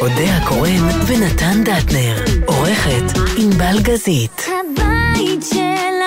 אודה 0.00 0.36
הקורן 0.36 0.88
ונתן 1.06 1.64
דטנר. 1.64 2.24
עורכת 2.46 3.18
ענבל 3.36 3.80
גזית. 3.82 4.42
הבית 4.46 5.42
של 5.42 5.99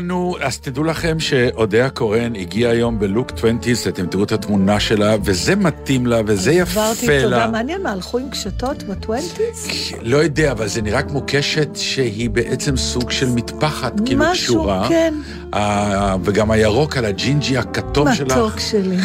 לנו, 0.00 0.36
אז 0.40 0.58
תדעו 0.58 0.84
לכם 0.84 1.20
שאודיה 1.20 1.90
קורן 1.90 2.36
הגיעה 2.36 2.72
היום 2.72 2.98
בלוק 2.98 3.32
20, 3.32 3.58
אתם 3.88 4.06
תראו 4.06 4.24
את 4.24 4.32
התמונה 4.32 4.80
שלה, 4.80 5.16
וזה 5.24 5.56
מתאים 5.56 6.06
לה, 6.06 6.20
וזה 6.26 6.52
יפה 6.52 6.80
אמרתי 6.80 7.06
לה. 7.08 7.22
תודה, 7.22 7.46
מעניין 7.46 7.82
מה, 7.82 7.92
הלכו 7.92 8.18
עם 8.18 8.30
קשתות 8.30 8.82
ב 8.82 8.93
twenties? 8.93 9.92
לא 10.02 10.16
יודע, 10.16 10.52
אבל 10.52 10.68
זה 10.68 10.82
נראה 10.82 11.02
כמו 11.02 11.22
קשת 11.26 11.76
שהיא 11.76 12.30
בעצם 12.30 12.76
סוג 12.76 13.10
של 13.10 13.28
מטפחת, 13.28 13.92
כאילו 14.06 14.20
משהו, 14.20 14.54
קשורה. 14.54 14.88
כן. 14.88 15.14
אה, 15.54 16.16
וגם 16.24 16.50
הירוק 16.50 16.96
על 16.96 17.04
הג'ינג'י 17.04 17.58
הכתום 17.58 18.14
שלך. 18.14 18.36
מתוק 18.36 18.60
שלי. 18.60 18.96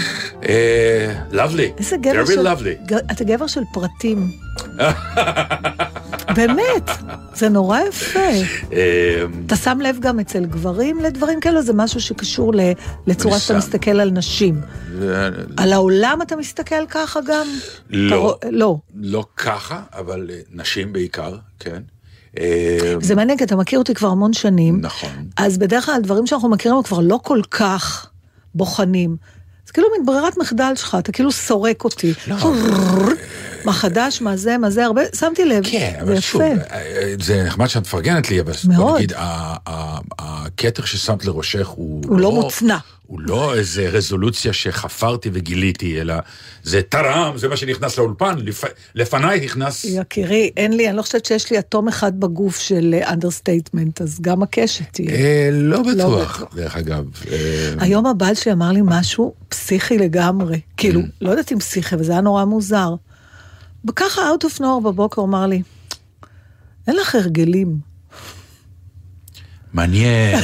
lovely. 1.32 1.72
איזה 1.78 1.98
גבר 1.98 2.26
של... 2.26 2.48
אתה 3.12 3.24
גבר 3.24 3.48
של 3.48 3.62
פרטים. 3.74 4.32
באמת, 6.36 6.90
זה 7.34 7.50
נורא 7.50 7.80
יפה. 7.80 8.20
אה, 8.74 9.24
אתה 9.46 9.56
שם 9.56 9.80
לב 9.82 9.98
גם 10.00 10.20
אצל 10.20 10.46
גברים 10.46 11.00
לדברים 11.00 11.40
כאלו? 11.40 11.62
זה 11.62 11.74
משהו 11.74 12.02
שקשור 12.02 12.54
לצורה 13.08 13.40
שאתה. 13.40 13.58
מסתכל 13.58 14.00
על 14.00 14.12
נשים. 14.12 14.62
על 15.58 15.74
העולם 15.74 16.20
אתה 16.22 16.36
מסתכל 16.36 16.86
ככה 16.90 17.20
גם? 17.28 17.48
לא. 17.90 18.38
לא. 18.50 18.78
לא 18.96 19.26
ככה, 19.38 19.82
אבל 19.94 20.30
אה, 20.30 20.40
נשים 20.52 20.94
בעיקר, 20.94 21.36
כן. 21.60 21.82
אה, 22.40 22.96
זה 23.02 23.16
מעניין, 23.16 23.38
כי 23.38 23.44
אתה 23.44 23.56
מכיר 23.56 23.80
אותי 23.80 23.94
כבר 23.94 24.08
המון 24.08 24.34
שנים. 24.34 24.82
נכון. 24.82 25.28
אז 25.38 25.58
בדרך 25.58 25.86
כלל 25.86 25.96
הדברים 25.96 26.28
שאנחנו 26.28 26.50
מכירים 26.50 26.78
הם 26.78 26.84
כבר 26.84 27.00
לא 27.00 27.20
כל 27.24 27.42
כך 27.52 28.10
בוחנים. 28.56 29.18
זה 29.68 29.74
כאילו 29.74 29.88
מין 29.98 30.06
ברירת 30.06 30.38
מחדל 30.38 30.74
שלך, 30.76 30.98
אתה 31.00 31.12
כאילו 31.12 31.32
סורק 31.32 31.84
אותי. 31.84 32.14
לא. 32.28 32.36
מה 33.66 33.74
חדש, 33.74 34.22
מה 34.22 34.38
זה, 34.38 34.58
מה 34.58 34.70
זה, 34.70 34.86
הרבה, 34.86 35.02
שמתי 35.16 35.46
לב, 35.46 35.64
כן, 35.72 35.94
אבל 36.02 36.20
שוב, 36.20 36.42
יפה. 36.42 36.62
אה, 36.72 37.14
זה 37.22 37.44
נחמד 37.44 37.68
שאת 37.68 37.82
מפרגנת 37.82 38.30
לי, 38.30 38.42
אבל 38.42 38.54
בוא. 38.76 38.98
נגיד, 38.98 39.14
הכתר 40.20 40.86
ששמת 40.86 41.26
לראשך 41.26 41.68
הוא... 41.68 42.04
הוא 42.08 42.20
לא 42.20 42.32
מוצנע. 42.32 42.78
הוא 43.08 43.20
לא 43.22 43.56
איזה 43.56 43.90
רזולוציה 43.90 44.54
שחפרתי 44.54 45.30
וגיליתי, 45.34 46.02
אלא 46.02 46.16
זה 46.64 46.82
טראח, 46.82 47.38
זה 47.38 47.48
מה 47.48 47.58
שנכנס 47.58 47.98
לאולפן, 47.98 48.36
לפ... 48.40 48.64
לפניי 48.96 49.40
נכנס... 49.46 49.86
יקירי, 49.90 50.52
אין 50.58 50.74
לי, 50.78 50.90
אני 50.90 50.98
לא 50.98 51.02
חושבת 51.02 51.26
שיש 51.26 51.52
לי 51.52 51.60
אטום 51.60 51.88
אחד 51.88 52.20
בגוף 52.20 52.60
של 52.60 52.96
understatement, 53.08 54.02
אז 54.02 54.22
גם 54.22 54.44
הקשת 54.44 54.84
תהיה. 54.92 55.10
אה, 55.12 55.50
לא 55.52 55.82
בטוח, 55.82 56.42
בטוח. 56.42 56.56
דרך 56.56 56.76
אגב. 56.76 57.06
אה, 57.32 57.74
היום 57.80 58.06
הבעל 58.06 58.36
שלי 58.36 58.52
אמר 58.52 58.72
לי 58.72 58.82
משהו 58.84 59.34
פסיכי 59.50 59.98
לגמרי. 59.98 60.60
כאילו, 60.78 61.02
ממ. 61.02 61.06
לא 61.22 61.30
יודעת 61.30 61.52
אם 61.52 61.60
פסיכי, 61.60 61.96
אבל 61.96 62.04
זה 62.04 62.12
היה 62.12 62.22
נורא 62.22 62.46
מוזר. 62.46 62.96
וככה, 63.90 64.22
out 64.22 64.46
of 64.46 64.60
nowhere 64.60 64.84
בבוקר, 64.86 65.22
הוא 65.22 65.28
אמר 65.30 65.48
לי, 65.48 65.62
אין 66.88 66.96
לך 66.96 67.16
הרגלים. 67.16 67.78
מעניין. 69.74 70.40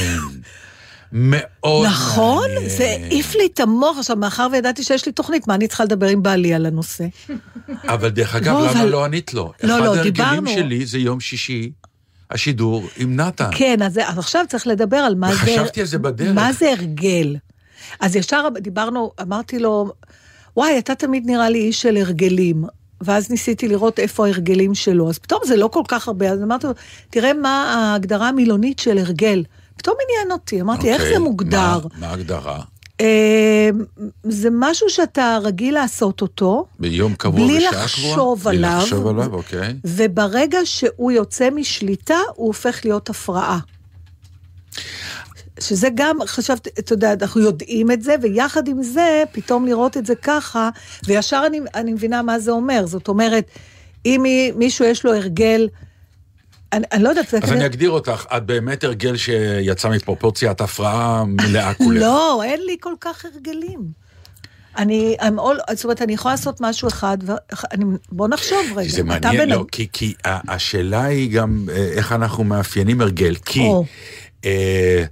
מאוד 1.12 1.86
נכון? 1.86 2.48
מעניין. 2.54 2.68
זה 2.70 2.84
העיף 2.84 3.34
לי 3.34 3.46
את 3.54 3.60
המוח. 3.60 3.98
עכשיו, 3.98 4.16
מאחר 4.16 4.46
וידעתי 4.52 4.82
שיש 4.82 5.06
לי 5.06 5.12
תוכנית, 5.12 5.48
מה 5.48 5.54
אני 5.54 5.68
צריכה 5.68 5.84
לדבר 5.84 6.06
עם 6.06 6.22
בעלי 6.22 6.54
על 6.54 6.66
הנושא? 6.66 7.04
אבל 7.88 8.08
דרך 8.08 8.34
אגב, 8.34 8.52
לא, 8.54 8.60
למה 8.66 8.80
אבל- 8.80 8.88
לא 8.88 9.04
ענית 9.04 9.34
לו? 9.34 9.52
לא, 9.62 9.74
אחד 9.74 9.84
לא, 9.84 9.94
ההרגלים 9.94 10.12
דיברנו. 10.44 10.50
שלי 10.50 10.86
זה 10.86 10.98
יום 10.98 11.20
שישי, 11.20 11.70
השידור 12.30 12.84
עם 12.96 13.16
נתן. 13.16 13.50
כן, 13.54 13.82
אז, 13.82 13.98
אז 14.04 14.18
עכשיו 14.18 14.44
צריך 14.48 14.66
לדבר 14.66 14.96
על 14.96 15.14
מה 15.14 15.28
זה... 15.28 15.34
וחשבתי 15.34 15.80
על 15.80 15.86
זה 15.86 15.98
בדרך. 15.98 16.34
מה 16.34 16.52
זה 16.52 16.70
הרגל? 16.78 17.36
אז 18.00 18.16
ישר 18.16 18.48
דיברנו, 18.60 19.12
אמרתי 19.22 19.58
לו, 19.58 19.92
וואי, 20.56 20.78
אתה 20.78 20.94
תמיד 20.94 21.26
נראה 21.26 21.48
לי 21.50 21.58
איש 21.58 21.82
של 21.82 21.96
הרגלים. 21.96 22.64
ואז 23.04 23.30
ניסיתי 23.30 23.68
לראות 23.68 23.98
איפה 23.98 24.26
ההרגלים 24.26 24.74
שלו. 24.74 25.10
אז 25.10 25.18
פתאום 25.18 25.40
זה 25.44 25.56
לא 25.56 25.68
כל 25.72 25.82
כך 25.88 26.08
הרבה, 26.08 26.28
אז 26.30 26.42
אמרתי 26.42 26.66
לו, 26.66 26.72
תראה 27.10 27.32
מה 27.32 27.74
ההגדרה 27.74 28.28
המילונית 28.28 28.78
של 28.78 28.98
הרגל. 28.98 29.42
פתאום 29.82 29.96
עניין 30.08 30.32
אותי, 30.32 30.60
אמרתי, 30.60 30.88
איך 30.92 31.00
אוקיי, 31.00 31.12
זה 31.14 31.18
מוגדר? 31.18 31.78
מה- 31.98 32.06
ההגדרה? 32.08 32.58
אה, 33.00 33.70
זה 34.22 34.48
משהו 34.52 34.90
שאתה 34.90 35.38
רגיל 35.42 35.74
לעשות 35.74 36.20
אותו, 36.22 36.66
ביום 36.78 37.14
קבוע 37.14 37.46
בלי 37.46 37.56
בשעה 37.58 37.70
קבועה? 37.70 37.84
לחשוב 37.84 38.48
עליו. 38.48 38.70
בלי 38.70 38.78
לחשוב 38.82 39.06
עליו, 39.06 39.34
אוקיי. 39.34 39.74
וברגע 39.84 40.58
שהוא 40.64 41.12
יוצא 41.12 41.50
משליטה, 41.50 42.18
הוא 42.34 42.46
הופך 42.46 42.80
להיות 42.84 43.10
הפרעה. 43.10 43.58
שזה 45.60 45.88
גם, 45.94 46.16
חשבתי, 46.26 46.70
אתה 46.78 46.92
יודע, 46.92 47.12
אנחנו 47.12 47.40
יודעים 47.40 47.90
את 47.90 48.02
זה, 48.02 48.14
ויחד 48.22 48.68
עם 48.68 48.82
זה, 48.82 49.24
פתאום 49.32 49.66
לראות 49.66 49.96
את 49.96 50.06
זה 50.06 50.14
ככה, 50.14 50.70
וישר 51.06 51.42
אני, 51.46 51.60
אני 51.74 51.92
מבינה 51.92 52.22
מה 52.22 52.38
זה 52.38 52.50
אומר. 52.50 52.86
זאת 52.86 53.08
אומרת, 53.08 53.44
אם 54.06 54.20
מי- 54.22 54.52
מישהו 54.56 54.84
יש 54.84 55.04
לו 55.04 55.14
הרגל, 55.14 55.68
אני, 56.72 56.84
אני 56.92 57.02
לא 57.02 57.08
יודעת, 57.08 57.34
אז 57.34 57.52
אני 57.52 57.66
אגדיר 57.66 57.90
אותך, 57.90 58.26
את 58.36 58.46
באמת 58.46 58.84
הרגל 58.84 59.16
שיצא 59.16 59.88
מפרופורציה, 59.88 60.50
את 60.50 60.60
הפרעה 60.60 61.24
מלאה 61.24 61.74
כולך. 61.74 62.00
לא, 62.02 62.42
אין 62.44 62.60
לי 62.66 62.76
כל 62.80 62.94
כך 63.00 63.24
הרגלים. 63.24 64.02
אני, 64.76 65.16
I'm 65.20 65.38
all, 65.38 65.74
זאת 65.74 65.84
אומרת, 65.84 66.02
אני 66.02 66.12
יכולה 66.12 66.34
לעשות 66.34 66.60
משהו 66.60 66.88
אחד, 66.88 67.18
ואני, 67.26 67.84
בוא 68.12 68.28
נחשוב 68.28 68.58
רגע. 68.76 68.88
זה 68.88 69.02
מעניין, 69.02 69.48
לא, 69.48 69.64
כי, 69.72 69.88
כי 69.92 70.14
השאלה 70.24 71.04
היא 71.04 71.30
גם 71.32 71.68
אה, 71.72 71.76
איך 71.76 72.12
אנחנו 72.12 72.44
מאפיינים 72.44 73.00
הרגל, 73.00 73.34
כי 73.44 73.60
או. 73.60 73.84
אה, 74.44 75.04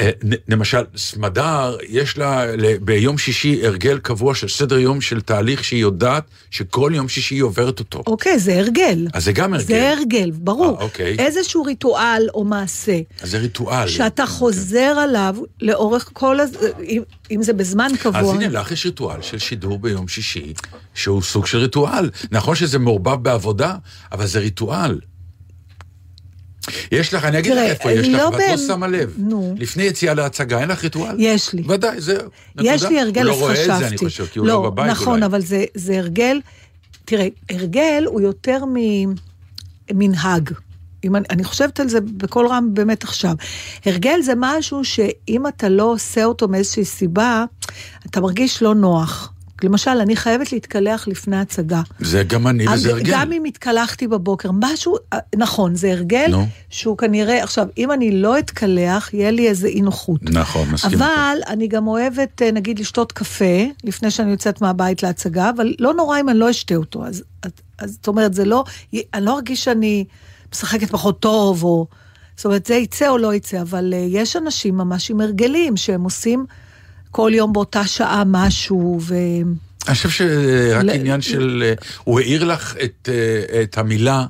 אה, 0.00 0.10
למשל, 0.48 0.82
סמדר, 0.96 1.76
יש 1.88 2.18
לה 2.18 2.44
ביום 2.80 3.18
שישי 3.18 3.66
הרגל 3.66 3.98
קבוע 3.98 4.34
של 4.34 4.48
סדר 4.48 4.78
יום 4.78 5.00
של 5.00 5.20
תהליך 5.20 5.64
שהיא 5.64 5.80
יודעת 5.80 6.24
שכל 6.50 6.92
יום 6.94 7.08
שישי 7.08 7.34
היא 7.34 7.42
עוברת 7.42 7.78
אותו. 7.78 8.02
אוקיי, 8.06 8.38
זה 8.38 8.58
הרגל. 8.58 9.06
אז 9.12 9.24
זה 9.24 9.32
גם 9.32 9.54
הרגל. 9.54 9.66
זה 9.66 9.92
הרגל, 9.92 10.30
ברור. 10.30 10.76
אה, 10.78 10.82
אוקיי. 10.82 11.16
איזשהו 11.18 11.62
ריטואל 11.62 12.28
או 12.34 12.44
מעשה, 12.44 13.00
אז 13.20 13.30
זה 13.30 13.38
ריטואל. 13.38 13.88
שאתה 13.88 14.26
חוזר 14.26 14.94
עליו 14.98 15.36
לאורך 15.60 16.10
כל 16.12 16.40
הז... 16.40 16.56
אם, 16.82 17.02
אם 17.30 17.42
זה 17.42 17.52
בזמן 17.52 17.90
קבוע. 18.00 18.20
אז 18.20 18.30
הנה 18.30 18.48
לך 18.48 18.72
יש 18.72 18.86
ריטואל 18.86 19.22
של 19.22 19.38
שידור 19.38 19.78
ביום 19.78 20.08
שישי, 20.08 20.52
שהוא 20.94 21.22
סוג 21.22 21.46
של 21.46 21.58
ריטואל. 21.58 22.10
נכון 22.30 22.54
שזה 22.54 22.78
מעורבב 22.78 23.22
בעבודה, 23.22 23.76
אבל 24.12 24.26
זה 24.26 24.38
ריטואל. 24.38 24.98
יש 26.92 27.14
לך, 27.14 27.24
אני 27.24 27.38
אגיד 27.38 27.52
לך 27.52 27.58
איפה 27.58 27.92
יש 27.92 28.08
לא 28.08 28.18
לך, 28.18 28.24
ואת 28.24 28.32
לא 28.32 28.38
באמת- 28.38 28.58
שמה 28.66 28.86
לב. 28.88 29.14
נו. 29.18 29.54
לפני 29.58 29.82
יציאה 29.82 30.14
להצגה, 30.14 30.60
אין 30.60 30.68
לך 30.68 30.82
ריטואל? 30.84 31.16
יש 31.18 31.52
לי. 31.52 31.62
ודאי, 31.68 32.00
זהו. 32.00 32.28
יש. 32.60 32.82
לי 32.82 33.00
הרגל, 33.00 33.22
הוא 33.22 33.32
אז 33.34 33.40
לא 33.40 33.44
רואה 33.44 33.54
חשבתי. 33.56 33.72
את 33.74 33.78
זה, 33.78 33.86
אני 33.88 33.98
חושב, 33.98 34.26
כי 34.26 34.38
הוא 34.38 34.46
לא 34.46 34.62
בבית 34.62 34.90
נכון, 34.90 35.12
אולי. 35.14 35.26
אבל 35.26 35.40
זה, 35.40 35.64
זה 35.74 35.98
הרגל, 35.98 36.40
תראה, 37.04 37.26
הרגל 37.50 38.04
הוא 38.06 38.20
יותר 38.20 38.64
ממנהג. 39.90 40.50
אם 41.04 41.16
אני, 41.16 41.24
אני 41.30 41.44
חושבת 41.44 41.80
על 41.80 41.88
זה 41.88 41.98
בקול 42.00 42.46
רם 42.46 42.68
באמת 42.72 43.04
עכשיו. 43.04 43.34
הרגל 43.86 44.20
זה 44.22 44.32
משהו 44.36 44.84
שאם 44.84 45.46
אתה 45.46 45.68
לא 45.68 45.84
עושה 45.84 46.24
אותו 46.24 46.48
מאיזושהי 46.48 46.84
סיבה, 46.84 47.44
אתה 48.10 48.20
מרגיש 48.20 48.62
לא 48.62 48.74
נוח. 48.74 49.32
למשל, 49.62 49.90
אני 49.90 50.16
חייבת 50.16 50.52
להתקלח 50.52 51.08
לפני 51.08 51.36
הצגה. 51.36 51.82
זה 52.00 52.22
גם 52.22 52.46
אני 52.46 52.68
וזה 52.68 52.90
הרגל. 52.90 53.12
גם 53.12 53.32
אם 53.32 53.44
התקלחתי 53.44 54.06
בבוקר, 54.08 54.50
משהו, 54.52 54.96
אה, 55.12 55.18
נכון, 55.36 55.74
זה 55.74 55.92
הרגל 55.92 56.26
נו. 56.30 56.46
שהוא 56.70 56.98
כנראה, 56.98 57.42
עכשיו, 57.42 57.66
אם 57.78 57.92
אני 57.92 58.10
לא 58.10 58.38
אתקלח, 58.38 59.14
יהיה 59.14 59.30
לי 59.30 59.48
איזה 59.48 59.68
אי 59.68 59.80
נוחות. 59.80 60.20
נכון, 60.22 60.70
מסכים. 60.70 61.02
אבל 61.02 61.38
אני 61.46 61.68
גם 61.68 61.86
אוהבת, 61.86 62.42
אה, 62.42 62.50
נגיד, 62.50 62.78
לשתות 62.78 63.12
קפה, 63.12 63.64
לפני 63.84 64.10
שאני 64.10 64.30
יוצאת 64.30 64.60
מהבית 64.60 65.02
להצגה, 65.02 65.50
אבל 65.50 65.74
לא 65.78 65.94
נורא 65.94 66.20
אם 66.20 66.28
אני 66.28 66.38
לא 66.38 66.50
אשתה 66.50 66.74
אותו. 66.74 67.06
אז, 67.06 67.22
אז, 67.42 67.50
אז 67.78 67.90
זאת 67.90 68.06
אומרת, 68.06 68.34
זה 68.34 68.44
לא, 68.44 68.64
אני 69.14 69.24
לא 69.24 69.34
ארגיש 69.34 69.64
שאני... 69.64 70.04
משחקת 70.54 70.90
פחות 70.90 71.20
טוב, 71.20 71.64
או... 71.64 71.86
זאת 72.36 72.44
אומרת, 72.44 72.66
זה 72.66 72.74
יצא 72.74 73.08
או 73.08 73.18
לא 73.18 73.34
יצא, 73.34 73.60
אבל 73.60 73.94
אה, 73.94 73.98
יש 74.08 74.36
אנשים 74.36 74.76
ממש 74.76 75.10
עם 75.10 75.20
הרגלים 75.20 75.76
שהם 75.76 76.04
עושים 76.04 76.46
כל 77.14 77.30
יום 77.34 77.52
באותה 77.52 77.86
שעה 77.86 78.22
משהו, 78.26 78.98
ו... 79.02 79.14
אני 79.88 79.94
חושב 79.94 80.10
שרק 80.10 80.84
ל- 80.84 80.90
עניין 80.90 81.20
של... 81.20 81.62
אה, 81.66 81.74
הוא 82.04 82.20
העיר 82.20 82.44
לך 82.44 82.74
את, 82.84 83.08
אה, 83.12 83.62
את 83.62 83.78
המילה, 83.78 84.26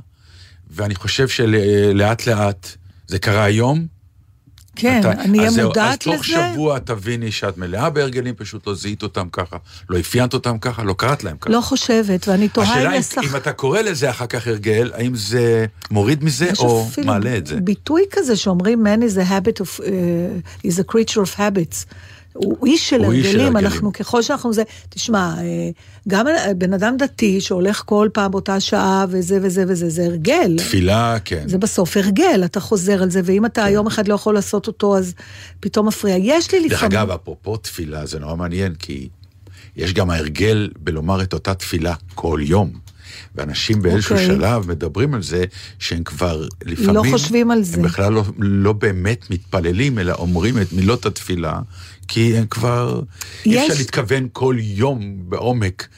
ואני 0.70 0.94
חושב 0.94 1.28
שלאט 1.28 2.26
לאט, 2.26 2.68
זה 3.06 3.18
קרה 3.18 3.44
היום. 3.44 3.86
כן, 4.76 5.00
אתה- 5.00 5.12
אני 5.12 5.38
אהיה 5.38 5.50
מודעת 5.64 5.92
אז 5.92 5.98
תוך 5.98 6.14
לזה. 6.28 6.48
שבוע 6.52 6.78
תביני 6.78 7.32
שאת 7.32 7.58
מלאה 7.58 7.90
בהרגלים, 7.90 8.34
פשוט 8.34 8.66
לא 8.66 8.74
זיהית 8.74 9.02
אותם 9.02 9.28
ככה, 9.32 9.56
לא 9.90 10.00
אפיינת 10.00 10.34
אותם 10.34 10.58
ככה, 10.58 10.82
לא 10.84 10.94
קראת 10.98 11.24
להם 11.24 11.36
ככה. 11.40 11.50
לא 11.50 11.60
חושבת, 11.60 12.28
ואני 12.28 12.48
תוהה 12.48 12.70
השאלה 12.72 12.90
אם 12.94 12.98
יש 13.00 13.18
לך... 13.18 13.24
אם 13.30 13.36
אתה 13.36 13.52
קורא 13.52 13.80
לזה 13.80 14.10
אחר 14.10 14.26
כך 14.26 14.46
הרגל, 14.46 14.90
האם 14.94 15.14
זה 15.14 15.66
מוריד 15.90 16.24
מזה 16.24 16.46
יש 16.46 16.58
או 16.58 16.86
אפילו 16.90 17.06
מעלה 17.06 17.36
את 17.36 17.46
זה? 17.46 17.56
ביטוי 17.60 18.02
כזה 18.10 18.36
שאומרים, 18.36 18.86
man 18.86 19.00
is 19.00 19.16
a 19.16 19.30
habit 19.30 19.60
of, 19.60 19.80
uh, 19.80 19.84
is 20.66 20.78
a 20.78 20.92
creature 20.92 21.20
of 21.20 21.38
habits. 21.38 21.84
הוא 22.34 22.66
איש 22.66 22.90
של 22.90 23.04
הרגלים. 23.04 23.56
אנחנו 23.56 23.92
ככל 23.92 24.22
שאנחנו 24.22 24.52
זה, 24.52 24.62
תשמע, 24.88 25.34
אה, 25.38 25.70
גם 26.08 26.26
בן 26.58 26.72
אדם 26.72 26.96
דתי 26.96 27.40
שהולך 27.40 27.82
כל 27.86 28.08
פעם 28.12 28.30
באותה 28.30 28.60
שעה 28.60 29.04
וזה 29.08 29.38
וזה 29.42 29.64
וזה, 29.68 29.90
זה 29.90 30.04
הרגל. 30.04 30.56
תפילה, 30.58 31.16
כן. 31.24 31.44
זה 31.46 31.58
בסוף 31.58 31.96
הרגל, 31.96 32.42
אתה 32.44 32.60
חוזר 32.60 33.02
על 33.02 33.10
זה, 33.10 33.20
ואם 33.24 33.46
אתה 33.46 33.70
יום 33.70 33.86
אחד 33.86 34.08
לא 34.08 34.14
יכול 34.14 34.34
לעשות 34.34 34.66
אותו, 34.66 34.96
אז 34.96 35.14
פתאום 35.60 35.88
מפריע. 35.88 36.16
יש 36.18 36.52
לי 36.52 36.68
דרך 36.68 36.72
לפעמים... 36.72 36.98
אגב, 36.98 37.10
אפרופו 37.10 37.56
תפילה, 37.56 38.06
זה 38.06 38.18
נורא 38.18 38.36
מעניין, 38.36 38.74
כי 38.74 39.08
יש 39.76 39.92
גם 39.94 40.10
ההרגל 40.10 40.70
בלומר 40.78 41.22
את 41.22 41.32
אותה 41.32 41.54
תפילה 41.54 41.94
כל 42.14 42.40
יום. 42.42 42.84
ואנשים 43.34 43.82
באיזשהו 43.82 44.14
אוקיי. 44.14 44.26
שלב 44.26 44.68
מדברים 44.70 45.14
על 45.14 45.22
זה 45.22 45.44
שהם 45.78 46.04
כבר 46.04 46.46
לפעמים... 46.64 47.12
חושבים 47.12 47.50
על 47.50 47.62
זה. 47.62 47.76
הם 47.76 47.82
בכלל 47.82 48.12
לא, 48.12 48.24
לא 48.38 48.72
באמת 48.72 49.30
מתפללים, 49.30 49.98
אלא 49.98 50.12
אומרים 50.12 50.60
את 50.60 50.72
מילות 50.72 51.06
התפילה, 51.06 51.58
כי 52.08 52.36
הם 52.36 52.46
כבר... 52.46 53.00
אי 53.46 53.50
יש- 53.54 53.70
אפשר 53.70 53.78
להתכוון 53.78 54.28
כל 54.32 54.56
יום 54.58 55.00
בעומק. 55.28 55.88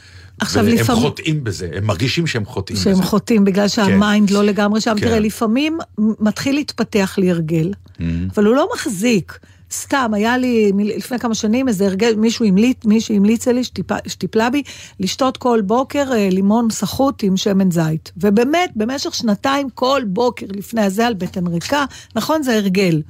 עכשיו, 0.41 0.65
והם 0.65 0.75
לפעמים- 0.75 1.03
חוטאים 1.03 1.45
בזה, 1.45 1.69
הם 1.77 1.85
מרגישים 1.85 2.27
שהם 2.27 2.45
חוטאים 2.45 2.79
שהם 2.79 2.93
בזה. 2.93 3.03
חוטאים 3.03 3.45
בגלל 3.45 3.69
שהמיינד 3.69 4.31
לא 4.31 4.45
לגמרי 4.45 4.81
שם. 4.81 4.95
כן. 5.01 5.07
תראה, 5.07 5.19
לפעמים 5.21 5.79
מתחיל 5.99 6.55
להתפתח 6.55 7.15
לי 7.19 7.31
הרגל, 7.31 7.73
Mm-hmm. 7.73 8.03
אבל 8.35 8.45
הוא 8.47 8.55
לא 8.55 8.69
מחזיק. 8.75 9.39
סתם, 9.73 10.11
היה 10.15 10.39
לי 10.39 10.73
לפני 10.97 11.19
כמה 11.19 11.35
שנים 11.35 11.69
איזה 11.69 11.87
הרגל, 11.87 12.15
מישהו 12.17 12.45
המליץ, 12.45 12.77
מישהי 12.85 13.17
המליצה 13.17 13.53
לי, 13.53 13.65
שטיפה- 13.65 14.09
שטיפלה 14.09 14.51
בי, 14.51 14.63
לשתות 15.01 15.37
כל 15.37 15.61
בוקר 15.65 16.13
אה, 16.13 16.29
לימון 16.31 16.71
סחוט 16.71 17.23
עם 17.23 17.37
שמן 17.37 17.71
זית. 17.71 18.13
ובאמת, 18.17 18.71
במשך 18.77 19.15
שנתיים, 19.15 19.69
כל 19.75 20.03
בוקר 20.07 20.47
לפני 20.57 20.83
הזה 20.83 21.07
על 21.07 21.15
בטן 21.15 21.47
ריקה, 21.47 21.85
נכון, 22.17 22.43
זה 22.43 22.57
הרגל. 22.57 23.03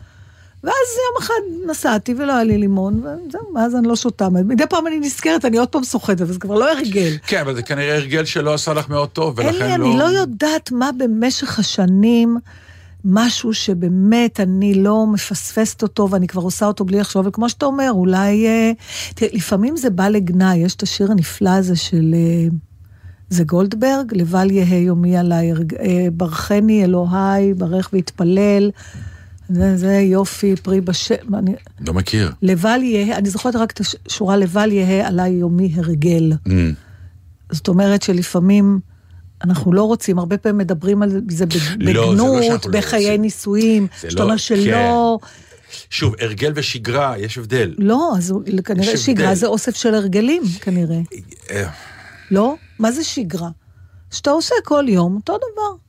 ואז 0.64 0.73
יום 0.73 1.23
אחד 1.23 1.35
נסעתי 1.70 2.14
ולא 2.19 2.32
היה 2.32 2.44
לי 2.44 2.58
לימון, 2.58 2.99
וזהו, 2.99 3.53
מאז 3.55 3.75
אני 3.76 3.88
לא 3.88 3.97
שותה. 3.97 4.29
מדי 4.29 4.64
פעם 4.70 4.87
אני 4.87 5.00
נזכרת, 5.00 5.44
אני 5.44 5.58
עוד 5.58 5.69
פעם 5.69 5.85
סוחטת, 5.85 6.20
אבל 6.20 6.32
זה 6.32 6.38
כבר 6.38 6.55
לא 6.55 6.73
הרגל. 6.73 7.11
כן, 7.26 7.41
אבל 7.41 7.55
זה 7.55 7.62
כנראה 7.62 7.94
הרגל 7.97 8.25
שלא 8.25 8.55
עשה 8.55 8.75
לך 8.75 8.88
מאוד 8.88 9.08
טוב, 9.08 9.35
ולכן 9.38 9.62
אין 9.62 9.81
לא... 9.81 9.87
לי, 9.87 9.91
אני 9.93 9.99
לא 9.99 10.05
יודעת 10.05 10.73
מה 10.73 10.91
במשך 10.99 11.58
השנים, 11.58 12.38
משהו 13.05 13.55
שבאמת 13.55 14.41
אני 14.41 14.75
לא 14.75 15.06
מפספסת 15.06 15.82
אותו, 15.82 16.08
ואני 16.11 16.26
כבר 16.26 16.43
עושה 16.43 16.67
אותו 16.67 16.85
בלי 16.85 16.99
לחשוב, 16.99 17.26
וכמו 17.26 17.49
שאתה 17.49 17.67
אומר, 17.67 17.91
אולי... 17.91 18.47
אה, 18.47 18.73
תראה, 19.14 19.31
לפעמים 19.32 19.76
זה 19.76 19.91
בא 19.91 20.08
לגנאי, 20.08 20.56
יש 20.58 20.75
את 20.75 20.82
השיר 20.82 21.11
הנפלא 21.11 21.50
הזה 21.50 21.76
של... 21.76 22.14
אה, 22.14 22.49
זה 23.31 23.44
גולדברג, 23.44 24.12
לבל 24.14 24.50
יהא 24.50 24.75
יומי 24.75 25.17
עליי, 25.17 25.53
הרג- 25.53 25.75
אה, 25.81 26.06
ברכני 26.12 26.85
אלוהי, 26.85 27.55
ברך 27.55 27.91
והתפלל. 27.93 28.70
זה, 29.48 29.76
זה 29.76 29.93
יופי, 29.94 30.56
פרי 30.56 30.81
בשם, 30.81 31.34
אני... 31.34 31.54
לא 31.87 31.94
מכיר. 31.94 32.32
לבל 32.43 32.81
יהא, 32.82 33.16
אני 33.19 33.31
זוכרת 33.31 33.56
רק 33.56 33.70
את 33.70 33.81
השורה, 34.08 34.37
לבל 34.37 34.72
יהא 34.72 35.06
עליי 35.08 35.31
יומי 35.32 35.72
הרגל. 35.76 36.32
Mm. 36.48 36.50
זאת 37.52 37.69
אומרת 37.69 38.02
שלפעמים 38.02 38.81
אנחנו 39.44 39.72
לא 39.72 39.82
רוצים, 39.82 40.19
הרבה 40.19 40.38
פעמים 40.38 40.58
מדברים 40.58 41.02
על 41.02 41.20
זה 41.31 41.46
בג- 41.46 41.54
לא, 41.54 41.60
זה 41.60 41.93
לא 41.93 42.12
בגנות, 42.12 42.66
לא 42.66 42.72
בחיי 42.72 43.04
רוצים. 43.06 43.22
נישואים, 43.22 43.87
זה 44.00 44.10
שאתה 44.10 44.20
לא- 44.20 44.25
אומר 44.25 44.37
שלא, 44.37 45.19
שוב, 45.90 46.14
הרגל 46.20 46.52
ושגרה, 46.54 47.19
יש 47.19 47.38
הבדל. 47.38 47.75
לא, 47.78 48.12
אז 48.16 48.34
כנראה 48.64 48.96
שגרה 48.96 49.25
הבדל. 49.26 49.34
זה 49.40 49.46
אוסף 49.46 49.76
של 49.76 49.94
הרגלים, 49.94 50.43
כנראה. 50.60 51.00
אה, 51.50 51.69
לא? 52.31 52.54
מה 52.78 52.93
זה 52.93 53.04
שגרה? 53.04 53.48
שאתה 54.10 54.31
עושה 54.31 54.54
כל 54.64 54.84
יום 54.88 55.14
אותו 55.16 55.37
דבר. 55.37 55.86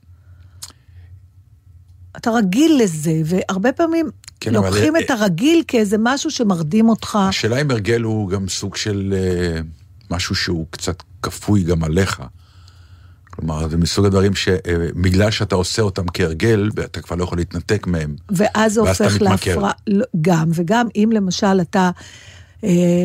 אתה 2.18 2.30
רגיל 2.30 2.80
לזה, 2.82 3.12
והרבה 3.24 3.72
פעמים 3.72 4.10
כן, 4.40 4.56
אבל- 4.56 4.66
לוקחים 4.68 4.96
את 4.96 5.10
הרגיל 5.10 5.62
כאיזה 5.68 5.96
משהו 6.00 6.30
שמרדים 6.30 6.88
אותך. 6.88 7.18
השאלה 7.28 7.60
אם 7.60 7.70
הרגל 7.70 8.02
הוא 8.02 8.28
גם 8.28 8.48
סוג 8.48 8.76
של 8.76 9.14
אה, 9.16 9.60
משהו 10.10 10.34
שהוא 10.34 10.66
קצת 10.70 11.02
כפוי 11.22 11.62
גם 11.62 11.84
עליך. 11.84 12.22
כלומר, 13.30 13.68
זה 13.68 13.76
מסוג 13.76 14.06
הדברים 14.06 14.34
שבגלל 14.34 15.30
שאתה 15.30 15.54
עושה 15.54 15.82
אותם 15.82 16.04
כהרגל, 16.14 16.70
ואתה 16.76 17.00
כבר 17.00 17.16
לא 17.16 17.24
יכול 17.24 17.38
להתנתק 17.38 17.86
מהם. 17.86 18.16
ואז 18.30 18.72
זה 18.74 18.80
אתה 18.82 19.04
הופך. 19.04 19.22
להפרעה, 19.22 19.72
לא, 19.86 20.04
גם, 20.20 20.50
וגם 20.54 20.86
אם 20.96 21.10
למשל 21.12 21.60
אתה, 21.60 21.80
אה, 21.80 21.90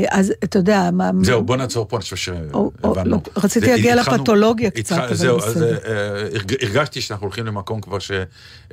אז 0.09 0.33
אתה 0.43 0.59
יודע, 0.59 0.89
מה... 0.93 1.11
זהו, 1.21 1.43
בוא 1.43 1.55
נעצור 1.57 1.85
פה, 1.89 1.95
אני 1.97 2.01
חושב 2.03 2.15
שהבנו. 2.15 2.71
לא, 3.05 3.17
רציתי 3.37 3.67
להגיע 3.67 3.95
לפתולוגיה 3.95 4.69
קצת, 4.71 4.97
אבל 4.97 5.13
זהו, 5.15 5.37
אז 5.37 5.43
בסדר. 5.51 5.77
אה, 5.85 6.19
הרג- 6.33 6.55
הרגשתי 6.63 7.01
שאנחנו 7.01 7.25
הולכים 7.25 7.45
למקום 7.45 7.81
כבר 7.81 7.97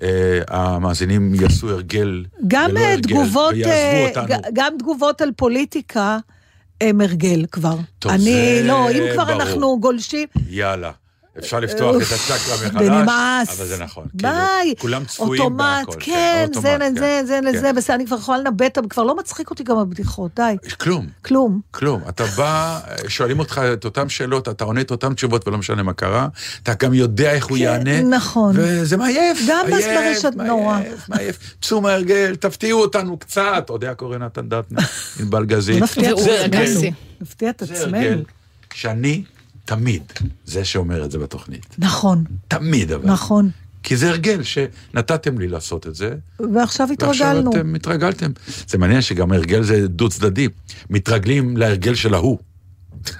שהמאזינים 0.00 1.34
יעשו 1.34 1.70
הרגל 1.70 2.24
גם 2.48 2.76
אה, 2.76 2.94
תגובות, 3.02 3.54
אה, 3.66 4.10
גם 4.52 4.72
תגובות 4.78 5.20
על 5.20 5.30
פוליטיקה 5.36 6.18
הם 6.80 7.00
הרגל 7.00 7.44
כבר. 7.52 7.76
טוב, 7.98 8.12
אני, 8.12 8.22
זה 8.24 8.62
לא, 8.64 8.90
אם 8.90 9.02
כבר 9.14 9.24
ברור. 9.24 9.42
אנחנו 9.42 9.80
גולשים, 9.80 10.28
יאללה. 10.48 10.90
אפשר 11.38 11.60
לפתוח 11.60 11.96
את 11.96 12.02
הצ'קרה 12.02 12.66
מחדש, 12.66 12.82
ונמאס. 12.86 13.60
אבל 13.60 13.66
זה 13.68 13.84
נכון. 13.84 14.06
ביי. 14.14 14.32
כאילו, 14.62 14.76
כולם 14.78 15.04
צפויים 15.04 15.42
אוטומט, 15.42 15.86
בהכל. 15.86 15.98
כן, 16.00 16.46
זה 16.52 16.58
אוטומט, 16.58 16.96
לזה, 16.96 17.22
זה 17.26 17.40
כן. 17.42 17.44
לזה, 17.44 17.72
בסדר, 17.72 17.94
אני 17.94 18.06
כבר 18.06 18.16
יכולה 18.16 18.38
לנבט, 18.38 18.78
כבר 18.88 19.02
לא 19.02 19.16
מצחיק 19.16 19.50
אותי 19.50 19.62
גם 19.64 19.78
הבדיחות, 19.78 20.30
די. 20.36 20.56
כלום. 20.80 21.06
כלום. 21.22 21.60
כלום. 21.70 22.02
אתה 22.08 22.24
בא, 22.24 22.80
שואלים 23.08 23.38
אותך 23.38 23.60
את 23.72 23.84
אותן 23.84 24.08
שאלות, 24.08 24.48
אתה 24.48 24.64
עונה 24.64 24.80
את 24.80 24.90
אותן 24.90 25.14
תשובות 25.14 25.48
ולא 25.48 25.58
משנה 25.58 25.82
מה 25.82 25.92
קרה, 25.92 26.28
אתה 26.62 26.72
גם 26.74 26.94
יודע 26.94 27.32
איך 27.32 27.46
הוא 27.46 27.56
כן, 27.58 27.62
יענה. 27.62 28.02
נכון. 28.02 28.54
וזה 28.58 28.96
מעייף, 28.96 29.38
גם 29.48 29.66
ברשת 29.70 30.32
נורא. 30.36 30.78
מעייף, 30.78 31.08
מעייף. 31.08 31.38
צאו 31.62 31.80
מהרגל, 31.80 32.36
תפתיעו 32.36 32.80
אותנו 32.80 33.16
קצת. 33.16 33.62
אתה 33.64 33.72
יודע, 33.72 33.94
קורא 33.94 34.18
נתן 34.18 34.48
דטנר, 34.48 34.80
ענבל 35.20 35.44
גזית. 35.44 35.78
בוא 35.78 35.86
נפתיע 37.20 37.50
את 37.50 37.56
זה 37.60 37.66
זה 37.66 37.84
עצמנו. 37.84 38.22
שאני 38.74 39.22
תמיד 39.70 40.02
זה 40.44 40.64
שאומר 40.64 41.04
את 41.04 41.10
זה 41.10 41.18
בתוכנית. 41.18 41.66
נכון, 41.78 42.24
תמיד 42.48 42.92
אבל. 42.92 43.10
נכון. 43.10 43.50
כי 43.82 43.96
זה 43.96 44.08
הרגל 44.08 44.42
שנתתם 44.42 45.38
לי 45.38 45.48
לעשות 45.48 45.86
את 45.86 45.94
זה, 45.94 46.14
ועכשיו 46.54 46.88
התרגלנו. 46.92 47.44
ועכשיו 47.44 47.60
אתם 47.60 47.74
התרגלתם. 47.74 48.30
זה 48.68 48.78
מעניין 48.78 49.00
שגם 49.00 49.32
הרגל 49.32 49.62
זה 49.62 49.88
דו 49.88 50.08
צדדי. 50.08 50.48
מתרגלים 50.90 51.56
להרגל 51.56 51.94
של 51.94 52.14
ההוא. 52.14 52.38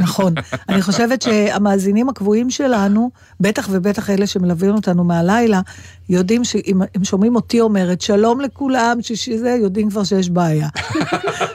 נכון. 0.00 0.34
אני 0.68 0.82
חושבת 0.82 1.22
שהמאזינים 1.22 2.08
הקבועים 2.08 2.50
שלנו, 2.50 3.10
בטח 3.40 3.68
ובטח 3.70 4.10
אלה 4.10 4.26
שמלווים 4.26 4.74
אותנו 4.74 5.04
מהלילה, 5.04 5.60
יודעים 6.08 6.44
שאם 6.44 6.80
הם 6.94 7.04
שומעים 7.04 7.36
אותי 7.36 7.60
אומרת, 7.60 8.00
שלום 8.00 8.40
לכולם, 8.40 8.98
שישי 9.02 9.38
זה, 9.38 9.56
יודעים 9.62 9.90
כבר 9.90 10.04
שיש 10.04 10.30
בעיה. 10.30 10.68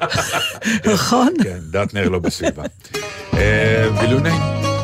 נכון? 0.93 1.33
כן, 1.43 1.57
דטנר 1.71 2.09
לא 2.09 2.19
בסביבה. 2.19 2.63
אה, 3.33 3.89
בילוני. 3.99 4.75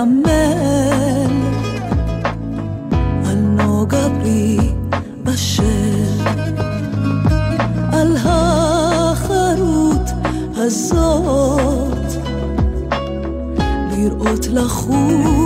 המל 0.00 1.30
הנוגה 3.24 4.08
בי 4.08 4.58
בשל. 5.24 6.30
על 7.92 8.16
החרוט 8.24 10.10
הזאת. 10.56 12.12
לראות 13.92 14.46
לחוץ 14.46 15.39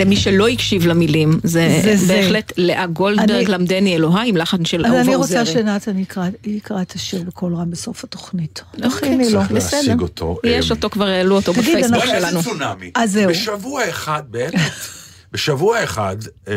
למי 0.00 0.16
שלא 0.16 0.48
הקשיב 0.48 0.86
למילים, 0.86 1.40
זה, 1.44 1.80
זה 1.84 1.96
זה. 1.96 2.14
בהחלט 2.14 2.52
לאה 2.56 2.86
גולדברג, 2.86 3.30
אני- 3.30 3.44
למדני 3.46 3.94
אלוהי, 3.96 4.28
עם 4.28 4.36
לחן 4.36 4.64
של 4.64 4.80
אז 4.86 4.92
אהובה 4.92 5.00
אני 5.02 5.14
עוזרי. 5.14 5.38
רוצה 5.40 5.52
שנתן 5.52 5.98
יקרא 5.98 6.24
יקרא 6.46 6.82
את 6.82 6.92
השיר 6.92 7.22
בקול 7.22 7.54
רם 7.54 7.70
בסוף 7.70 8.04
התוכנית. 8.04 8.62
אוקיי, 8.84 9.16
לו. 9.18 9.30
צריך 9.30 9.52
להשיג 9.52 10.00
אותו. 10.00 10.38
יש 10.46 10.70
אה, 10.70 10.76
אותו, 10.76 10.90
כבר 10.90 11.06
העלו 11.06 11.36
אותו 11.36 11.52
תגיד, 11.52 11.64
בפייסבוק 11.64 11.94
אנחנו- 12.02 12.08
שלנו. 12.20 12.38
איזה 12.38 12.50
צונאמי. 12.50 12.90
אז 12.94 13.12
זהו. 13.12 13.30
בשבוע 13.30 13.88
אחד, 13.88 14.22
באמת, 14.30 14.54
בשבוע 15.32 15.84
אחד, 15.84 16.16
אה, 16.48 16.54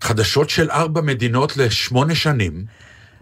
חדשות 0.00 0.50
של 0.50 0.70
ארבע 0.70 1.00
מדינות 1.00 1.56
לשמונה 1.56 2.14
שנים, 2.14 2.64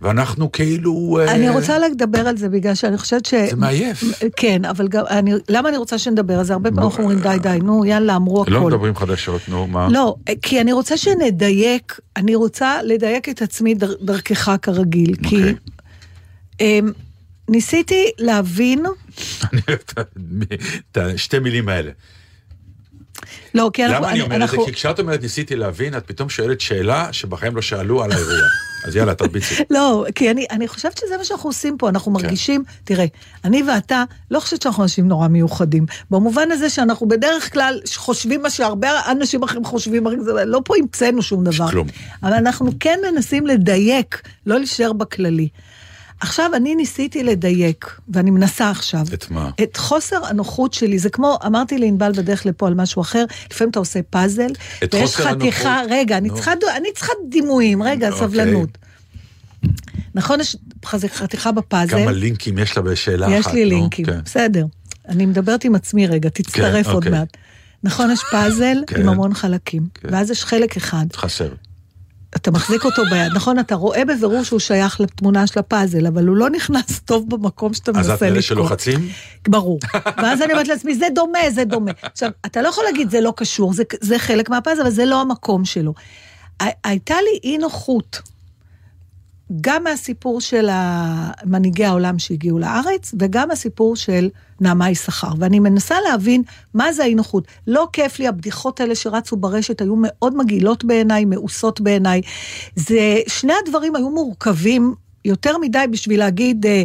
ואנחנו 0.02 0.52
כאילו... 0.52 1.18
אה, 1.20 1.34
אני 1.34 1.48
רוצה 1.48 1.78
לדבר 1.78 2.28
על 2.28 2.36
זה 2.36 2.48
בגלל 2.48 2.74
שאני 2.74 2.98
חושבת 2.98 3.26
ש... 3.26 3.34
זה 3.34 3.56
מעייף. 3.56 4.04
כן, 4.36 4.64
אבל 4.64 4.88
גם, 4.88 5.04
אני, 5.10 5.32
למה 5.48 5.68
אני 5.68 5.76
רוצה 5.76 5.98
שנדבר 5.98 6.38
על 6.38 6.44
זה? 6.44 6.52
הרבה 6.52 6.70
פעמים 6.70 6.84
אנחנו 6.84 7.02
אומרים 7.02 7.20
די 7.20 7.36
די, 7.42 7.58
נו 7.62 7.84
יאללה, 7.84 8.16
אמרו 8.16 8.42
הכל. 8.42 8.50
לא 8.50 8.66
מדברים 8.66 8.96
חדשות, 8.96 9.48
נו, 9.48 9.66
מה? 9.66 9.88
לא, 9.90 10.14
כי 10.42 10.60
אני 10.60 10.72
רוצה 10.72 10.96
שנדייק, 10.96 11.98
אני 12.16 12.34
רוצה 12.34 12.82
לדייק 12.82 13.28
את 13.28 13.42
עצמי 13.42 13.74
דר, 13.74 13.94
דרכך 14.02 14.56
כרגיל, 14.62 15.14
כי 15.22 15.36
אוקיי. 15.36 15.54
אמ, 16.60 16.92
ניסיתי 17.48 18.10
להבין, 18.18 18.84
אני 19.52 19.60
אוהב 19.68 19.78
את 20.90 20.96
השתי 20.96 21.38
מילים 21.38 21.68
האלה. 21.68 21.90
לא, 23.54 23.70
כי 23.72 23.84
אנחנו, 23.84 23.98
למה 23.98 24.10
אני 24.10 24.20
אומר 24.20 24.44
את 24.44 24.50
זה? 24.50 24.56
כי 24.66 24.72
כשאת 24.72 24.98
אומרת 24.98 25.22
ניסיתי 25.22 25.56
להבין, 25.56 25.96
את 25.96 26.06
פתאום 26.06 26.28
שואלת 26.28 26.60
שאלה 26.60 27.12
שבחיים 27.12 27.56
לא 27.56 27.62
שאלו 27.62 28.02
על 28.02 28.12
האירוע. 28.12 28.34
אז 28.84 28.96
יאללה, 28.96 29.14
תרביצי. 29.14 29.54
לא, 29.70 30.04
כי 30.14 30.30
אני, 30.30 30.46
אני 30.50 30.68
חושבת 30.68 30.98
שזה 30.98 31.16
מה 31.18 31.24
שאנחנו 31.24 31.48
עושים 31.48 31.78
פה, 31.78 31.88
אנחנו 31.88 32.14
כן. 32.14 32.22
מרגישים, 32.22 32.64
תראה, 32.84 33.04
אני 33.44 33.62
ואתה 33.62 34.04
לא 34.30 34.40
חושבת 34.40 34.62
שאנחנו 34.62 34.82
אנשים 34.82 35.08
נורא 35.08 35.28
מיוחדים. 35.28 35.86
במובן 36.10 36.50
הזה 36.50 36.70
שאנחנו 36.70 37.08
בדרך 37.08 37.52
כלל 37.52 37.80
חושבים 37.96 38.42
מה 38.42 38.50
שהרבה 38.50 38.90
אנשים 39.10 39.42
אחרים 39.42 39.64
חושבים, 39.64 40.06
לא 40.46 40.60
פה 40.64 40.74
המצאנו 40.78 41.22
שום 41.22 41.44
דבר. 41.44 41.70
כלום. 41.70 41.86
אבל 42.22 42.32
אנחנו 42.32 42.70
כן 42.80 42.98
מנסים 43.12 43.46
לדייק, 43.46 44.22
לא 44.46 44.58
להישאר 44.58 44.92
בכללי. 44.92 45.48
עכשיו, 46.20 46.50
אני 46.56 46.74
ניסיתי 46.74 47.22
לדייק, 47.22 48.00
ואני 48.08 48.30
מנסה 48.30 48.70
עכשיו. 48.70 49.04
את 49.14 49.30
מה? 49.30 49.50
את 49.62 49.76
חוסר 49.76 50.26
הנוחות 50.26 50.74
שלי, 50.74 50.98
זה 50.98 51.10
כמו, 51.10 51.38
אמרתי 51.46 51.78
לענבל 51.78 52.12
בדרך 52.12 52.46
לפה 52.46 52.66
על 52.66 52.74
משהו 52.74 53.02
אחר, 53.02 53.24
לפעמים 53.50 53.70
אתה 53.70 53.78
עושה 53.78 54.00
פאזל, 54.10 54.50
את 54.84 54.94
ויש 54.94 55.16
חתיכה, 55.16 55.70
הנוחות? 55.70 55.90
רגע, 55.90 56.16
אני 56.16 56.28
נו. 56.28 56.34
צריכה, 56.34 56.52
אני 56.76 56.88
צריכה 56.94 57.12
דימויים, 57.28 57.82
רגע, 57.82 58.10
אוקיי. 58.10 58.28
סבלנות. 58.28 58.78
נכון, 60.14 60.40
יש 60.40 60.56
חתיכה 60.84 61.52
בפאזל, 61.52 62.02
כמה 62.02 62.12
לינקים 62.12 62.58
יש 62.58 62.76
לה 62.76 62.82
בשאלה 62.82 63.26
אחת. 63.26 63.36
יש 63.38 63.46
לי 63.46 63.64
נו, 63.64 63.70
לינקים, 63.70 64.06
כן. 64.06 64.20
בסדר. 64.24 64.64
אני 65.08 65.26
מדברת 65.26 65.64
עם 65.64 65.74
עצמי 65.74 66.06
רגע, 66.06 66.28
תצטרף 66.28 66.86
כן, 66.86 66.92
עוד 66.92 67.04
אוקיי. 67.04 67.18
מעט. 67.18 67.36
נכון, 67.82 68.10
יש 68.10 68.20
פאזל 68.30 68.76
כן. 68.86 69.00
עם 69.00 69.08
המון 69.08 69.34
חלקים, 69.34 69.88
כן. 69.94 70.08
ואז 70.12 70.30
יש 70.30 70.44
חלק 70.44 70.76
אחד, 70.76 71.06
חסר. 71.16 71.48
אתה 72.36 72.50
מחזיק 72.50 72.84
אותו 72.84 73.02
ביד, 73.10 73.32
נכון, 73.34 73.58
אתה 73.58 73.74
רואה 73.74 74.04
בבירור 74.04 74.44
שהוא 74.44 74.60
שייך 74.60 75.00
לתמונה 75.00 75.46
של 75.46 75.58
הפאזל, 75.60 76.06
אבל 76.06 76.26
הוא 76.26 76.36
לא 76.36 76.50
נכנס 76.50 77.00
טוב 77.00 77.30
במקום 77.30 77.74
שאתה 77.74 77.90
אז 77.90 77.96
מנסה 77.96 78.14
את 78.14 78.22
מאלה 78.22 78.30
לקרוא. 78.30 78.42
שלוחצים? 78.42 79.08
ברור. 79.48 79.78
ואז 80.16 80.42
אני 80.42 80.52
אומרת 80.52 80.68
לעצמי, 80.68 80.94
זה 80.94 81.06
דומה, 81.14 81.38
זה 81.50 81.64
דומה. 81.64 81.90
עכשיו, 82.02 82.30
אתה 82.46 82.62
לא 82.62 82.68
יכול 82.68 82.84
להגיד, 82.84 83.10
זה 83.10 83.20
לא 83.20 83.32
קשור, 83.36 83.72
זה, 83.72 83.82
זה 84.00 84.18
חלק 84.18 84.50
מהפאזל, 84.50 84.82
אבל 84.82 84.90
זה 84.90 85.04
לא 85.04 85.20
המקום 85.20 85.64
שלו. 85.64 85.94
הייתה 86.84 87.14
לי 87.14 87.38
אי 87.44 87.58
נוחות, 87.58 88.22
גם 89.60 89.84
מהסיפור 89.84 90.40
של 90.40 90.68
מנהיגי 91.44 91.84
העולם 91.84 92.18
שהגיעו 92.18 92.58
לארץ, 92.58 93.14
וגם 93.18 93.48
מהסיפור 93.48 93.96
של 93.96 94.28
נעמה 94.60 94.90
יששכר. 94.90 95.28
ואני 95.38 95.60
מנסה 95.60 95.94
להבין 96.10 96.42
מה 96.74 96.92
זה 96.92 97.02
האי 97.02 97.14
נוחות. 97.14 97.44
לא 97.66 97.88
כיף 97.92 98.18
לי, 98.18 98.28
הבדיחות 98.28 98.80
האלה 98.80 98.94
שרצו 98.94 99.36
ברשת 99.36 99.80
היו 99.80 99.94
מאוד 99.98 100.36
מגעילות 100.36 100.84
בעיניי, 100.84 101.24
מאוסות 101.24 101.80
בעיניי. 101.80 102.20
זה, 102.76 102.98
שני 103.28 103.52
הדברים 103.66 103.96
היו 103.96 104.10
מורכבים 104.10 104.94
יותר 105.24 105.58
מדי 105.58 105.84
בשביל 105.90 106.18
להגיד, 106.18 106.66
אה, 106.66 106.82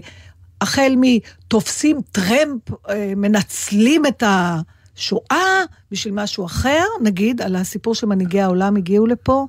החל 0.62 0.94
מתופסים 0.98 2.00
טרמפ, 2.12 2.62
אה, 2.90 3.14
מנצלים 3.16 4.06
את 4.06 4.24
השואה 4.28 5.62
בשביל 5.92 6.14
משהו 6.14 6.46
אחר, 6.46 6.84
נגיד, 7.04 7.42
על 7.42 7.56
הסיפור 7.56 7.96
שמנהיגי 7.96 8.42
העולם 8.42 8.76
הגיעו 8.76 9.08
לפה. 9.08 9.48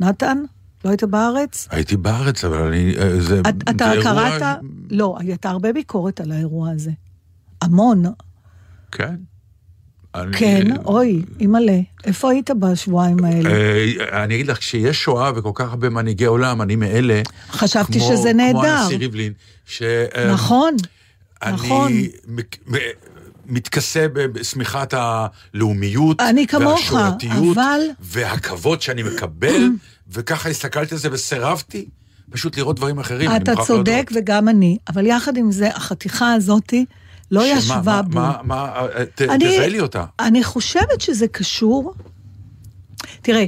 נתן, 0.00 0.38
לא 0.84 0.90
היית 0.90 1.04
בארץ? 1.04 1.68
הייתי 1.70 1.96
בארץ, 1.96 2.44
אבל 2.44 2.62
אני... 2.62 2.94
אה, 2.98 3.20
זה... 3.20 3.40
את- 3.40 3.54
אתה 3.70 3.84
זה 3.84 3.92
אירוע- 3.92 4.02
קראת? 4.38 4.42
לא, 4.90 5.16
הייתה 5.18 5.50
הרבה 5.50 5.72
ביקורת 5.72 6.20
על 6.20 6.32
האירוע 6.32 6.70
הזה. 6.70 6.90
המון. 7.62 8.02
כן. 8.92 9.14
אני- 10.14 10.36
כן, 10.38 10.64
אוי, 10.84 11.22
אימא'לה, 11.40 11.78
איפה 12.04 12.30
היית 12.30 12.50
בשבועיים 12.50 13.24
האלה? 13.24 13.50
אה, 13.50 14.24
אני 14.24 14.34
אגיד 14.34 14.46
לך, 14.46 14.58
כשיש 14.58 15.02
שואה 15.02 15.32
וכל 15.36 15.50
כך 15.54 15.68
הרבה 15.70 15.88
מנהיגי 15.88 16.24
עולם, 16.24 16.62
אני 16.62 16.76
מאלה... 16.76 17.22
חשבתי 17.50 17.92
כמו- 17.98 18.08
שזה 18.08 18.30
כמו 18.30 18.62
נהדר. 18.62 18.68
הנשיא 18.74 18.98
ריבלין, 18.98 19.32
ש... 19.66 19.82
אה, 19.82 20.32
נכון, 20.32 20.74
נכון. 21.48 21.86
אני 21.92 22.08
מ- 22.28 22.76
מתכסה 23.46 24.06
בשמיכת 24.14 24.94
הלאומיות, 24.96 26.20
אני 26.20 26.46
כמוך, 26.46 26.64
והשורתיות, 26.92 27.56
אבל- 27.58 27.80
והכבוד 28.00 28.82
שאני 28.82 29.02
מקבל, 29.02 29.68
וככה 30.12 30.48
הסתכלתי 30.48 30.94
על 30.94 31.00
זה 31.00 31.08
וסירבתי 31.12 31.88
פשוט 32.30 32.56
לראות 32.58 32.76
דברים 32.76 32.98
אחרים. 32.98 33.30
אני 33.30 33.38
אתה 33.42 33.52
צודק 33.66 33.88
להודות. 33.88 34.12
וגם 34.14 34.48
אני, 34.48 34.78
אבל 34.88 35.06
יחד 35.06 35.36
עם 35.36 35.52
זה, 35.52 35.68
החתיכה 35.68 36.32
הזאתי 36.34 36.84
לא 37.30 37.40
שמה, 37.46 37.58
ישבה 37.58 37.80
מה- 37.84 38.02
בו. 38.02 38.14
מה, 38.20 38.32
מה, 38.44 38.64
אה, 38.96 39.04
ת- 39.14 39.20
אני- 39.22 39.44
תזהה 39.48 39.68
לי 39.68 39.80
אותה. 39.80 40.04
אני 40.20 40.44
חושבת 40.44 41.00
שזה 41.00 41.28
קשור... 41.28 41.94
תראה, 43.22 43.44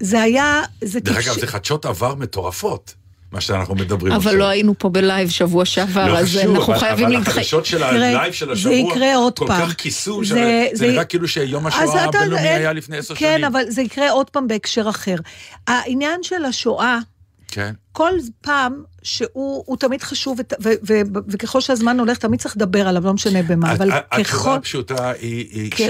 זה 0.00 0.22
היה... 0.22 0.62
זה 0.84 1.00
דרך 1.00 1.16
טיפשי- 1.16 1.30
אגב, 1.30 1.40
זה 1.40 1.46
חדשות 1.46 1.86
עבר 1.86 2.14
מטורפות, 2.14 2.94
מה 3.32 3.40
שאנחנו 3.40 3.74
מדברים 3.74 4.12
עכשיו. 4.12 4.30
אבל 4.30 4.38
לא 4.38 4.44
היינו 4.44 4.74
פה 4.78 4.88
ב 4.88 4.96
live 4.96 5.28
שבוע 5.30 5.64
שעבר, 5.64 6.06
לא 6.12 6.18
אז 6.18 6.26
חשוב, 6.26 6.40
אנחנו 6.56 6.72
אבל- 6.72 6.78
חייבים 6.78 7.06
אבל 7.06 7.14
להתחייב. 7.14 7.36
החדשות 7.38 7.66
של 7.66 7.82
ה 7.82 7.92
live 7.92 8.32
של 8.32 8.46
זה 8.46 8.52
השבוע, 8.52 8.72
יקרה 8.72 9.16
עוד 9.16 9.38
כל 9.38 9.46
פעם. 9.46 9.66
כך 9.66 9.74
כיסו, 9.74 10.24
זה- 10.24 10.34
זה 10.34 10.68
זה- 10.72 10.86
נראה 10.86 11.04
כאילו 11.04 11.28
שיום 11.28 11.66
השואה 11.66 12.04
הבינלאומי 12.04 12.38
אין- 12.48 12.58
היה 12.60 12.72
לפני 12.72 12.96
עשר 12.96 13.14
כן, 13.14 13.32
שנים. 13.34 13.44
אבל 13.44 13.62
זה 13.68 13.82
יקרה 13.82 14.10
עוד 14.10 14.30
פעם 14.30 14.48
בהקשר 14.48 14.88
אחר. 14.88 15.16
העניין 15.66 16.22
של 16.22 16.44
השואה, 16.44 16.98
כן. 17.50 17.72
כל 17.92 18.12
פעם 18.40 18.82
שהוא 19.02 19.64
הוא 19.66 19.76
תמיד 19.76 20.02
חשוב, 20.02 20.38
ות- 20.40 20.52
ו- 20.62 20.72
ו- 20.88 21.00
וככל 21.28 21.60
שהזמן 21.60 22.00
הולך, 22.00 22.18
תמיד 22.18 22.40
צריך 22.40 22.56
לדבר 22.56 22.88
עליו, 22.88 23.04
לא 23.06 23.12
משנה 23.12 23.42
במה, 23.42 23.72
אבל 23.72 23.90
התשובה 23.92 24.24
ככל... 24.24 24.54
הפשוטה 24.54 25.10
היא, 25.10 25.70
כן. 25.70 25.88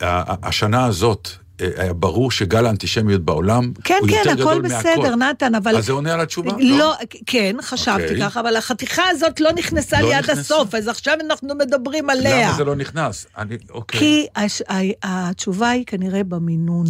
שהשנה 0.00 0.84
הזאת, 0.84 1.28
אה, 1.60 1.68
היה 1.76 1.92
ברור 1.92 2.30
שגל 2.30 2.66
האנטישמיות 2.66 3.24
בעולם 3.24 3.72
כן, 3.84 3.98
הוא 4.00 4.08
כן, 4.08 4.14
יותר 4.16 4.30
הכל 4.30 4.40
גדול 4.40 4.62
בסדר, 4.62 5.16
מהכל. 5.16 5.30
נתן, 5.30 5.54
אבל... 5.54 5.76
אז 5.76 5.86
זה 5.86 5.92
עונה 5.92 6.14
על 6.14 6.20
התשובה? 6.20 6.52
לא, 6.60 6.94
כן, 7.26 7.56
חשבתי 7.62 8.02
אוקיי. 8.02 8.20
ככה, 8.20 8.40
אבל 8.40 8.56
החתיכה 8.56 9.02
הזאת 9.10 9.40
לא 9.40 9.52
נכנסה 9.52 10.00
לא 10.00 10.08
לי 10.08 10.14
עד? 10.14 10.30
הסוף, 10.30 10.74
אז 10.74 10.88
עכשיו 10.88 11.14
אנחנו 11.26 11.54
מדברים 11.54 12.10
עליה. 12.10 12.48
למה 12.48 12.56
זה 12.56 12.64
לא 12.64 12.76
נכנס? 12.76 13.26
אני, 13.38 13.56
אוקיי. 13.70 14.00
כי 14.00 14.26
הש... 14.36 14.62
התשובה 15.02 15.70
היא 15.70 15.84
כנראה 15.86 16.24
במינון. 16.24 16.86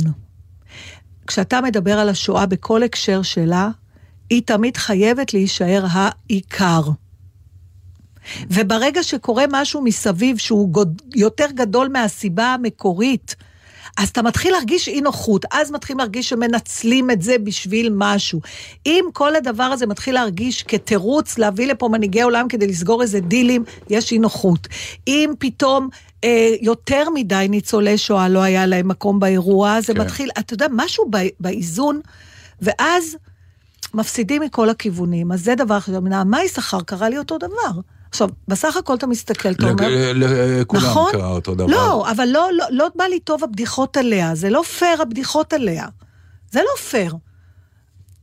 כשאתה 1.27 1.61
מדבר 1.61 1.99
על 1.99 2.09
השואה 2.09 2.47
בכל 2.47 2.83
הקשר 2.83 3.23
שלה, 3.23 3.69
היא 4.31 4.43
תמיד 4.45 4.77
חייבת 4.77 5.35
להישאר 5.35 5.85
העיקר. 5.91 6.81
וברגע 8.51 9.03
שקורה 9.03 9.45
משהו 9.51 9.83
מסביב 9.83 10.37
שהוא 10.39 10.69
גוד... 10.69 11.03
יותר 11.15 11.47
גדול 11.55 11.89
מהסיבה 11.89 12.45
המקורית, 12.45 13.37
אז 13.99 14.09
אתה 14.09 14.23
מתחיל 14.23 14.53
להרגיש 14.53 14.89
אי 14.89 15.01
נוחות, 15.01 15.45
אז 15.53 15.71
מתחילים 15.71 15.99
להרגיש 15.99 16.29
שמנצלים 16.29 17.11
את 17.11 17.23
זה 17.23 17.37
בשביל 17.39 17.91
משהו. 17.95 18.41
אם 18.87 19.05
כל 19.13 19.37
הדבר 19.37 19.63
הזה 19.63 19.87
מתחיל 19.87 20.15
להרגיש 20.15 20.63
כתירוץ 20.63 21.39
להביא 21.39 21.67
לפה 21.67 21.89
מנהיגי 21.89 22.23
עולם 22.23 22.49
כדי 22.49 22.67
לסגור 22.67 23.03
איזה 23.03 23.21
דילים, 23.21 23.65
יש 23.91 24.13
אי 24.13 24.19
נוחות. 24.19 24.69
אם 25.07 25.33
פתאום 25.39 25.89
אה, 26.25 26.55
יותר 26.61 27.11
מדי 27.15 27.47
ניצולי 27.51 27.99
שואה 27.99 28.29
לא 28.29 28.39
היה 28.39 28.67
להם 28.67 28.89
מקום 28.89 29.21
באירוע, 29.21 29.81
זה 29.81 29.95
כן. 29.95 30.01
מתחיל, 30.01 30.31
אתה 30.39 30.55
יודע, 30.55 30.67
משהו 30.71 31.05
ב- 31.11 31.29
באיזון, 31.41 32.01
ואז 32.63 33.17
מפסידים 33.95 34.43
מכל 34.43 34.69
הכיוונים. 34.69 35.33
אז 35.33 35.45
זה 35.45 35.55
דבר 35.55 35.79
אחר. 35.79 36.01
נעמה 36.01 36.43
יששכר 36.45 36.81
קרה 36.81 37.09
לי 37.09 37.19
אותו 37.19 37.39
דבר. 37.39 37.81
עכשיו, 38.11 38.29
בסך 38.49 38.77
הכל 38.77 38.95
אתה 38.95 39.07
מסתכל, 39.07 39.51
אתה 39.51 39.71
אומר... 39.71 39.89
לג- 39.89 40.25
לכולם 40.61 40.83
נכון? 40.83 41.13
קרה 41.13 41.29
אותו 41.29 41.55
דבר. 41.55 41.67
לא, 41.67 42.11
אבל 42.11 42.29
לא, 42.33 42.49
לא, 42.57 42.65
לא 42.71 42.89
בא 42.97 43.05
לי 43.05 43.21
טוב 43.21 43.45
הבדיחות 43.45 43.97
עליה, 43.97 44.35
זה 44.35 44.51
לא 44.51 44.63
פייר 44.79 45.03
הבדיחות 45.03 45.53
עליה. 45.53 45.87
זה 46.51 46.61
לא 46.61 46.81
פייר. 46.91 47.15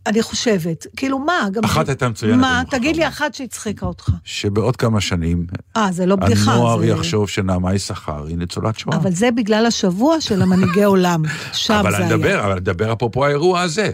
אני 0.08 0.22
חושבת. 0.22 0.86
כאילו, 0.98 1.20
מה? 1.20 1.48
גם... 1.52 1.64
אחת 1.64 1.90
הייתה 1.90 2.10
מצוינת, 2.10 2.42
מה? 2.42 2.60
אני 2.60 2.70
תגיד 2.70 2.96
לי. 2.96 3.08
אחת 3.08 3.34
שהצחיקה 3.34 3.86
אותך. 3.86 4.10
שבעוד 4.24 4.76
כמה 4.76 5.02
שנים, 5.02 5.48
אה, 5.78 5.88
זה 5.92 6.06
לא 6.06 6.16
בדיחה. 6.16 6.52
הנוער 6.54 6.80
זה... 6.80 6.86
יחשוב 6.86 7.30
שנעמה 7.30 7.74
יששכר 7.76 8.26
היא 8.28 8.38
ניצולת 8.38 8.80
שואה. 8.80 8.96
אבל 8.98 9.12
זה 9.12 9.32
בגלל 9.32 9.66
השבוע 9.66 10.22
של 10.22 10.42
המנהיגי 10.42 10.84
עולם. 10.84 11.22
שם 11.54 11.74
אבל 11.74 11.92
זה 11.92 11.98
אני 11.98 12.06
היה. 12.06 12.18
מדבר, 12.18 12.40
אבל 12.44 12.52
אני 12.52 12.60
מדבר 12.60 12.94
אפרופו 12.94 13.26
האירוע 13.26 13.62
הזה. 13.62 13.92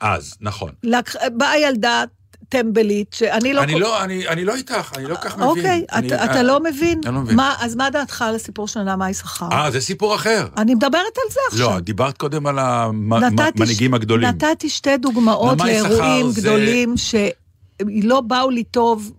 אז, 0.00 0.34
נכון. 0.40 0.70
לק... 0.82 1.10
באה 1.36 1.58
ילדה, 1.58 2.04
טמבלית, 2.48 3.12
שאני 3.12 3.52
לא... 3.52 3.62
אני 3.62 3.72
כל- 3.72 3.78
לא, 3.78 4.02
אני 4.04 4.28
אני 4.28 4.44
לא 4.44 4.54
איתך, 4.54 4.92
אני 4.96 5.04
לא 5.06 5.14
כך 5.14 5.34
מבין. 5.36 5.48
אוקיי, 5.48 5.84
אני- 5.92 6.06
אתה- 6.08 6.16
אה, 6.18 6.24
אתה 6.24 6.42
לא 6.42 6.60
מבין? 6.60 7.00
אני 7.06 7.14
לא 7.14 7.20
מבין. 7.20 7.36
מה- 7.36 7.54
אז 7.60 7.74
מה 7.76 7.90
דעתך 7.90 8.22
על 8.22 8.34
הסיפור 8.34 8.68
של 8.68 8.82
נעמה 8.82 9.10
יששכר? 9.10 9.48
אה, 9.52 9.70
זה 9.70 9.80
סיפור 9.80 10.14
אחר. 10.14 10.46
אני 10.56 10.74
מדברת 10.74 10.92
על 10.94 11.32
זה 11.32 11.40
עכשיו. 11.50 11.70
לא, 11.70 11.80
דיברת 11.80 12.18
קודם 12.18 12.46
על 12.46 12.58
המנהיגים 12.58 13.94
הגדולים. 13.94 14.28
נתתי 14.28 14.68
שתי 14.68 14.96
דוגמאות 14.96 15.58
לאירועים 15.60 16.30
זה- 16.30 16.40
גדולים 16.40 16.94
שלא 16.96 18.20
באו 18.20 18.50
לי 18.50 18.64
טוב 18.64 19.12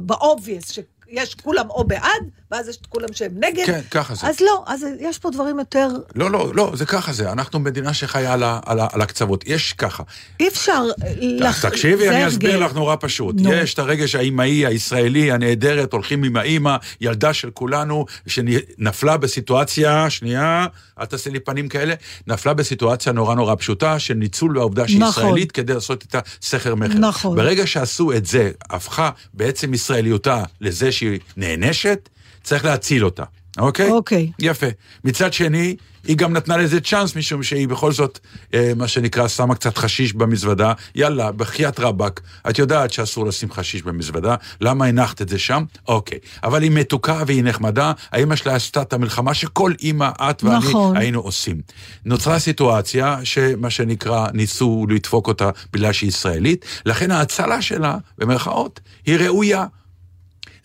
ב 0.00 0.08
obvious, 0.08 0.72
שיש 0.72 1.34
כולם 1.34 1.70
או 1.70 1.84
בעד, 1.84 2.30
ואז 2.50 2.68
יש 2.68 2.76
את 2.76 2.86
כולם 2.86 3.08
שהם 3.12 3.30
נגד. 3.34 3.66
כן, 3.66 3.80
ככה 3.90 4.14
זה. 4.14 4.26
אז 4.26 4.40
לא, 4.40 4.64
אז 4.66 4.86
יש 5.00 5.18
פה 5.18 5.30
דברים 5.30 5.58
יותר... 5.58 5.88
לא, 6.14 6.30
לא, 6.30 6.52
לא, 6.54 6.72
זה 6.74 6.86
ככה 6.86 7.12
זה. 7.12 7.32
אנחנו 7.32 7.60
מדינה 7.60 7.94
שחיה 7.94 8.32
על 8.32 8.42
ה- 8.42 8.60
על 8.66 8.80
ה- 8.80 8.86
על 8.92 9.00
הקצוות. 9.02 9.44
יש 9.46 9.72
ככה. 9.72 10.02
אי 10.40 10.48
אפשר... 10.48 10.82
לח- 11.20 11.66
תקשיבי, 11.66 12.08
אני 12.08 12.26
אסביר. 12.28 12.58
לך 12.64 12.72
נורא 12.74 12.96
פשוט. 13.00 13.34
נו. 13.40 13.52
יש 13.52 13.74
את 13.74 13.78
הרגש 13.78 14.14
האימהי, 14.14 14.66
הישראלי, 14.66 15.32
הנהדרת, 15.32 15.92
הולכים 15.92 16.24
עם 16.24 16.36
האימא, 16.36 16.76
ילדה 17.00 17.32
של 17.32 17.50
כולנו, 17.50 18.06
שנפלה 18.26 19.16
בסיטואציה, 19.16 20.10
שנייה, 20.10 20.66
אל 21.00 21.04
תעשה 21.06 21.30
לי 21.30 21.40
פנים 21.40 21.68
כאלה, 21.68 21.94
נפלה 22.26 22.54
בסיטואציה 22.54 23.12
נורא 23.12 23.34
נורא 23.34 23.54
פשוטה, 23.58 23.98
של 23.98 24.14
ניצול 24.14 24.52
בעובדה 24.54 24.88
שהיא 24.88 25.00
נכון. 25.00 25.24
ישראלית, 25.24 25.52
כדי 25.52 25.74
לעשות 25.74 26.02
איתה 26.02 26.18
סכר 26.42 26.74
מכר. 26.74 26.94
נכון. 26.98 27.36
ברגע 27.36 27.66
שעשו 27.66 28.12
את 28.12 28.26
זה, 28.26 28.50
הפכה 28.70 29.10
בעצם 29.34 29.74
ישראליותה 29.74 30.42
לזה 30.60 30.92
שהיא 30.92 31.18
נענשת, 31.36 32.08
צריך 32.42 32.64
להציל 32.64 33.04
אותה. 33.04 33.24
אוקיי? 33.58 33.90
אוקיי. 33.90 34.30
יפה. 34.38 34.66
מצד 35.04 35.32
שני, 35.32 35.76
היא 36.06 36.16
גם 36.16 36.32
נתנה 36.32 36.56
לזה 36.56 36.80
צ'אנס, 36.80 37.16
משום 37.16 37.42
שהיא 37.42 37.68
בכל 37.68 37.92
זאת, 37.92 38.18
אה, 38.54 38.72
מה 38.76 38.88
שנקרא, 38.88 39.28
שמה 39.28 39.54
קצת 39.54 39.78
חשיש 39.78 40.12
במזוודה. 40.12 40.72
יאללה, 40.94 41.32
בחייאת 41.32 41.80
רבאק, 41.80 42.20
את 42.50 42.58
יודעת 42.58 42.92
שאסור 42.92 43.26
לשים 43.26 43.52
חשיש 43.52 43.82
במזוודה, 43.82 44.34
למה 44.60 44.84
הנחת 44.84 45.22
את 45.22 45.28
זה 45.28 45.38
שם? 45.38 45.64
אוקיי. 45.88 46.18
אבל 46.44 46.62
היא 46.62 46.70
מתוקה 46.70 47.22
והיא 47.26 47.44
נחמדה, 47.44 47.92
האמא 48.12 48.36
שלה 48.36 48.54
עשתה 48.54 48.82
את 48.82 48.92
המלחמה 48.92 49.34
שכל 49.34 49.72
אימא, 49.82 50.10
את 50.20 50.44
ואני, 50.44 50.56
נכון. 50.56 50.96
היינו 50.96 51.20
עושים. 51.20 51.60
נוצרה 52.04 52.38
סיטואציה 52.38 53.18
שמה 53.24 53.70
שנקרא, 53.70 54.26
ניסו 54.32 54.86
לדפוק 54.88 55.28
אותה 55.28 55.50
בגלל 55.72 55.92
שהיא 55.92 56.08
ישראלית, 56.08 56.64
לכן 56.86 57.10
ההצלה 57.10 57.62
שלה, 57.62 57.96
במרכאות, 58.18 58.80
היא 59.06 59.16
ראויה. 59.16 59.66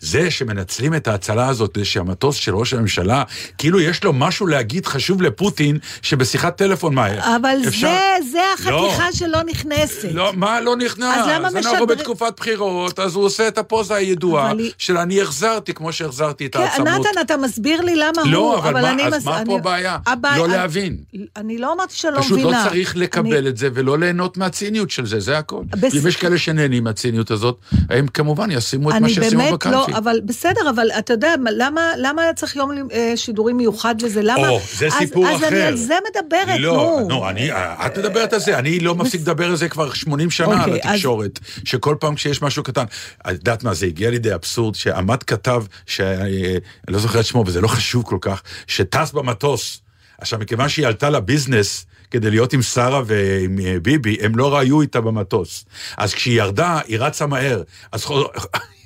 זה 0.00 0.30
שמנצלים 0.30 0.94
את 0.94 1.08
ההצלה 1.08 1.48
הזאת, 1.48 1.70
זה 1.78 1.84
שהמטוס 1.84 2.36
של 2.36 2.54
ראש 2.54 2.72
הממשלה, 2.74 3.22
כאילו 3.58 3.80
יש 3.80 4.04
לו 4.04 4.12
משהו 4.12 4.46
להגיד 4.46 4.86
חשוב 4.86 5.22
לפוטין, 5.22 5.78
שבשיחת 6.02 6.56
טלפון, 6.56 6.94
מה, 6.94 7.06
אבל 7.36 7.56
אפשר- 7.68 7.86
זה, 8.22 8.30
זה 8.32 8.38
החתיכה 8.54 9.12
שלא 9.12 9.38
נכנסת. 9.46 10.08
לא, 10.12 10.32
מה 10.36 10.60
לא 10.60 10.76
נכנס? 10.76 11.16
אז 11.18 11.28
למה 11.28 11.48
אנחנו 11.48 11.58
משדר- 11.72 11.84
בתקופת 11.84 12.32
בחירות, 12.36 12.98
אז 12.98 13.14
הוא 13.14 13.24
עושה 13.24 13.48
את 13.48 13.58
הפוזה 13.58 13.94
הידועה 13.94 14.50
אבל 14.50 14.70
של 14.78 14.96
אני 14.98 15.22
החזרתי 15.22 15.74
כמו 15.74 15.92
שהחזרתי 15.92 16.46
את 16.46 16.52
כן, 16.56 16.62
העצמות. 16.62 16.88
נתן, 16.88 17.20
אתה 17.20 17.36
מסביר 17.36 17.80
לי 17.80 17.96
למה 17.96 18.22
הוא, 18.22 18.30
לא, 18.32 18.58
אבל 18.58 18.72
מה- 18.82 18.90
אני 18.90 19.02
אז 19.04 19.14
מס- 19.14 19.24
מה 19.24 19.32
פה 19.32 19.40
אני- 19.40 19.54
הבעיה? 19.54 19.98
הבעיה- 20.06 20.38
לא 20.38 20.44
אני- 20.44 20.52
להבין. 20.52 20.96
אני 21.36 21.58
לא 21.58 21.72
אמרתי 21.72 21.94
שאני 21.94 22.14
לא 22.14 22.20
פשוט 22.20 22.38
מבינה. 22.38 22.64
לא 22.64 22.68
צריך 22.70 22.96
לקבל 22.96 23.36
אני- 23.36 23.48
את 23.48 23.56
זה 23.56 23.68
ולא 23.74 23.98
ליהנות 23.98 24.36
מהציניות 24.36 24.90
של 24.90 25.06
זה, 25.06 25.20
זה 25.20 25.38
הכל. 25.38 25.62
בס- 25.70 25.94
אם 25.94 26.08
יש 26.08 26.16
כאלה 26.16 26.38
שנהנים 26.38 26.84
מהציניות 26.84 27.30
הזאת, 27.30 27.58
הם 27.90 28.06
כמובן 28.08 28.50
ישימו 28.50 28.90
את 28.90 28.94
מה 28.94 29.08
שישימו 29.08 29.52
בקלפי. 29.52 29.85
לא, 29.88 29.98
אבל 29.98 30.20
בסדר, 30.24 30.70
אבל 30.70 30.90
אתה 30.98 31.12
יודע, 31.12 31.34
למה, 31.50 31.92
למה 31.98 32.22
היה 32.22 32.34
צריך 32.34 32.56
יום 32.56 32.70
אה, 32.92 33.12
שידורים 33.16 33.56
מיוחד 33.56 34.02
לזה? 34.02 34.20
למה? 34.22 34.48
או, 34.48 34.60
זה 34.72 34.86
אז, 34.86 34.92
סיפור 34.92 35.28
אז 35.28 35.36
אחר. 35.36 35.48
אני 35.48 35.62
על 35.62 35.76
זה 35.76 35.94
מדברת, 36.10 36.60
לא, 36.60 36.98
נו. 37.00 37.08
נו, 37.08 37.28
אני, 37.28 37.52
את 37.52 37.98
מדברת 37.98 38.32
על 38.32 38.40
זה, 38.40 38.58
אני 38.58 38.80
לא 38.80 38.94
מפסיק 38.94 39.20
לדבר 39.20 39.46
על 39.46 39.56
זה 39.56 39.68
כבר 39.68 39.92
80 39.92 40.30
שנה 40.30 40.46
על 40.64 40.70
אוקיי, 40.70 40.80
אז- 40.84 40.90
התקשורת, 40.90 41.38
שכל 41.64 41.96
פעם 42.00 42.14
כשיש 42.14 42.42
משהו 42.42 42.62
קטן, 42.62 42.84
את 43.20 43.32
יודעת 43.32 43.64
מה, 43.64 43.74
זה 43.74 43.86
הגיע 43.86 44.10
לידי 44.10 44.34
אבסורד, 44.34 44.74
שעמד 44.74 45.22
כתב, 45.22 45.64
שאני 45.86 46.54
לא 46.88 46.98
זוכר 46.98 47.20
את 47.20 47.24
שמו, 47.24 47.44
וזה 47.46 47.60
לא 47.60 47.68
חשוב 47.68 48.04
כל 48.04 48.18
כך, 48.20 48.42
שטס 48.66 49.12
במטוס. 49.12 49.80
עכשיו, 50.18 50.38
מכיוון 50.38 50.68
שהיא 50.68 50.86
עלתה 50.86 51.10
לביזנס, 51.10 51.86
כדי 52.10 52.30
להיות 52.30 52.52
עם 52.52 52.62
שרה 52.62 53.02
ועם 53.06 53.58
אה, 53.64 53.76
ביבי, 53.82 54.16
הם 54.20 54.36
לא 54.36 54.54
ראיו 54.54 54.80
איתה 54.80 55.00
במטוס. 55.00 55.64
אז 55.96 56.14
כשהיא 56.14 56.38
ירדה, 56.38 56.80
היא 56.86 56.98
רצה 56.98 57.26
מהר. 57.26 57.62
אז 57.92 58.04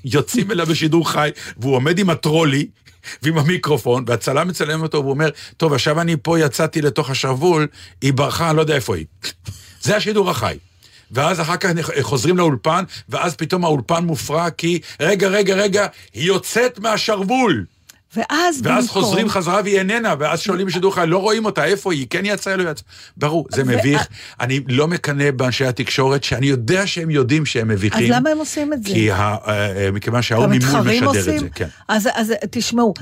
יוצאים 0.04 0.50
אליה 0.50 0.64
בשידור 0.64 1.10
חי, 1.10 1.30
והוא 1.56 1.76
עומד 1.76 1.98
עם 1.98 2.10
הטרולי, 2.10 2.66
ועם 3.22 3.38
המיקרופון, 3.38 4.04
והצלם 4.06 4.48
מצלם 4.48 4.82
אותו, 4.82 4.98
והוא 4.98 5.10
אומר, 5.10 5.28
טוב, 5.56 5.72
עכשיו 5.72 6.00
אני 6.00 6.16
פה 6.22 6.40
יצאתי 6.40 6.82
לתוך 6.82 7.10
השרוול, 7.10 7.66
היא 8.00 8.12
ברחה, 8.12 8.48
אני 8.50 8.56
לא 8.56 8.62
יודע 8.62 8.74
איפה 8.74 8.96
היא. 8.96 9.06
זה 9.82 9.96
השידור 9.96 10.30
החי. 10.30 10.56
ואז 11.10 11.40
אחר 11.40 11.56
כך 11.56 11.70
חוזרים 12.02 12.36
לאולפן, 12.36 12.84
ואז 13.08 13.34
פתאום 13.34 13.64
האולפן 13.64 14.04
מופרע 14.04 14.50
כי, 14.50 14.80
רגע, 15.00 15.28
רגע, 15.28 15.54
רגע, 15.54 15.86
היא 16.14 16.26
יוצאת 16.26 16.78
מהשרוול. 16.78 17.64
ואז 18.16 18.60
ואז 18.64 18.86
במקום... 18.86 19.02
חוזרים 19.02 19.28
חזרה 19.28 19.60
והיא 19.64 19.78
איננה, 19.78 20.14
ואז 20.18 20.40
שואלים 20.40 20.66
בשידור 20.66 20.94
חי, 20.94 21.04
לא 21.06 21.18
רואים 21.18 21.44
אותה, 21.44 21.64
איפה 21.64 21.92
היא? 21.92 22.06
כן 22.10 22.24
יצאה, 22.24 22.56
לא 22.56 22.70
יצאה. 22.70 22.84
ברור, 23.16 23.46
זה 23.50 23.64
מביך. 23.64 24.06
אני 24.40 24.60
לא 24.68 24.88
מקנא 24.88 25.30
באנשי 25.30 25.64
התקשורת, 25.64 26.24
שאני 26.24 26.46
יודע 26.46 26.86
שהם 26.86 27.10
יודעים 27.10 27.46
שהם 27.46 27.70
אז 27.70 27.76
מביכים. 27.76 28.12
למה 28.12 28.30
הם 28.30 28.38
עושים 28.38 28.72
את 28.72 28.84
זה? 28.84 28.90
כי 28.90 29.12
אה, 29.12 29.36
אה, 29.46 29.90
מכיוון 29.92 30.22
שההוא 30.22 30.46
ממול 30.46 30.80
משדר 30.80 31.34
את? 31.34 31.40
זה, 31.40 31.48
כן. 31.54 31.68
אז, 31.88 32.08
אז 32.14 32.32
תשמעו, 32.50 32.94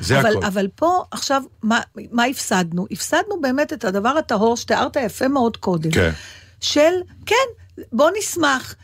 אבל, 0.46 0.68
פה 0.74 1.04
עכשיו, 1.10 1.42
מה, 1.62 1.80
מה 2.12 2.24
הפסדנו? 2.24 2.86
הפסדנו 2.90 3.40
באמת 3.40 3.72
את 3.72 3.84
הדבר 3.84 4.08
הטהור 4.08 4.56
שתיארת 4.56 4.96
יפה 4.96 5.28
מאוד 5.28 5.56
קודם. 5.56 5.90
כן. 5.90 6.10
של, 6.60 6.92
כן, 7.26 7.34
בוא 7.92 8.10
נשמח. 8.18 8.74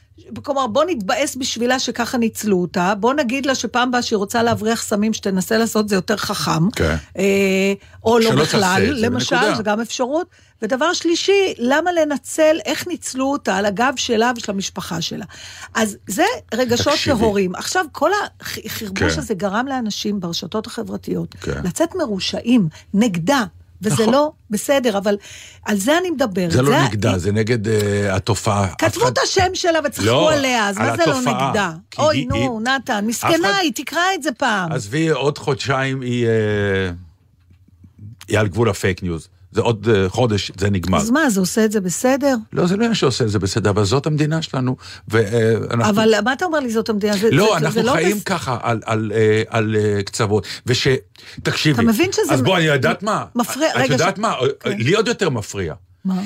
כלומר, 0.42 0.66
בוא 0.66 0.84
נתבאס 0.84 1.36
בשבילה 1.36 1.78
שככה 1.78 2.18
ניצלו 2.18 2.56
אותה, 2.56 2.94
בוא 2.94 3.14
נגיד 3.14 3.46
לה 3.46 3.54
שפעם 3.54 3.88
הבאה 3.88 4.02
שהיא 4.02 4.16
רוצה 4.16 4.42
להבריח 4.42 4.82
סמים, 4.82 5.12
שתנסה 5.12 5.58
לעשות 5.58 5.88
זה 5.88 5.94
יותר 5.94 6.16
חכם. 6.16 6.70
כן. 6.70 6.96
אה, 7.18 7.72
או 8.04 8.18
לא 8.18 8.30
תעשה 8.30 8.42
בכלל, 8.42 8.82
זה, 8.86 9.06
למשל. 9.06 9.54
זו 9.56 9.62
גם 9.62 9.80
אפשרות. 9.80 10.26
ודבר 10.62 10.92
שלישי, 10.92 11.54
למה 11.58 11.92
לנצל, 11.92 12.56
איך 12.64 12.86
ניצלו 12.86 13.32
אותה 13.32 13.56
על 13.56 13.66
הגב 13.66 13.92
שלה 13.96 14.32
ושל 14.36 14.52
המשפחה 14.52 15.00
שלה. 15.00 15.24
אז 15.74 15.96
זה 16.06 16.24
רגשות. 16.54 16.94
טהורים. 17.04 17.54
עכשיו, 17.54 17.84
כל 17.92 18.10
החרבוש 18.40 19.12
כן. 19.12 19.18
הזה 19.18 19.34
גרם 19.34 19.66
לאנשים 19.66 20.20
ברשתות 20.20 20.66
החברתיות 20.66 21.34
כן. 21.40 21.62
לצאת 21.64 21.94
מרושעים 21.94 22.68
נגדה. 22.94 23.44
וזה 23.84 23.94
נכון. 24.02 24.14
לא 24.14 24.32
בסדר, 24.50 24.98
אבל 24.98 25.16
על 25.64 25.76
זה 25.76 25.98
אני 25.98 26.10
מדברת. 26.10 26.50
זה 26.50 26.62
לא 26.62 26.74
ה- 26.74 26.84
נגדה, 26.88 27.18
זה 27.18 27.32
נגד 27.32 27.68
אה, 27.68 28.16
התופעה. 28.16 28.74
כתבו 28.78 29.02
אחד- 29.02 29.10
את 29.12 29.18
השם 29.24 29.54
שלה 29.54 29.78
וצחקו 29.84 30.06
לא, 30.06 30.32
עליה, 30.32 30.68
אז 30.68 30.78
על 30.78 30.90
מה 30.90 30.96
זה 30.96 31.02
לא. 31.06 31.20
נגדה? 31.20 31.72
אוי, 31.98 32.16
היא- 32.16 32.28
נו, 32.28 32.34
היא- 32.34 32.74
נתן, 32.74 33.04
מסכנה, 33.06 33.34
אחד- 33.50 33.58
היא 33.62 33.72
תקרא 33.74 34.00
את 34.14 34.22
זה 34.22 34.32
פעם. 34.32 34.72
עזבי, 34.72 35.08
עוד 35.08 35.38
חודשיים 35.38 36.00
היא, 36.00 36.26
אה, 36.26 36.30
היא 38.28 38.38
על 38.38 38.48
גבול 38.48 38.70
ה 38.70 38.77
fake 38.77 39.02
news. 39.02 39.28
זה 39.54 39.60
עוד 39.60 39.88
אה, 39.94 40.08
חודש, 40.08 40.50
זה 40.58 40.70
נגמר. 40.70 40.98
אז 40.98 41.10
מה, 41.10 41.30
זה 41.30 41.40
עושה 41.40 41.64
את 41.64 41.72
זה 41.72 41.80
בסדר? 41.80 42.36
לא, 42.52 42.66
זה 42.66 42.76
לא 42.76 42.80
עניין 42.82 42.94
שעושה 42.94 43.24
את 43.24 43.30
זה 43.30 43.38
בסדר, 43.38 43.70
אבל 43.70 43.84
זאת 43.84 44.06
המדינה 44.06 44.42
שלנו, 44.42 44.76
ואנחנו... 45.08 45.84
אבל 45.90 46.14
מה 46.24 46.32
אתה 46.32 46.44
אומר 46.44 46.60
לי 46.60 46.70
זאת 46.70 46.88
המדינה? 46.88 47.16
זה- 47.16 47.30
לא, 47.30 47.44
זה- 47.54 47.60
זה 47.60 47.66
אנחנו 47.66 47.82
לא 47.82 47.92
חיים 47.92 48.16
בס- 48.16 48.22
ככה 48.22 48.58
על, 48.62 48.80
על, 48.84 49.12
אה, 49.14 49.42
על 49.48 49.76
אה, 49.76 50.02
קצוות, 50.02 50.46
וש... 50.66 50.88
תקשיבי. 51.42 51.74
אתה 51.82 51.92
מבין 51.92 52.12
שזה 52.12 52.32
אז 52.34 52.42
בואי, 52.42 52.56
אני 52.56 52.74
יודעת 52.74 53.02
מה? 53.02 53.24
מפריע- 53.34 53.70
את 53.70 53.76
רגע, 53.76 53.92
יודעת 53.92 54.16
ש- 54.16 54.18
מה? 54.18 54.34
כן. 54.60 54.70
לי 54.78 54.94
עוד 54.94 55.08
יותר 55.08 55.30
מפריע. 55.30 55.74
מה? 56.04 56.22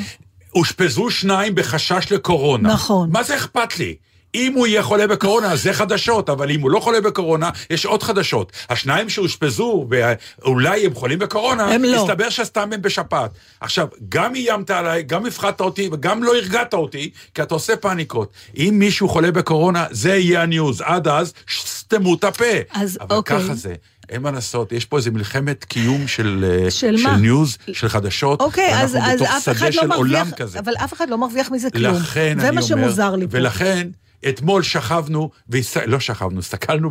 אושפזו 0.55 1.11
שניים 1.11 1.55
בחשש 1.55 2.13
לקורונה. 2.13 2.69
נכון. 2.73 3.11
מה 3.13 3.23
זה 3.23 3.37
אכפת 3.37 3.79
לי? 3.79 3.95
אם 4.35 4.53
הוא 4.53 4.67
יהיה 4.67 4.83
חולה 4.83 5.07
בקורונה, 5.07 5.53
אז 5.53 5.63
זה 5.63 5.73
חדשות, 5.73 6.31
אבל 6.31 6.51
אם 6.51 6.61
הוא 6.61 6.71
לא 6.71 6.81
חולה 6.81 7.01
בקורונה, 7.01 7.51
יש 7.71 7.87
עוד 7.87 8.03
חדשות. 8.03 8.53
השניים 8.71 9.09
שאושפזו, 9.09 9.87
ואולי 9.91 10.87
הם 10.87 10.95
חולים 10.95 11.19
בקורונה, 11.19 11.67
הם 11.75 11.85
לא. 11.85 12.03
הסתבר 12.03 12.29
שסתם 12.31 12.73
הם 12.73 12.83
בשפעת. 12.83 13.31
עכשיו, 13.61 13.87
גם 14.09 14.35
איימת 14.35 14.71
עליי, 14.71 15.03
גם 15.03 15.27
הפחדת 15.27 15.61
אותי, 15.61 15.89
וגם 15.93 16.25
לא 16.25 16.37
הרגעת 16.37 16.75
אותי, 16.75 17.11
כי 17.35 17.43
אתה 17.43 17.55
עושה 17.55 17.77
פאניקות. 17.77 18.33
אם 18.57 18.75
מישהו 18.79 19.09
חולה 19.09 19.31
בקורונה, 19.33 19.87
זה 19.91 20.15
יהיה 20.15 20.43
ה 20.43 20.49
news. 20.49 20.81
עד 20.81 21.09
אז, 21.09 21.33
סתמו 21.65 22.15
את 22.15 22.25
הפה. 22.25 22.45
אז 22.73 22.99
אבל 23.01 23.17
אוקיי. 23.17 23.39
ככה 23.39 23.55
זה. 23.55 23.75
אין 24.09 24.23
מה 24.23 24.31
לעשות, 24.31 24.73
יש 24.73 24.85
פה 24.85 24.97
איזה 24.97 25.11
מלחמת 25.11 25.65
קיום 25.65 26.09
של, 26.09 26.45
אה, 26.49 26.71
של 26.71 26.97
של 26.97 27.03
מה? 27.09 27.17
news, 27.17 27.59
של 27.73 27.89
חדשות, 27.89 28.41
אוקיי, 28.41 28.83
אז, 28.83 28.97
אז 29.03 29.23
אף 29.23 29.49
אחד 29.49 29.75
לא 29.75 29.87
מרוויח. 29.87 30.29
אבל 30.59 30.73
אף 30.77 30.93
אחד 30.93 31.11
לא 31.11 31.19
מרוויח 31.19 31.51
מזה 31.51 31.71
כלום. 31.71 31.95
לכן 31.95 32.37
זה 32.41 32.49
אני 32.49 32.57
מה 32.57 32.63
אומר, 32.63 32.83
שמוזר 32.83 33.17
לי 33.17 33.29
פה. 33.29 33.37
ולכן, 33.39 33.89
אתמול 34.29 34.63
שכבנו, 34.63 35.31
והסת... 35.49 35.83
לא 35.87 36.01
שכבנו, 36.01 36.39
הסתכלנו. 36.39 36.91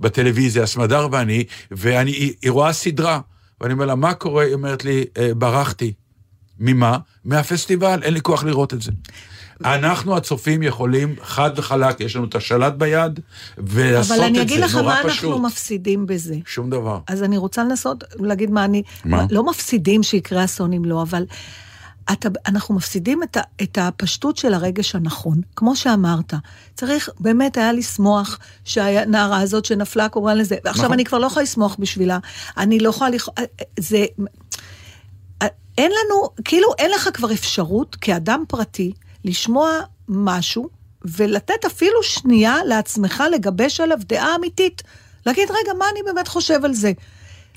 בטלוויזיה, 0.00 0.66
סמדר 0.66 1.08
ואני, 1.12 1.44
ואני, 1.70 2.10
היא, 2.10 2.50
רואה 2.50 2.72
סדרה, 2.72 3.20
ואני 3.60 3.72
אומר 3.72 3.86
לה, 3.86 3.94
מה 3.94 4.14
קורה? 4.14 4.44
היא 4.44 4.54
אומרת 4.54 4.84
לי, 4.84 5.04
"אה, 5.18 5.34
ברחתי. 5.34 5.92
ממה? 6.60 6.98
מהפסטיבל, 7.24 8.02
אין 8.02 8.14
לי 8.14 8.20
כוח 8.20 8.44
לראות 8.44 8.74
את 8.74 8.82
זה. 8.82 8.92
אנחנו 9.64 10.16
הצופים 10.16 10.62
יכולים 10.62 11.14
חד 11.22 11.50
וחלק, 11.56 12.00
יש 12.00 12.16
לנו 12.16 12.24
את 12.24 12.34
השלט 12.34 12.72
ביד, 12.72 13.20
ולעשות 13.58 14.16
אבל 14.16 14.26
אני 14.26 14.38
את 14.38 14.42
אגיד 14.42 14.58
זה, 14.58 14.64
לך 14.64 14.74
נורא 14.74 14.84
מה 14.94 15.00
פשוט. 15.04 15.24
אנחנו 15.24 15.38
מפסידים 15.42 16.06
בזה. 16.06 16.34
שום 16.46 16.70
דבר. 16.70 16.98
אז 17.06 17.22
אני 17.22 17.36
רוצה 17.36 17.64
לנסות 17.64 18.04
להגיד 18.14 18.50
מה 18.50 18.64
אני... 18.64 18.82
מה? 19.04 19.26
לא 19.30 19.44
מפסידים 19.44 20.02
שיקרה 20.02 20.44
אסון 20.44 20.72
אם 20.72 20.84
לא, 20.84 21.02
אבל 21.02 21.24
אתה, 22.12 22.28
אנחנו 22.46 22.74
מפסידים 22.74 23.22
את, 23.22 23.36
ה, 23.36 23.40
את 23.62 23.78
הפשטות 23.80 24.36
של 24.36 24.54
הרגש 24.54 24.94
הנכון. 24.94 25.40
כמו 25.56 25.76
שאמרת, 25.76 26.34
צריך 26.74 27.08
באמת 27.20 27.56
היה 27.56 27.72
לשמוח 27.72 28.38
שהנערה 28.64 29.40
הזאת 29.40 29.64
שנפלה 29.64 30.08
קורבן 30.08 30.38
לזה. 30.38 30.56
ועכשיו 30.64 30.84
נכון. 30.84 30.92
אני 30.92 31.04
כבר 31.04 31.18
לא 31.18 31.26
יכולה 31.26 31.42
לשמוח 31.42 31.76
בשבילה. 31.78 32.18
אני 32.56 32.78
לא 32.78 32.88
יכולה... 32.88 33.10
לכ... 33.10 33.28
זה... 33.80 34.04
אין 35.78 35.92
לנו, 35.92 36.28
כאילו 36.44 36.68
אין 36.78 36.90
לך 36.90 37.08
כבר 37.14 37.32
אפשרות 37.32 37.96
כאדם 38.00 38.44
פרטי 38.48 38.92
לשמוע 39.24 39.70
משהו 40.08 40.68
ולתת 41.04 41.64
אפילו 41.66 42.02
שנייה 42.02 42.56
לעצמך 42.64 43.22
לגבש 43.32 43.80
עליו 43.80 43.98
דעה 44.00 44.34
אמיתית. 44.34 44.82
להגיד, 45.26 45.50
רגע, 45.50 45.72
מה 45.78 45.84
אני 45.92 46.00
באמת 46.02 46.28
חושב 46.28 46.64
על 46.64 46.74
זה? 46.74 46.92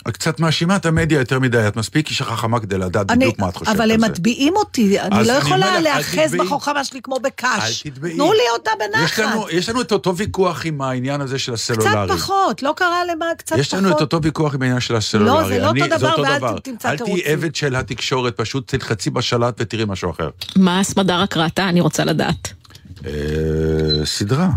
את 0.08 0.18
קצת 0.18 0.40
מאשימה 0.40 0.76
את 0.76 0.86
המדיה 0.86 1.20
יותר 1.20 1.40
מדי, 1.40 1.68
את 1.68 1.76
מספיק 1.76 2.10
אישה 2.10 2.26
חכמה 2.26 2.60
כדי 2.60 2.78
לדעת 2.78 3.12
אני, 3.12 3.26
בדיוק 3.26 3.40
מה 3.40 3.50
את 3.50 3.56
חושבת 3.56 3.68
על 3.70 3.78
זה. 3.78 3.84
אבל 3.84 3.92
הם 3.92 4.02
מטביעים 4.12 4.54
אותי, 4.56 5.00
אני 5.02 5.28
לא 5.28 5.34
יכולה 5.34 5.80
להיאחז. 5.80 6.36
בחוכמה 6.36 6.84
שלי 6.84 7.00
כמו 7.04 7.16
בקש. 7.24 7.84
אל 7.86 7.92
תטבעי. 7.92 8.14
תנו 8.14 8.34
לי 8.34 8.40
אותה 8.54 8.72
יש 8.84 8.90
בנחת. 8.98 9.20
לנו, 9.20 9.46
יש 9.52 9.70
לנו 9.70 9.82
את 9.82 9.92
אותו 9.92 10.18
ויכוח 10.18 10.66
עם 10.66 10.82
העניין 10.82 11.22
הזה 11.22 11.40
של 11.40 11.52
קצת 11.56 11.62
הסלולרי. 11.78 12.18
פחות, 12.18 12.64
לא 12.64 12.74
קרה 12.76 13.02
למה 13.12 13.26
קצת 13.38 13.58
יש 13.58 13.68
פחות. 13.68 13.80
לנו 13.84 13.96
את 13.96 14.02
אותו 14.02 14.22
ויכוח 14.22 14.56
עם 14.56 14.62
העניין 14.62 14.80
של 14.80 14.96
הסלולרי. 14.96 15.48
זה 15.56 15.60
לא 15.60 15.70
אני- 15.70 15.82
אותו 15.82 16.00
זה 16.00 16.08
דבר, 16.08 16.16
ואל 16.42 16.60
תמצא 16.60 16.90
אל 16.92 16.98
תהיי 16.98 17.06
תירוצים. 17.08 17.26
עבד 17.34 17.56
של 17.56 17.76
התקשורת, 17.76 18.38
פשוט 18.38 18.68
תלחצי 18.76 19.10
בשלט 19.10 19.56
ותראי 19.60 19.84
משהו 19.88 20.12
אחר. 20.12 20.30
מה 20.56 20.80
הסמדר 20.80 21.20
הקראתה? 21.22 21.70
אני 21.70 21.82
רוצה 21.82 22.06
לדעת. 22.06 22.54
אה, 23.06 23.12
סדרה. 24.06 24.50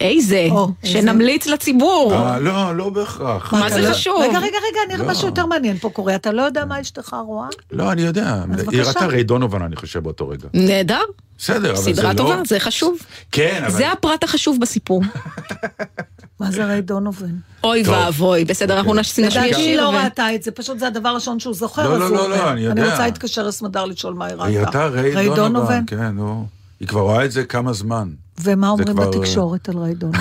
איזה? 0.00 0.48
שנמליץ 0.84 1.46
לציבור. 1.46 2.12
אה, 2.14 2.38
לא, 2.38 2.76
לא 2.76 2.88
בהכרח. 2.90 3.52
מה 3.54 3.70
זה 3.70 3.80
לא- 3.80 3.90
חשוב? 3.94 4.20
רגע, 4.20 4.38
רגע, 4.38 4.46
רגע, 4.70 4.80
נראה 4.94 5.04
לא. 5.06 5.10
משהו 5.10 5.26
יותר 5.26 5.46
מעניין 5.46 5.78
פה 5.78 5.90
קורה. 5.90 6.14
אתה 6.14 6.32
לא 6.32 6.42
יודע 6.42 6.64
מה 6.64 6.80
אשתך 6.80 7.16
רואה? 7.26 7.48
לא, 7.72 7.92
אני 7.92 8.02
יודע. 8.02 8.42
היא. 8.72 8.82
ראתה 8.82 9.06
ריי 9.06 9.22
דונובן, 9.24 9.62
אני 9.62 9.76
חושב, 9.76 10.02
באותו 10.02 10.28
רגע. 10.28 10.48
נהדר. 10.54 11.00
בסדר, 11.38 11.70
אבל 11.70 11.80
זה 11.80 11.90
לא... 11.90 11.96
סדרה 11.96 12.14
טובה, 12.14 12.36
זה 12.46 12.60
חשוב. 12.60 12.98
כן, 13.32 13.62
אבל... 13.66 13.70
זה 13.76 13.92
הפרט 13.92 14.24
החשוב 14.24 14.60
בסיפור. 14.60 15.02
מה 16.40 16.50
זה 16.50 16.64
ריי 16.64 16.80
דונובן? 16.82 17.26
אוי. 17.64 17.82
ואבוי, 17.86 18.44
בסדר, 18.44 18.76
אנחנו 18.78 18.94
נש- 18.94 19.18
נשמיע 19.18 19.28
לדעתי 19.28 19.46
היא 19.46 19.54
שיר. 19.54 19.82
לא 19.84 19.88
ו- 19.88 19.92
ראתה 20.04 20.34
את 20.34 20.42
זה, 20.42 20.50
פשוט 20.50 20.78
זה 20.78 20.86
הדבר 20.86 21.08
הראשון 21.08 21.40
שהוא 21.40 21.54
זוכר, 21.54 21.88
לא, 21.88 21.98
לא, 21.98 22.10
לא, 22.10 22.30
לא. 22.30 22.42
אני 22.42 22.50
אני 22.52 22.80
יודע. 22.80 22.90
רוצה 22.92 23.04
להתקשר 23.06 23.46
לסמדר 23.46 23.84
לשאול 23.84 24.14
מה 24.14 24.26
היא 24.26 24.34
ראתה. 24.34 24.44
היא 24.46 24.58
הייתה 24.58 24.86
ריי 24.86 25.28
דונובן, 25.34 25.82
כן, 25.86 26.08
נו. 26.08 26.46
היא 26.80 26.88
כבר 26.88 27.00
רואה 27.00 27.24
את 27.24 27.32
זה 27.32 27.44
כמה 27.44 27.72
זמן. 27.72 28.08
ומה 28.40 28.68
אומרים 28.68 28.88
כבר- 28.96 29.10
בתקשורת 29.10 29.68
על 29.68 29.78
ריי 29.78 29.94
דונובן? 29.94 30.20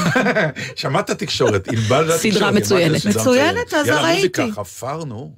שמעת 0.76 1.12
תקשורת, 1.12 1.68
ענבל 1.68 2.08
זה 2.08 2.18
סדרה 2.18 2.50
התקשורת, 2.50 2.54
מצוינת. 2.54 2.72
היא 2.82 2.88
אמרה, 2.88 3.00
"זה 3.00 3.10
סדרה 3.10 3.22
מצוינת, 3.24 3.74
אז 3.74 3.88
יאללה, 3.88 4.02
ראיתי. 4.02 4.42
מוזיקה, 4.42 4.62
חפרנו. 4.62 5.32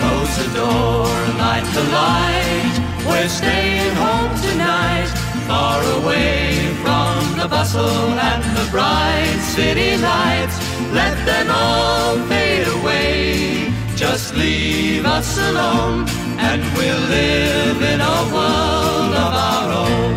Close 0.00 0.34
the 0.42 0.48
door, 0.58 1.06
light 1.42 1.66
the 1.78 1.84
light. 2.00 2.74
We're 3.08 3.28
staying 3.28 3.94
home 4.04 4.32
tonight, 4.48 5.08
far 5.48 5.80
away 5.98 6.72
from 6.82 7.16
the 7.40 7.48
bustle 7.48 8.08
and 8.30 8.42
the 8.58 8.66
bright 8.70 9.38
city 9.56 9.96
lights. 9.96 10.56
Let 10.92 11.14
them 11.26 11.50
all 11.50 12.18
fade 12.28 12.68
away. 12.78 13.72
Just 13.96 14.34
leave 14.34 15.04
us 15.06 15.38
alone, 15.38 16.06
and 16.38 16.62
we'll 16.76 17.04
live 17.18 17.80
in 17.92 18.00
a 18.00 18.18
world 18.34 19.12
of 19.24 19.32
our 19.50 19.68
own. 19.84 20.14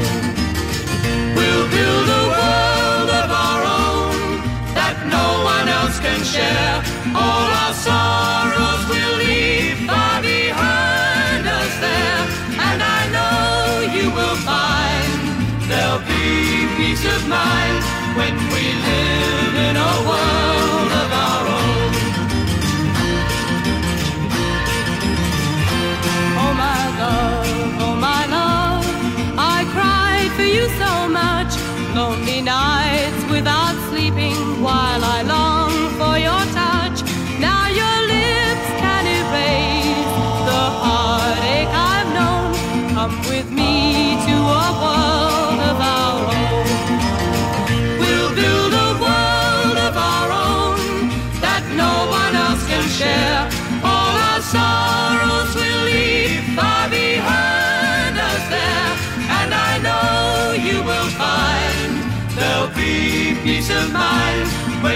We'll 1.38 1.68
build 1.78 2.08
a 2.22 2.26
world 2.36 3.10
of 3.22 3.30
our 3.46 3.62
own 3.82 4.16
that 4.80 4.98
no 5.18 5.28
one 5.54 5.68
else 5.68 6.00
can 6.00 6.24
share. 6.24 6.97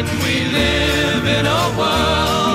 We 0.04 0.46
live 0.46 1.26
in 1.26 1.46
a 1.46 1.78
world 1.78 2.51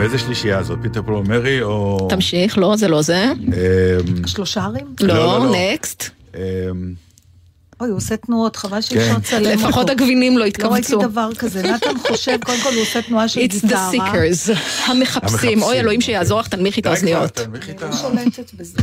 מאיזה 0.00 0.18
שלישייה 0.18 0.62
זאת? 0.62 0.78
פיטר 0.82 1.02
פלו 1.02 1.22
מרי 1.22 1.62
או... 1.62 2.06
תמשיך, 2.10 2.58
לא, 2.58 2.76
זה 2.76 2.88
לא 2.88 3.02
זה. 3.02 3.24
אמ, 3.32 4.26
שלושה 4.26 4.64
ערים? 4.64 4.86
לא, 5.00 5.14
לא, 5.14 5.38
לא. 5.38 5.52
נקסט. 5.74 6.04
אמ, 6.34 6.40
אוי, 7.80 7.88
הוא 7.88 7.96
עושה 7.96 8.16
תנועות, 8.16 8.56
חבל 8.56 8.80
שאי 8.80 8.96
כן. 8.96 9.00
אפשר 9.20 9.38
לצלם 9.38 9.52
אותו. 9.58 9.68
לפחות 9.68 9.90
הגבינים 9.90 10.32
לא 10.32 10.38
לא 10.38 10.42
ראיתי 10.42 10.62
התכווצו. 10.62 11.08
דבר 11.08 11.30
כזה. 11.38 11.62
נתן 11.62 11.98
חושב, 12.08 12.38
קודם 12.44 12.58
כל 12.62 12.70
הוא 12.74 12.82
עושה 12.82 13.02
תנועה 13.02 13.28
של 13.28 13.40
It's 13.40 13.52
the 13.52 13.62
גיטרה. 13.62 13.90
seekers, 13.92 14.52
המחפשים. 14.86 15.62
אוי, 15.62 15.80
אלוהים 15.80 16.00
שיעזור 16.00 16.40
לך, 16.40 16.48
תנמיכי 16.48 16.80
את 16.80 16.86
די 16.86 16.96
כבר, 16.96 17.08
האוזניות. 17.08 17.30
תנמיכי 17.32 17.70
את 17.72 17.82
ה- 17.82 17.86
אני 17.86 17.96
שולטת 17.96 18.54
בזה. 18.54 18.78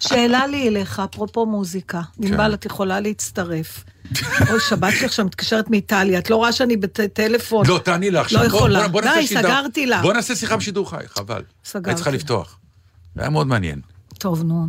שאלה 0.00 0.46
לי 0.46 0.68
אליך, 0.68 1.02
אפרופו 1.10 1.46
מוזיקה. 1.46 2.00
כן. 2.22 2.26
ענבל, 2.28 2.54
את 2.54 2.66
יכולה 2.66 3.00
להצטרף. 3.00 3.84
אוי, 4.50 4.60
שבת 4.60 4.92
לי 5.00 5.06
עכשיו 5.06 5.24
מתקשרת 5.24 5.70
מאיטליה, 5.70 6.18
את 6.18 6.30
לא 6.30 6.36
רואה 6.36 6.52
שאני 6.52 6.76
בטלפון? 6.76 7.66
לא, 7.66 7.80
תעני 7.84 8.10
לה 8.10 8.20
עכשיו. 8.20 8.40
לא 8.42 8.46
יכולה. 8.46 8.88
די, 8.88 9.26
סגרתי 9.26 9.86
לה. 9.86 10.02
בוא 10.02 10.12
נעשה 10.12 10.36
שיחה 10.36 10.56
בשידור 10.56 10.90
חי, 10.90 10.96
חבל. 11.08 11.42
סגרתי. 11.64 11.88
היית 11.88 11.96
צריכה 11.96 12.10
לפתוח. 12.10 12.58
זה 13.14 13.20
היה 13.20 13.30
מאוד 13.30 13.46
מעניין. 13.46 13.80
טוב, 14.18 14.42
נו. 14.42 14.66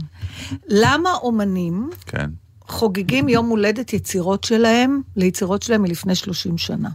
למה 0.67 1.13
אומנים 1.13 1.89
כן. 2.05 2.29
חוגגים 2.67 3.29
יום 3.29 3.49
הולדת 3.49 3.93
יצירות 3.93 4.43
שלהם, 4.43 5.01
ליצירות 5.15 5.61
שלהם 5.61 5.81
מלפני 5.81 6.15
30 6.15 6.57
שנה? 6.57 6.89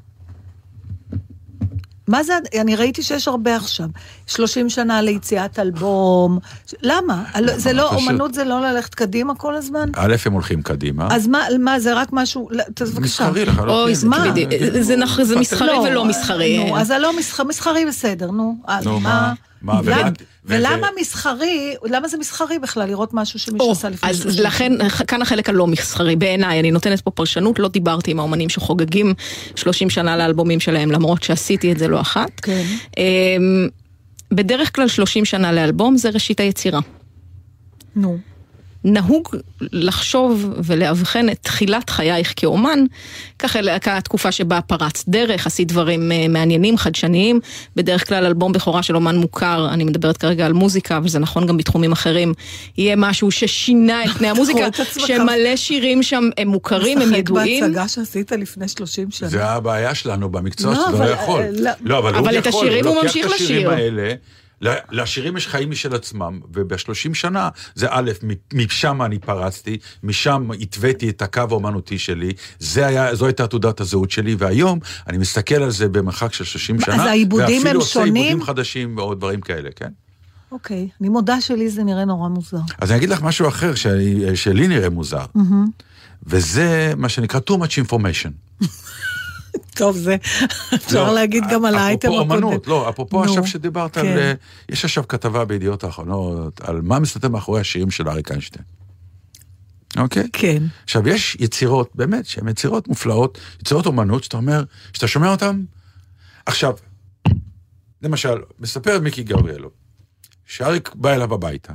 מה 2.08 2.22
זה, 2.22 2.32
אני 2.60 2.76
ראיתי 2.76 3.02
שיש 3.02 3.28
הרבה 3.28 3.56
עכשיו. 3.56 3.86
30 4.26 4.70
שנה 4.70 5.02
ליציאת 5.02 5.58
אלבום. 5.58 6.38
למה? 6.82 7.24
זה 7.56 7.72
לא, 7.72 7.90
פשוט. 7.90 7.98
אומנות 8.08 8.34
זה 8.34 8.44
לא 8.44 8.60
ללכת 8.60 8.94
קדימה 8.94 9.34
כל 9.34 9.54
הזמן? 9.54 9.88
א', 9.96 10.16
הם 10.26 10.32
הולכים 10.32 10.62
קדימה. 10.62 11.08
אז 11.10 11.26
מה, 11.26 11.44
מה, 11.58 11.80
זה 11.80 11.94
רק 11.94 12.08
משהו, 12.12 12.48
לא, 12.50 12.64
בבקשה. 12.80 13.00
מסחרי 13.00 13.44
לחלוטין. 13.44 13.74
אוי, 13.74 13.94
זה 13.94 14.06
מה? 14.08 14.30
בדיוק, 14.30 14.50
זה 15.22 15.36
מסחרי 15.36 15.78
ולא 15.78 16.04
מסחרי. 16.04 16.68
נו, 16.68 16.78
אז 16.78 16.90
הלא 16.90 17.18
מסחרי, 17.18 17.46
מסחרי 17.46 17.86
בסדר, 17.86 18.30
נו. 18.30 18.56
נו, 18.84 19.00
מה? 19.00 19.32
מה, 19.62 19.80
למה- 19.84 20.10
ולמה- 20.44 20.86
מסחרי, 21.00 21.74
למה 21.84 22.08
זה 22.08 22.16
מסחרי 22.18 22.58
בכלל, 22.58 22.88
לראות 22.88 23.14
משהו 23.14 23.38
שמישהו 23.38 23.72
עשה 23.72 23.88
לפני 23.88 24.10
אז 24.10 24.22
30 24.22 24.44
לכן, 24.44 24.72
כאן 25.06 25.22
החלק 25.22 25.48
הלא 25.48 25.66
מסחרי 25.66 26.16
בעיניי, 26.16 26.60
אני 26.60 26.70
נותנת 26.70 27.00
פה 27.00 27.10
פרשנות, 27.10 27.58
לא 27.58 27.68
דיברתי 27.68 28.10
עם 28.10 28.18
האומנים 28.20 28.48
שחוגגים 28.48 29.14
30 29.56 29.90
שנה 29.90 30.16
לאלבומים 30.16 30.60
שלהם, 30.60 30.90
למרות 30.90 31.22
שעשיתי 31.22 31.72
את 31.72 31.78
זה 31.78 31.88
לא 31.88 32.00
אחת. 32.00 32.40
כן. 32.40 32.64
אמ, 32.98 33.68
בדרך 34.32 34.74
כלל 34.76 34.88
30 34.88 35.24
שנה 35.24 35.52
לאלבום 35.52 35.96
זה 35.96 36.10
ראשית 36.10 36.40
היצירה. 36.40 36.80
נו. 37.96 38.18
נהוג 38.84 39.28
לחשוב 39.60 40.50
ולאבחן 40.64 41.28
את 41.28 41.38
תחילת 41.42 41.90
חייך 41.90 42.32
כאומן, 42.36 42.84
ככה 43.38 43.96
התקופה 43.96 44.32
שבה 44.32 44.60
פרצת 44.60 45.08
דרך, 45.08 45.46
עשית 45.46 45.68
דברים 45.68 46.12
אה, 46.12 46.28
מעניינים, 46.28 46.76
חדשניים, 46.76 47.40
בדרך 47.76 48.08
כלל 48.08 48.26
אלבום 48.26 48.52
בכורה 48.52 48.82
של 48.82 48.96
אומן 48.96 49.16
מוכר, 49.16 49.68
אני 49.70 49.84
מדברת 49.84 50.16
כרגע 50.16 50.46
על 50.46 50.52
מוזיקה, 50.52 50.96
אבל 50.96 51.08
זה 51.08 51.18
נכון 51.18 51.46
גם 51.46 51.56
בתחומים 51.56 51.92
אחרים, 51.92 52.34
יהיה 52.78 52.96
משהו 52.96 53.30
ששינה 53.30 54.04
את 54.04 54.10
פני 54.10 54.28
המוזיקה. 54.38 54.68
שמלא 55.06 55.56
שירים 55.56 56.02
שם 56.02 56.28
הם 56.38 56.48
מוכרים, 56.48 57.00
הם 57.00 57.14
ידועים. 57.14 57.64
משחק 57.64 57.76
בהצגה 57.76 57.88
שעשית 57.88 58.32
לפני 58.32 58.68
30 58.68 59.10
שנה. 59.10 59.28
זה 59.28 59.44
הבעיה 59.44 59.94
שלנו 59.94 60.28
במקצוע, 60.28 60.74
לא, 60.74 60.78
שאתה 60.78 60.90
אבל, 60.90 61.06
לא 61.06 61.10
יכול. 61.10 61.42
אה, 61.42 61.48
לא. 61.52 61.70
לא, 61.80 61.98
אבל 61.98 62.14
הוא 62.14 62.30
יכול, 62.30 62.48
השירים 62.48 62.86
הוא 62.86 62.94
לוקח 62.94 63.06
ממשיך 63.06 63.26
את 63.26 63.32
השירים 63.32 63.66
לשיר. 63.66 63.70
האלה, 63.70 64.14
ל- 64.60 64.74
לשירים 64.90 65.36
יש 65.36 65.48
חיים 65.48 65.70
משל 65.70 65.94
עצמם, 65.94 66.40
וב-30 66.54 67.14
שנה 67.14 67.48
זה 67.74 67.86
א', 67.90 68.10
משם 68.54 69.02
אני 69.02 69.18
פרצתי, 69.18 69.78
משם 70.02 70.50
התוויתי 70.60 71.08
את 71.08 71.22
הקו 71.22 71.42
האומנותי 71.50 71.98
שלי, 71.98 72.32
זה 72.58 72.86
היה, 72.86 73.14
זו 73.14 73.26
הייתה 73.26 73.46
תעודת 73.46 73.80
הזהות 73.80 74.10
שלי, 74.10 74.36
והיום 74.38 74.78
אני 75.06 75.18
מסתכל 75.18 75.62
על 75.62 75.70
זה 75.70 75.88
במרחק 75.88 76.32
של 76.32 76.44
30 76.44 76.80
שנה, 76.80 77.02
העיבודים 77.02 77.44
ואפילו 77.46 77.70
הם 77.70 77.76
עושה 77.76 77.92
שונים? 77.92 78.14
עיבודים 78.14 78.42
חדשים 78.42 78.96
ועוד 78.96 79.18
דברים 79.18 79.40
כאלה, 79.40 79.70
כן? 79.76 79.90
אוקיי, 80.52 80.88
אני 81.00 81.08
מודה 81.08 81.40
שלי 81.40 81.70
זה 81.70 81.84
נראה 81.84 82.04
נורא 82.04 82.28
מוזר. 82.28 82.58
אז 82.78 82.90
אני 82.90 82.98
אגיד 82.98 83.08
לך 83.08 83.22
משהו 83.22 83.48
אחר 83.48 83.74
שלי, 83.74 84.36
שלי 84.36 84.68
נראה 84.68 84.90
מוזר, 84.90 85.24
וזה 86.26 86.92
מה 86.96 87.08
שנקרא 87.08 87.40
too 87.50 87.54
much 87.54 87.84
information. 87.86 88.30
טוב, 89.74 89.96
זה 89.96 90.16
אפשר 90.74 91.04
לא, 91.04 91.14
להגיד 91.14 91.44
גם 91.50 91.64
על 91.64 91.74
האייטם 91.74 92.08
אפרופו 92.08 92.22
הקודם. 92.22 92.44
אומנות, 92.44 92.66
לא, 92.66 92.88
אפרופו 92.88 93.24
עכשיו 93.24 93.46
שדיברת 93.46 93.96
על... 93.96 94.06
כן. 94.06 94.16
אה, 94.16 94.32
יש 94.68 94.84
עכשיו 94.84 95.08
כתבה 95.08 95.44
בידיעות 95.44 95.84
האחרונות 95.84 96.60
על 96.60 96.80
מה 96.80 96.98
מסתתר 96.98 97.28
מאחורי 97.28 97.60
השירים 97.60 97.90
של 97.90 98.08
אריק 98.08 98.30
איינשטיין. 98.30 98.64
אוקיי? 99.96 100.28
כן. 100.32 100.62
עכשיו, 100.84 101.08
יש 101.08 101.36
יצירות, 101.40 101.90
באמת, 101.94 102.26
שהן 102.26 102.48
יצירות 102.48 102.88
מופלאות, 102.88 103.38
יצירות 103.60 103.86
אומנות, 103.86 104.24
שאתה 104.24 104.36
אומר, 104.36 104.64
שאתה 104.92 105.08
שומע 105.08 105.30
אותן... 105.30 105.62
עכשיו, 106.46 106.72
למשל, 108.02 108.38
מספר 108.58 109.00
מיקי 109.00 109.22
גבריאלו, 109.22 109.70
שאריק 110.46 110.94
בא 110.94 111.14
אליו 111.14 111.34
הביתה, 111.34 111.72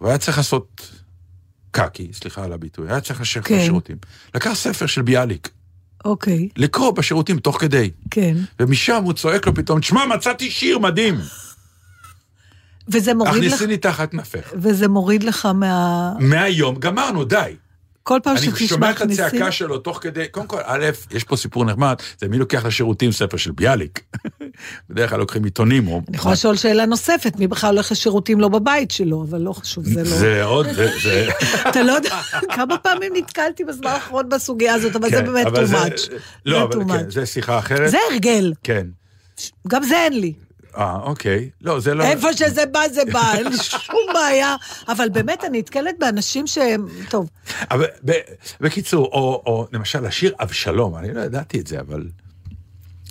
והיה 0.00 0.18
צריך 0.18 0.38
לעשות 0.38 0.90
קקי, 1.70 2.10
סליחה 2.12 2.44
על 2.44 2.52
הביטוי, 2.52 2.90
היה 2.90 3.00
צריך 3.00 3.20
לשבת 3.20 3.46
כן. 3.46 3.58
בשירותים. 3.58 3.96
לקח 4.34 4.52
ספר 4.54 4.86
של 4.86 5.02
ביאליק, 5.02 5.50
אוקיי, 6.04 6.48
לקרוא 6.56 6.90
בשירותים 6.90 7.38
תוך 7.38 7.60
כדי. 7.60 7.90
כן. 8.10 8.36
ומשם 8.60 9.02
הוא 9.04 9.12
צועק 9.12 9.46
לו 9.46 9.54
פתאום, 9.54 9.80
תשמע, 9.80 10.06
מצאתי 10.06 10.50
שיר 10.50 10.78
מדהים, 10.78 11.14
וזה 12.88 13.14
מוריד 13.14 13.44
לך, 13.44 13.52
הכניסיני 13.52 13.76
תחת 13.76 14.14
נפך. 14.14 14.52
וזה 14.54 14.88
מוריד 14.88 15.22
לך 15.22 15.46
מה... 15.46 16.12
מהיום 16.18 16.76
גמרנו, 16.76 17.24
די. 17.24 17.56
כל 18.10 18.20
פעם 18.22 18.36
אני 18.36 18.46
שתשמע 18.46 18.66
שומע 18.68 18.90
את. 18.90 19.00
הצעקה 19.00 19.52
שלו 19.52 19.78
תוך 19.78 19.98
כדי, 20.02 20.28
קודם 20.28 20.46
כל, 20.46 20.60
א', 20.64 20.84
יש 21.10 21.24
פה 21.24 21.36
סיפור 21.36 21.64
נחמד, 21.64 21.94
זה 22.20 22.28
מי 22.28 22.38
לוקח 22.38 22.64
לשירותים 22.64 23.12
ספר 23.12 23.36
של 23.36 23.50
ביאליק. 23.50 24.00
בדרך 24.90 25.10
כלל 25.10 25.18
לוקחים 25.18 25.44
עיתונים 25.44 25.88
או... 25.88 26.02
אני 26.08 26.16
יכולה 26.16 26.32
לשאול 26.32 26.56
שאלה 26.56 26.86
נוספת, 26.86 27.36
מי 27.38 27.46
בכלל 27.46 27.74
הולך 27.74 27.92
לשירותים 27.92 28.40
לא 28.40 28.48
בבית 28.48 28.90
שלו, 28.90 29.26
אבל 29.30 29.40
לא 29.40 29.52
חשוב, 29.52 29.84
זה 29.84 30.02
לא... 30.02 30.08
זה 30.08 30.44
עוד, 30.44 30.66
אתה 31.68 31.82
לא 31.82 31.92
יודע, 31.92 32.20
כמה 32.54 32.78
פעמים 32.78 33.12
נתקלתי 33.16 33.64
בזמן 33.64 33.90
האחרון 33.90 34.28
בסוגיה 34.28 34.74
הזאת, 34.74 34.96
אבל 34.96 35.10
זה 35.10 35.16
כן, 35.16 35.24
באמת 35.24 35.46
too 35.46 35.72
much. 35.72 36.12
לא, 36.46 36.62
אבל 36.62 36.84
כן. 36.88 37.10
זה 37.10 37.26
שיחה 37.26 37.58
אחרת. 37.58 37.90
זה 37.90 37.98
הרגל, 38.10 38.52
כן. 38.62 38.86
גם 39.68 39.82
זה 39.82 39.96
אין 39.96 40.20
לי. 40.20 40.32
אה, 40.76 40.96
אוקיי. 41.02 41.50
לא, 41.60 41.80
זה 41.80 41.94
לא... 41.94 42.04
איפה 42.04 42.32
שזה 42.32 42.66
בא, 42.66 42.80
זה 42.94 43.02
בא, 43.12 43.32
אין 43.34 43.46
לי 43.46 43.56
שום 43.56 44.00
בעיה. 44.14 44.56
אבל 44.88 45.08
באמת, 45.08 45.44
אני 45.44 45.58
נתקלת 45.58 45.94
באנשים 45.98 46.46
שהם... 46.46 46.86
טוב, 47.08 47.30
אבל 47.70 47.86
ב- 48.04 48.20
בקיצור, 48.60 49.06
או 49.06 49.42
או 49.46 49.66
למשל 49.72 50.06
השיר 50.06 50.34
אבשלום, 50.40 50.96
אני 50.96 51.14
לא 51.14 51.20
ידעתי 51.20 51.60
את 51.60 51.66
זה, 51.66 51.80
אבל... 51.80 52.02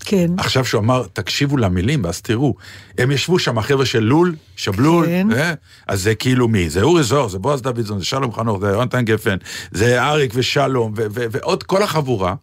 כן. 0.05 0.27
עכשיו 0.37 0.65
שהוא 0.65 0.81
אמר, 0.81 1.05
תקשיבו 1.13 1.57
למילים, 1.57 2.03
ואז 2.03 2.21
תראו. 2.21 2.55
הם 2.97 3.11
ישבו 3.11 3.39
שם, 3.39 3.57
החבר'ה 3.57 3.85
של 3.85 3.99
לול, 3.99 4.35
שבלול, 4.55 5.05
כן. 5.05 5.27
אה? 5.31 5.53
אז 5.87 6.01
זה 6.01 6.15
כאילו 6.15 6.47
מי? 6.47 6.69
זה 6.69 6.81
אורי 6.81 7.03
זוהר, 7.03 7.27
זה 7.27 7.39
בועז 7.39 7.61
דוידזון, 7.61 7.99
זה 7.99 8.05
שלום 8.05 8.33
חנוך, 8.33 8.59
זה 8.61 8.67
יונתן 8.67 9.05
גפן, 9.05 9.37
זה 9.71 10.03
אריק 10.03 10.31
ושלום, 10.35 10.93
ו- 10.97 11.05
ו- 11.11 11.25
ועוד 11.31 11.63
כל 11.63 11.83
החבורה. 11.83 12.35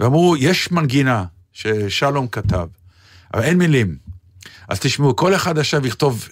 ואמרו, 0.00 0.36
יש 0.36 0.72
מנגינה 0.72 1.24
ששלום 1.52 2.28
כתב, 2.28 2.66
אבל 3.34 3.42
אין 3.42 3.58
מילים. 3.58 4.07
אז 4.68 4.78
תשמעו, 4.80 5.16
כל 5.16 5.34
אחד 5.34 5.58
עכשיו 5.58 5.86
יכתוב 5.86 6.28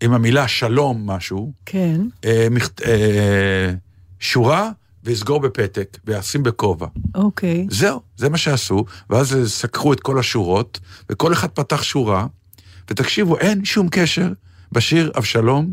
עם 0.00 0.12
המילה 0.12 0.48
שלום 0.48 1.10
משהו, 1.10 1.52
כן. 1.66 2.00
אה, 2.24 2.46
מכת- 2.50 2.82
אה, 2.82 3.72
שורה, 4.20 4.70
ויסגור 5.04 5.40
בפתק, 5.40 5.98
וישים 6.04 6.42
בכובע. 6.42 6.86
אוקיי. 7.14 7.66
זהו, 7.70 8.00
זה 8.16 8.28
מה 8.28 8.38
שעשו, 8.38 8.84
ואז 9.10 9.36
סקרו 9.46 9.92
את 9.92 10.00
כל 10.00 10.18
השורות, 10.18 10.80
וכל 11.10 11.32
אחד 11.32 11.48
פתח 11.48 11.82
שורה, 11.82 12.26
ותקשיבו, 12.90 13.38
אין 13.38 13.64
שום 13.64 13.88
קשר 13.90 14.28
בשיר 14.72 15.12
אבשלום 15.18 15.72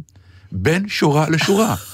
בין 0.51 0.87
שורה 0.89 1.29
לשורה. 1.29 1.75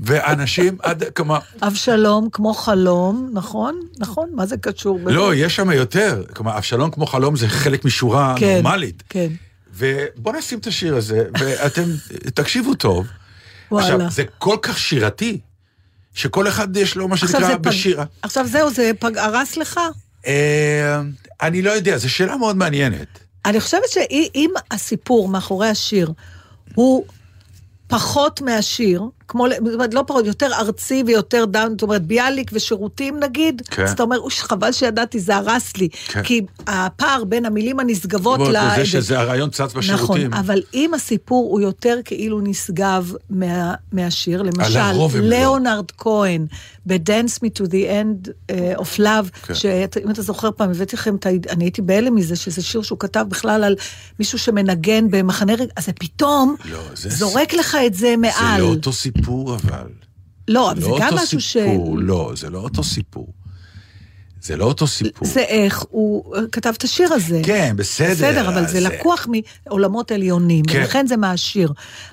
ואנשים 0.00 0.76
עד, 0.82 1.04
כלומר, 1.16 1.38
אבשלום 1.62 2.28
כמו 2.32 2.54
חלום, 2.54 3.30
נכון? 3.32 3.80
נכון? 3.98 4.28
מה 4.34 4.46
זה 4.46 4.56
קשור? 4.56 4.98
לא, 5.06 5.34
יש 5.34 5.56
שם 5.56 5.70
יותר. 5.70 6.22
כלומר, 6.34 6.56
אבשלום 6.58 6.90
כמו 6.90 7.06
חלום 7.06 7.36
זה 7.36 7.48
חלק 7.48 7.84
משורה 7.84 8.34
כן, 8.38 8.60
נורמלית. 8.62 9.02
כן. 9.08 9.28
ובואו 9.72 10.36
נשים 10.36 10.58
את 10.58 10.66
השיר 10.66 10.96
הזה, 10.96 11.24
ואתם 11.38 11.82
תקשיבו 12.34 12.74
טוב. 12.74 13.06
וואלה. 13.70 13.86
עכשיו, 13.86 14.10
זה 14.10 14.24
כל 14.38 14.56
כך 14.62 14.78
שירתי, 14.78 15.40
שכל 16.14 16.48
אחד 16.48 16.76
יש 16.76 16.96
לו 16.96 17.08
מה 17.08 17.16
שנקרא 17.16 17.46
זה 17.46 17.58
פג... 17.62 18.04
עכשיו 18.22 18.46
זהו, 18.46 18.70
זה 18.70 18.90
פג... 18.98 19.18
הרס 19.18 19.56
לך? 19.56 19.80
אה, 20.26 21.00
אני 21.42 21.62
לא 21.62 21.70
יודע, 21.70 21.96
זו 21.96 22.10
שאלה 22.10 22.36
מאוד 22.36 22.56
מעניינת. 22.56 23.18
אני 23.44 23.60
חושבת 23.60 23.88
שאם 23.88 24.50
הסיפור 24.70 25.28
מאחורי 25.28 25.68
השיר 25.68 26.12
הוא 26.74 27.04
פחות 27.86 28.40
מהשיר, 28.40 29.02
כמו, 29.32 29.46
זאת 29.64 29.74
אומרת, 29.74 29.94
לא 29.94 30.04
פחות, 30.06 30.26
יותר 30.26 30.50
ארצי 30.54 31.02
ויותר 31.06 31.44
דאון, 31.44 31.70
זאת 31.70 31.82
אומרת, 31.82 32.02
ביאליק 32.02 32.50
ושירותים 32.54 33.20
נגיד, 33.20 33.62
כן. 33.70 33.82
אז 33.84 33.90
אתה 33.92 34.02
אומר, 34.02 34.18
אוש, 34.18 34.40
חבל 34.40 34.72
שידעתי, 34.72 35.20
זה 35.20 35.36
הרס 35.36 35.76
לי. 35.76 35.88
כן. 36.08 36.22
כי 36.22 36.40
הפער 36.66 37.24
בין 37.24 37.46
המילים 37.46 37.80
הנשגבות 37.80 38.40
ל... 38.40 38.56
זה 38.76 38.86
שזה 38.86 39.18
הרעיון 39.18 39.50
צץ 39.50 39.72
בשירותים. 39.74 40.26
נכון, 40.30 40.32
אבל 40.44 40.62
אם 40.74 40.94
הסיפור 40.94 41.50
הוא 41.52 41.60
יותר 41.60 41.98
כאילו 42.04 42.40
נשגב 42.40 43.12
מה, 43.30 43.74
מהשיר, 43.92 44.42
למשל, 44.42 44.92
לא. 44.92 45.08
ליאונרד 45.14 45.90
כהן, 45.98 46.46
ב-Dance 46.86 47.38
Me 47.44 47.48
to 47.58 47.66
the 47.66 47.72
End 47.72 48.28
uh, 48.50 48.80
of 48.80 48.98
Love, 48.98 49.30
כן. 49.46 49.54
שאם 49.54 50.10
אתה 50.10 50.22
זוכר 50.22 50.50
פעם, 50.56 50.70
הבאתי 50.70 50.96
לכם, 50.96 51.14
את 51.16 51.26
ה- 51.26 51.30
אני 51.50 51.64
הייתי 51.64 51.82
בהלם 51.82 52.14
מזה, 52.14 52.36
שזה 52.36 52.62
שיר 52.62 52.82
שהוא 52.82 52.98
כתב 52.98 53.24
בכלל 53.28 53.64
על 53.64 53.74
מישהו 54.18 54.38
שמנגן 54.38 55.10
במחנה 55.10 55.52
רגע, 55.54 55.64
אז 55.76 55.86
זה 55.86 55.92
פתאום 55.92 56.56
לא, 56.70 56.78
זה- 56.94 57.08
זורק 57.10 57.54
לך 57.54 57.76
את 57.86 57.94
זה 57.94 58.02
זה 58.02 58.14
מעל. 58.16 58.60
לא 58.60 58.66
אותו 58.66 58.92
סיפור 58.92 59.21
אבל. 59.28 59.88
לא, 60.48 60.70
אבל 60.70 60.80
זה 60.80 60.88
לא 60.88 60.98
גם 61.00 61.12
אותו 61.12 61.22
משהו 61.22 61.40
ש... 61.40 61.52
סיפור, 61.52 61.98
לא, 61.98 62.32
זה 62.36 62.50
לא 62.50 62.58
אותו 62.58 62.84
סיפור. 62.84 63.26
זה 64.42 64.56
לא 64.56 64.64
אותו 64.64 64.86
סיפור. 64.86 65.28
זה 65.28 65.40
איך 65.40 65.84
הוא 65.90 66.24
כתב 66.52 66.72
את 66.78 66.84
השיר 66.84 67.12
הזה. 67.12 67.40
כן, 67.44 67.72
בסדר. 67.76 68.10
בסדר, 68.14 68.48
אבל 68.48 68.66
זה 68.68 68.78
אז- 68.78 68.84
לקוח 68.84 69.26
מעולמות 69.66 70.10
עליונים, 70.10 70.64
כן. 70.64 70.78
ולכן 70.78 71.06
זה 71.06 71.16
מהשיר. 71.16 71.72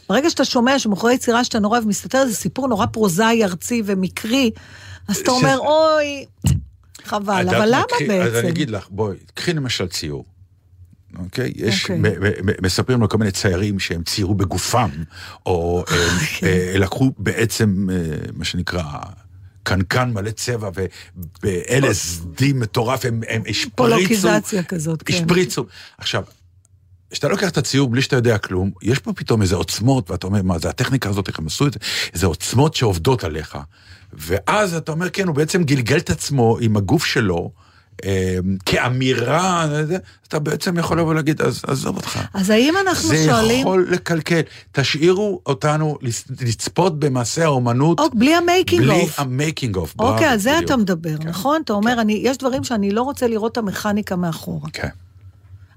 ברגע 0.09 0.29
שאתה 0.29 0.45
שומע 0.45 0.79
שמאחורי 0.79 1.13
יצירה 1.13 1.43
שאתה 1.43 1.59
נורא 1.59 1.77
אוהב 1.77 1.87
מסתתר, 1.87 2.25
זה 2.27 2.33
סיפור 2.35 2.67
נורא 2.67 2.85
פרוזאי, 2.85 3.43
ארצי 3.43 3.81
ומקרי, 3.85 4.51
אז 5.07 5.17
אתה 5.17 5.25
ש- 5.31 5.33
אומר, 5.33 5.57
אוי, 5.59 6.25
חבל, 7.03 7.45
אבל 7.49 7.59
מה, 7.59 7.65
למה 7.65 7.83
קחי- 7.89 8.07
בעצם? 8.07 8.27
אז 8.27 8.35
אני 8.35 8.49
אגיד 8.49 8.69
לך, 8.69 8.87
בואי, 8.89 9.17
קחי 9.33 9.53
למשל 9.53 9.87
ציור. 9.87 10.25
אוקיי? 11.17 11.51
יש, 11.55 11.83
אוקיי. 11.83 11.97
מ- 11.97 12.01
מ- 12.01 12.49
מ- 12.49 12.65
מספרים 12.65 13.01
לו 13.01 13.09
כל 13.09 13.17
מיני 13.17 13.31
ציירים 13.31 13.79
שהם 13.79 14.03
ציירו 14.03 14.35
בגופם, 14.35 14.89
או 15.45 15.83
הם, 15.87 15.97
כן. 16.39 16.47
אה, 16.47 16.73
לקחו 16.77 17.11
בעצם, 17.17 17.87
אה, 17.91 17.95
מה 18.33 18.45
שנקרא, 18.45 18.83
קנקן 19.63 20.11
מלא 20.13 20.31
צבע 20.31 20.69
וב-LSD 20.75 22.53
מטורף, 22.55 23.05
הם, 23.05 23.21
הם 23.29 23.41
השפריצו. 23.49 23.75
פולוקיזציה 23.75 24.63
כזאת, 24.63 25.03
כן. 25.03 25.13
השפריצו. 25.13 25.65
עכשיו, 25.97 26.23
כשאתה 27.11 27.27
לוקח 27.27 27.49
את 27.49 27.57
הציור 27.57 27.89
בלי 27.89 28.01
שאתה 28.01 28.15
יודע 28.15 28.37
כלום, 28.37 28.71
יש 28.81 28.99
פה 28.99 29.13
פתאום 29.13 29.41
איזה 29.41 29.55
עוצמות, 29.55 30.11
ואתה 30.11 30.27
אומר, 30.27 30.41
מה 30.43 30.59
זה 30.59 30.69
הטכניקה 30.69 31.09
הזאת, 31.09 31.27
איך 31.27 31.39
הם 31.39 31.47
עשו 31.47 31.67
את 31.67 31.73
זה? 31.73 31.79
איזה 32.13 32.27
עוצמות 32.27 32.75
שעובדות 32.75 33.23
עליך. 33.23 33.57
ואז 34.13 34.75
אתה 34.75 34.91
אומר, 34.91 35.09
כן, 35.09 35.27
הוא 35.27 35.35
בעצם 35.35 35.63
גלגל 35.63 35.97
את 35.97 36.09
עצמו 36.09 36.57
עם 36.61 36.77
הגוף 36.77 37.05
שלו. 37.05 37.51
אה, 38.05 38.37
כאמירה, 38.65 39.67
זה, 39.85 39.97
אתה 40.27 40.39
בעצם 40.39 40.77
יכול 40.77 40.99
לבוא 40.99 41.09
ולהגיד, 41.11 41.41
אז 41.41 41.61
עזוב 41.67 41.95
אותך. 41.95 42.19
אז 42.33 42.49
האם 42.49 42.73
אנחנו 42.87 43.09
זה 43.09 43.25
שואלים... 43.25 43.59
יכול 43.59 43.87
לקלקל. 43.91 44.41
תשאירו 44.71 45.41
אותנו 45.45 45.97
לצ- 46.01 46.43
לצפות 46.47 46.99
במעשה 46.99 47.43
האומנות 47.45 47.99
אוקיי, 47.99 48.19
בלי 48.19 48.35
ה 48.35 48.42
making 48.42 48.81
בלי 48.83 49.01
of. 49.01 49.19
ה 49.19 49.27
making 49.27 49.75
of. 49.75 49.95
אוקיי, 49.99 50.27
על 50.27 50.37
זה 50.37 50.59
אתה 50.59 50.77
מדבר, 50.77 51.17
כן. 51.17 51.27
נכון? 51.27 51.61
אתה 51.65 51.73
אומר, 51.73 52.01
אני- 52.01 52.21
יש 52.23 52.37
דברים 52.37 52.63
שאני 52.63 52.91
לא 52.91 53.01
רוצה 53.01 53.27
לראות 53.27 53.51
את 53.51 53.57
המכניקה 53.57 54.15
מאחורה. 54.15 54.69
כן. 54.73 54.87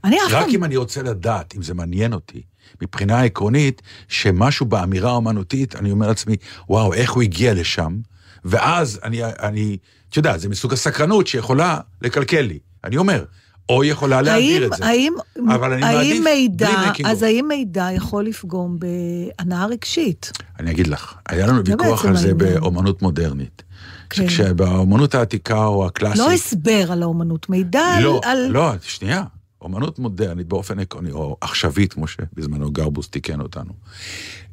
אני 0.04 0.16
אף 0.26 0.32
רק. 0.32 0.46
אם 0.48 0.64
אני 0.64 0.76
רוצה 0.76 1.02
לדעת, 1.02 1.54
אם 1.56 1.62
זה 1.62 1.74
מעניין 1.74 2.12
אותי, 2.12 2.42
מבחינה 2.82 3.22
עקרונית, 3.22 3.82
שמשהו 4.08 4.66
באמירה 4.66 5.10
האומנותית, 5.10 5.76
אני 5.76 5.90
אומר 5.90 6.08
לעצמי, 6.08 6.36
וואו, 6.68 6.92
איך 6.92 7.12
הוא 7.12 7.22
הגיע 7.22 7.54
לשם? 7.54 7.96
ואז 8.44 9.00
אני, 9.04 9.20
אני, 9.24 9.76
אתה 10.12 10.18
יודע, 10.18 10.38
זה 10.38 10.48
מסוג 10.48 10.72
הסקרנות 10.72 11.26
שיכולה 11.26 11.78
לקלקל 12.02 12.40
לי. 12.40 12.58
אני 12.84 12.96
אומר, 12.96 13.24
או 13.68 13.84
יכולה 13.84 14.22
להעביר 14.22 14.62
האם, 14.62 14.72
את 14.72 14.76
זה. 14.76 14.86
האם, 14.86 15.12
אבל 15.48 15.72
אני 15.72 15.84
האם 15.84 15.96
מעדיף 15.96 16.24
מידע, 16.24 16.70
בלי 16.70 16.90
making 16.90 17.08
אז. 17.08 17.22
האם 17.22 17.44
מידע 17.48 17.88
יכול 17.92 18.24
לפגום 18.24 18.78
בהנאה 18.78 19.66
רגשית? 19.66 20.32
אני 20.60 20.70
אגיד 20.70 20.86
לך, 20.86 21.14
היה 21.28 21.46
לנו 21.46 21.64
ויכוח 21.64 22.04
על 22.04 22.16
זה. 22.16 22.34
באומנות 22.34 23.02
מודרנית. 23.02 23.62
כן. 24.10 24.28
שכשבאומנות 24.28 25.14
העתיקה 25.14 25.64
או 25.64 25.86
הקלאסית... 25.86 26.18
לא 26.18 26.32
הסבר 26.32 26.92
על 26.92 27.02
האומנות, 27.02 27.50
מידע. 27.50 28.00
לא, 28.00 28.20
על... 28.24 28.46
לא, 28.50 28.72
שנייה. 28.82 29.24
אומנות 29.62 29.98
מודרנית 29.98 30.46
באופן 30.46 30.78
עקרוני, 30.78 31.10
או 31.10 31.36
עכשווית, 31.40 31.92
כמו 31.92 32.06
שבזמנו 32.06 32.70
גרבוס 32.70 33.08
תיקן 33.08 33.40
אותנו. 33.40 33.72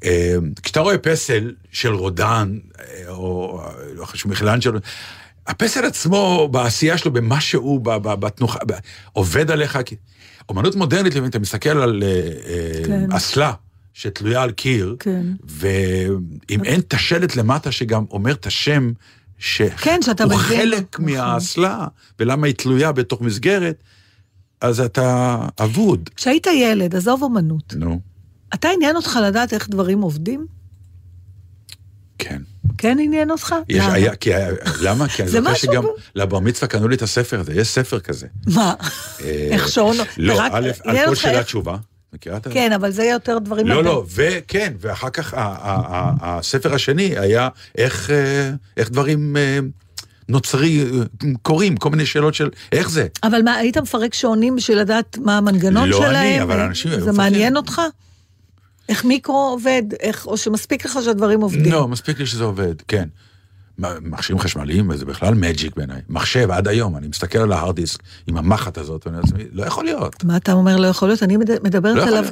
אה, 0.03 0.35
כשאתה 0.63 0.79
רואה 0.79 0.97
פסל 0.97 1.53
של 1.71 1.93
רודן, 1.93 2.57
אה, 2.79 3.09
או 3.09 3.61
לא 3.93 4.05
חשוב, 4.05 4.31
מיכלנג'לו, 4.31 4.79
הפסל 5.47 5.85
עצמו, 5.85 6.49
בעשייה 6.51 6.97
שלו, 6.97 7.11
במה 7.13 7.41
שהוא, 7.41 7.81
בתנוחה, 8.03 8.59
עובד 9.13 9.51
עליך. 9.51 9.79
כי- 9.85 9.95
אומנות 10.49 10.75
מודרנית, 10.75 11.13
לפעמים 11.13 11.29
אתה 11.29 11.39
מסתכל 11.39 11.69
על 11.69 12.03
אה, 12.03 12.09
אה, 12.47 12.83
כן. 12.85 13.11
אסלה 13.11 13.53
שתלויה 13.93 14.41
על 14.43 14.51
קיר, 14.51 14.95
כן. 14.99 15.25
ואם 15.47 16.63
אין 16.63 16.79
את 16.79 16.93
השלט 16.93 17.35
למטה 17.35 17.71
שגם 17.71 18.05
אומר 18.11 18.31
את 18.31 18.45
השם, 18.45 18.91
כן, 19.81 19.99
שאתה 20.01 20.23
שהוא 20.23 20.39
מבין. 20.39 20.59
חלק 20.59 20.99
נכון. 20.99 21.13
מהאסלה, 21.13 21.87
ולמה 22.19 22.47
היא 22.47 22.55
תלויה 22.55 22.91
בתוך 22.91 23.21
מסגרת, 23.21 23.83
אז 24.61 24.79
אתה 24.79 25.37
אבוד. 25.63 26.09
כשהיית 26.15 26.47
ילד, 26.47 26.95
עזוב 26.95 27.23
אומנות, 27.23 27.73
נו, 27.77 27.99
אתה 28.53 28.67
עניין 28.75 28.95
אותך 28.95 29.19
לדעת 29.27 29.53
איך 29.53 29.69
דברים 29.69 30.01
עובדים? 30.01 30.45
כן. 32.17 32.41
כן 32.79 32.97
עניין 32.99 33.31
אותך? 33.31 33.55
יש, 33.69 33.83
למה? 33.83 33.93
היה, 33.93 34.15
כי, 34.15 34.29
למה? 34.81 35.07
כי 35.07 35.21
אני 35.23 35.31
זוכר 35.31 35.53
שגם 35.53 35.83
לבר 36.15 36.39
מצווה 36.39 36.67
קנו 36.67 36.87
לי 36.87 36.95
את 36.95 37.01
הספר 37.01 37.39
הזה, 37.39 37.53
יש 37.53 37.67
ספר 37.67 37.99
כזה. 37.99 38.27
מה? 38.47 38.73
אה, 39.21 39.47
איך 39.51 39.67
שעון... 39.67 39.97
לא, 40.17 40.41
א', 40.51 40.69
על 40.83 40.97
כל 41.05 41.15
שאלה 41.15 41.43
תשובה. 41.43 41.77
מכירה 42.13 42.37
את 42.37 42.43
זה? 42.43 42.49
כן, 42.49 42.71
אבל 42.73 42.91
זה 42.91 43.03
יותר 43.03 43.37
דברים... 43.39 43.67
לא, 43.67 43.83
לא, 43.83 44.05
וכן, 44.15 44.73
ואחר 44.79 45.09
כך 45.09 45.33
הספר 46.21 46.73
השני 46.73 47.19
היה 47.19 47.49
איך, 47.77 48.09
אה, 48.09 48.83
דברים 48.83 49.37
אה, 49.37 49.59
נוצרי, 50.29 50.85
קורים, 51.41 51.77
כל 51.77 51.89
מיני 51.89 52.05
שאלות 52.05 52.33
של 52.33 52.49
איך 52.71 52.89
זה. 52.89 53.07
אבל 53.23 53.41
מה, 53.41 53.55
היית 53.55 53.77
מפרק 53.77 54.13
שעונים 54.13 54.55
בשביל 54.55 54.79
לדעת 54.79 55.17
מה 55.17 55.37
המנגנון 55.37 55.89
לא 55.89 55.97
שלהם? 55.97 56.15
אני, 56.15 56.41
אבל 56.41 56.59
האנשים 56.59 56.91
היו 56.91 57.01
זה. 57.01 57.11
מעניין 57.11 57.57
אותך? 57.57 57.81
איך 58.89 59.05
מיקרו 59.05 59.35
עובד? 59.51 59.83
איך, 59.99 60.25
או 60.27 60.37
שמספיק 60.37 60.85
לך 60.85 60.99
שהדברים 61.03 61.41
עובדים? 61.41 61.71
לא, 61.71 61.87
מספיק 61.87 62.19
לי 62.19 62.25
שזה 62.25 62.43
עובד, 62.43 62.75
כן. 62.87 63.07
מכשירים 64.01 64.39
חשמליים, 64.39 64.95
זה 64.97 65.05
בכלל 65.05 65.33
מג'יק 65.33 65.75
בעיניי. 65.75 66.01
מחשב, 66.09 66.51
עד 66.51 66.67
היום, 66.67 66.97
אני 66.97 67.07
מסתכל 67.07 67.37
על 67.39 67.51
ההארד 67.51 67.75
דיסק 67.75 67.99
עם 68.27 68.37
המחט 68.37 68.77
הזאת, 68.77 69.07
ואני 69.07 69.17
אומר 69.17 69.25
לעצמי, 69.31 69.43
לא 69.51 69.65
יכול 69.65 69.85
להיות. 69.85 70.23
מה 70.23 70.37
אתה 70.37 70.53
אומר 70.53 70.77
לא 70.77 70.87
יכול 70.87 71.07
להיות? 71.07 71.23
אני 71.23 71.37
מד- 71.37 71.63
מדברת 71.63 71.95
לא 71.95 72.03
עליו 72.07 72.25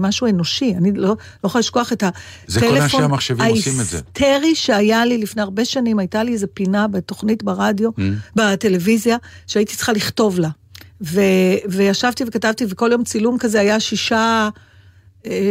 כמשהו 0.00 0.26
אנושי. 0.26 0.74
אני 0.76 0.92
לא, 0.92 1.08
לא 1.08 1.16
יכולה 1.44 1.60
לשכוח 1.60 1.92
את 1.92 2.02
הטלפון. 2.02 3.10
ההיסטרי 3.40 4.54
שהיה 4.54 5.04
לי 5.04 5.18
לפני 5.18 5.42
הרבה 5.42 5.64
שנים, 5.64 5.98
הייתה 5.98 6.22
לי 6.22 6.32
איזה 6.32 6.46
פינה 6.46 6.88
בתוכנית 6.88 7.42
ברדיו, 7.42 7.90
Mm. 7.90 8.00
בטלוויזיה, 8.36 9.16
שהייתי 9.46 9.76
צריכה 9.76 9.92
לכתוב 9.92 10.38
לה. 10.38 10.48
ו, 11.02 11.20
וישבתי 11.68 12.24
וכתבתי, 12.26 12.64
וכל 12.68 12.88
יום 12.92 13.04
צילום 13.04 13.38
כזה 13.38 13.60
היה 13.60 13.80
שישה, 13.80 14.16
אה, 14.16 14.48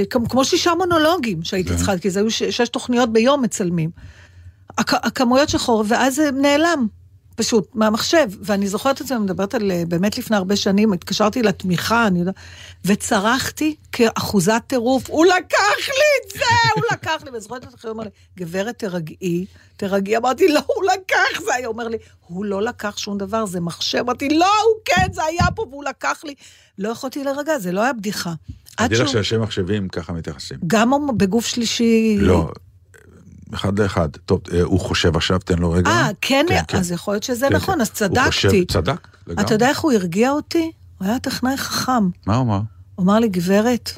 כמו 0.09 0.29
כמו 0.29 0.45
שישה 0.45 0.73
מונולוגים 0.75 1.43
שהייתי 1.43 1.69
כן. 1.69 1.75
צריכה, 1.75 1.97
כי 1.97 2.09
זה 2.09 2.19
היו 2.19 2.31
שש 2.31 2.69
תוכניות 2.69 3.13
ביום 3.13 3.41
מצלמים. 3.41 3.89
הכ- 4.81 4.99
הכמויות 5.03 5.49
שחור, 5.49 5.83
ואז 5.87 6.15
זה 6.15 6.29
נעלם, 6.31 6.87
פשוט, 7.35 7.67
מהמחשב. 7.73 8.27
ואני 8.41 8.67
זוכרת 8.67 9.01
את 9.01 9.07
זה, 9.07 9.15
אני 9.15 9.23
מדברת 9.23 9.53
על 9.55 9.71
אה, 9.71 9.83
באמת 9.87 10.17
לפני 10.17 10.37
הרבה 10.37 10.55
שנים, 10.55 10.93
התקשרתי 10.93 11.41
לתמיכה, 11.41 12.07
אני 12.07 12.19
יודעת, 12.19 12.35
וצרחתי 12.85 13.75
כאחוזת 13.91 14.61
טירוף, 14.67 15.03
הוא 15.09 15.25
לקח 15.25 15.87
לי 15.87 16.20
לקח 17.23 17.31
לי, 17.33 17.37
את 17.37 17.43
זה, 17.61 17.87
הוא 17.87 17.91
אומר 17.91 18.03
לי, 18.03 18.09
גברת, 18.37 18.79
תרגעי, 18.79 19.45
תרגעי. 19.77 20.17
אמרתי, 20.17 20.47
לא, 20.47 20.61
הוא 20.67 20.83
לקח, 20.83 21.41
זה 21.45 21.53
היה, 21.55 21.67
הוא 21.67 21.73
אומר 21.73 21.87
לי, 21.87 21.97
הוא 22.27 22.45
לא 22.45 22.61
לקח 22.61 22.97
שום 22.97 23.17
דבר, 23.17 23.45
זה 23.45 23.59
מחשב. 23.59 23.97
אמרתי, 23.99 24.29
לא, 24.29 24.45
הוא 24.45 24.81
כן, 24.85 25.13
זה 25.13 25.23
היה 25.23 25.45
פה, 25.55 25.65
והוא 25.69 25.83
לקח 25.83 26.21
לי. 26.23 26.33
לא 26.77 26.89
יכולתי 26.89 27.23
להירגע, 27.23 27.59
זה 27.59 27.71
לא 27.71 27.81
היה 27.81 27.93
בדיחה. 27.93 28.33
עד 28.77 28.87
תדעי 28.87 28.99
לך 28.99 29.09
שאנשי 29.09 29.37
מחשבים 29.37 29.87
ככה 29.89 30.13
מתייחסים. 30.13 30.57
גם 30.67 31.17
בגוף 31.17 31.45
שלישי... 31.45 32.17
לא, 32.19 32.51
אחד 33.53 33.79
לאחד. 33.79 34.09
טוב, 34.25 34.41
אה, 34.53 34.61
הוא 34.61 34.79
חושב 34.79 35.15
עכשיו, 35.15 35.39
תן 35.39 35.59
לו 35.59 35.71
רגע. 35.71 35.89
אה, 35.89 36.09
כן, 36.21 36.45
כן, 36.49 36.61
כן. 36.67 36.77
אז 36.77 36.91
יכול 36.91 37.13
להיות 37.13 37.23
שזה 37.23 37.47
כן, 37.49 37.55
נכון, 37.55 37.75
כן. 37.75 37.81
אז 37.81 37.87
הוא 37.87 37.95
צדקתי. 37.95 38.27
חושב, 38.27 38.63
צדק, 38.63 39.07
לגמרי. 39.27 39.45
אתה 39.45 39.53
יודע 39.53 39.69
איך 39.69 39.79
הוא 39.79 39.91
הרגיע 39.91 40.31
אותי? 40.31 40.71
הוא 40.97 41.07
היה 41.07 41.19
טכנאי 41.19 41.57
חכם. 41.57 42.09
מה 42.25 42.35
הוא 42.35 42.43
אמר? 42.43 42.59
הוא 42.95 43.03
אמר 43.03 43.19
לי, 43.19 43.29
גברת, 43.29 43.91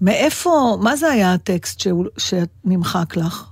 מאיפה, 0.00 0.78
מה 0.82 0.96
זה 0.96 1.08
היה 1.10 1.34
הטקסט 1.34 1.80
שהוא- 1.80 2.06
שנמחק 2.18 3.16
לך? 3.16 3.44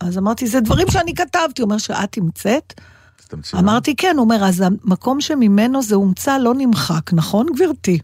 אז 0.00 0.18
אמרתי, 0.18 0.46
זה 0.46 0.60
דברים 0.60 0.86
שאני 0.90 1.14
כתבתי. 1.14 1.62
הוא 1.62 1.66
אומר, 1.66 1.78
שאת 1.78 2.16
המצאת? 2.18 2.80
תמציא. 3.28 3.58
אמרתי, 3.58 3.96
כן. 3.96 4.14
הוא 4.16 4.24
אומר, 4.24 4.44
אז 4.44 4.60
המקום 4.66 5.20
שממנו 5.20 5.82
זה 5.82 5.94
הומצא 5.94 6.38
לא 6.38 6.54
נמחק, 6.56 7.12
נכון, 7.12 7.46
גברתי? 7.56 7.98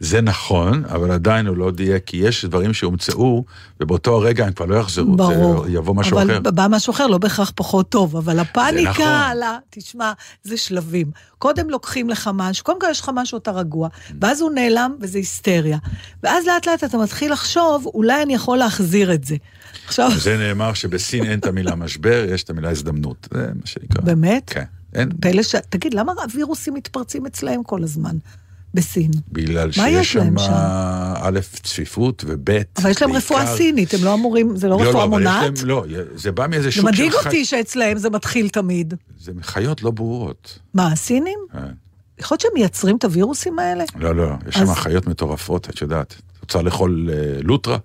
זה 0.00 0.20
נכון, 0.20 0.84
אבל 0.84 1.10
עדיין 1.10 1.46
הוא 1.46 1.56
לא 1.56 1.70
דייק, 1.70 2.04
כי 2.04 2.16
יש 2.16 2.44
דברים 2.44 2.74
שהומצאו, 2.74 3.44
ובאותו 3.80 4.16
הרגע 4.16 4.46
הם 4.46 4.52
כבר 4.52 4.66
לא 4.66 4.76
יחזרו. 4.76 5.16
ברור. 5.16 5.64
זה 5.64 5.72
יבוא 5.72 5.94
משהו 5.94 6.18
אבל 6.18 6.30
אחר. 6.30 6.40
בא 6.40 6.66
משהו 6.70 6.90
אחר, 6.90 7.06
לא 7.06 7.18
בהכרח 7.18 7.52
פחות 7.54 7.88
טוב, 7.88 8.16
אבל 8.16 8.32
נכון. 8.32 8.46
הפאניקה, 8.46 9.26
על 9.30 9.42
ה... 9.42 9.58
תשמע, 9.70 10.12
זה 10.42 10.56
שלבים. 10.56 11.10
קודם 11.38 11.70
לוקחים 11.70 12.10
לך 12.10 12.30
משהו, 12.34 12.64
קודם 12.64 12.80
כל 12.80 12.86
יש 12.90 13.00
לך 13.00 13.10
משהו, 13.14 13.38
אתה 13.38 13.50
רגוע, 13.50 13.88
ואז 14.20 14.40
הוא 14.40 14.50
נעלם 14.50 14.94
וזה 15.00 15.18
היסטריה. 15.18 15.78
ואז 16.22 16.46
לאט 16.46 16.66
לאט 16.66 16.84
אתה 16.84 16.98
מתחיל 16.98 17.32
לחשוב, 17.32 17.86
אולי 17.86 18.22
אני 18.22 18.34
יכול 18.34 18.58
להחזיר 18.58 19.14
את 19.14 19.24
זה. 19.24 19.36
עכשיו, 19.86 20.10
זה 20.18 20.36
נאמר 20.36 20.74
שבסין 20.74 21.24
אין 21.24 21.38
את 21.38 21.46
המילה 21.46 21.74
משבר, 21.74 22.26
יש 22.28 22.42
את 22.42 22.50
המילה 22.50 22.70
הזדמנות. 22.70 23.28
זה 23.34 23.46
מה 23.46 23.66
שנקרא. 23.66 24.04
באמת? 24.04 24.42
כן. 24.46 24.64
אין, 24.94 25.10
פלא 25.20 25.42
ש... 25.42 25.54
תגיד, 25.68 25.94
למה 25.94 26.12
הווירוסים 26.22 26.74
מתפרצים 26.74 27.26
אצלהם 27.26 27.62
כל 27.62 27.82
הזמן? 27.82 28.16
בסין. 28.74 29.10
בגלל 29.32 29.72
שיש 29.72 30.12
שם, 30.12 30.38
שם? 30.38 30.52
א', 31.22 31.38
צפיפות, 31.62 32.24
וב', 32.26 32.50
אבל 32.50 32.90
יש 32.90 33.02
להם 33.02 33.10
בעיקר- 33.12 33.16
רפואה 33.16 33.56
סינית, 33.56 33.94
הם 33.94 34.04
לא 34.04 34.14
אמורים, 34.14 34.56
זה 34.56 34.68
לא 34.68 34.76
לא, 34.76 34.88
רפואה 34.88 34.92
לא, 34.92 35.04
אבל 35.04 35.22
יש 35.22 35.26
מונעת? 35.28 35.58
להם, 35.58 35.68
לא, 35.68 35.84
זה 36.14 36.32
בא 36.32 36.46
מאיזה 36.46 36.62
זה 36.64 36.70
שוק 36.70 36.80
של 36.82 36.86
מדאיג 36.92 37.12
חי- 37.12 37.26
אותי 37.26 37.44
שאצלהם 37.44 37.98
זה 37.98 38.10
מתחיל 38.10 38.48
תמיד. 38.48 38.94
זה 39.20 39.32
חיות 39.42 39.82
לא 39.82 39.90
ברורות. 39.90 40.58
מה, 40.74 40.92
הסינים? 40.92 41.38
כן. 41.52 41.58
יכול 42.18 42.34
להיות 42.34 42.40
שהם 42.40 42.50
מייצרים 42.54 42.96
את 42.96 43.04
הווירוסים 43.04 43.58
האלה? 43.58 43.84
לא, 43.96 44.14
לא, 44.16 44.28
יש 44.48 44.54
שם 44.54 44.62
אז- 44.62 44.70
חיות 44.74 45.06
מטורפות, 45.06 45.70
את 45.70 45.80
יודעת. 45.82 46.14
רוצה 46.42 46.62
לאכול 46.62 47.10
אה, 47.12 47.42
לוטרה? 47.42 47.76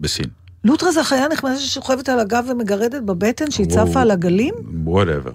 בסין. 0.00 0.24
לוטרה 0.64 0.92
זה 0.92 1.00
החיה 1.00 1.24
הנחמדה 1.24 1.56
ששוכבת 1.56 2.08
על 2.08 2.20
הגב 2.20 2.44
ומגרדת 2.50 3.02
בבטן, 3.02 3.50
שהיא. 3.50 3.66
צפה 3.66 4.00
על 4.00 4.10
הגלים? 4.10 4.54
whatever. 4.84 5.32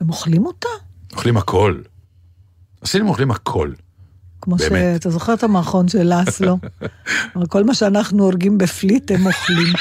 הם 0.00 0.08
אוכלים 0.08 0.46
אותה? 0.46 0.68
אוכלים 1.12 1.36
הכל. 1.36 1.78
הסינים 2.82 3.08
אוכלים 3.08 3.30
הכל. 3.30 3.72
כמו 4.44 4.56
באמת. 4.56 5.02
שאתה 5.02 5.10
זוכר 5.10 5.34
את 5.34 5.42
המערכון 5.42 5.88
של 5.88 6.02
לאסלו? 6.02 6.58
כל 7.52 7.64
מה 7.64 7.74
שאנחנו 7.74 8.24
הורגים 8.24 8.58
בפליט, 8.58 9.10
הם 9.10 9.26
אוכלים. 9.26 9.72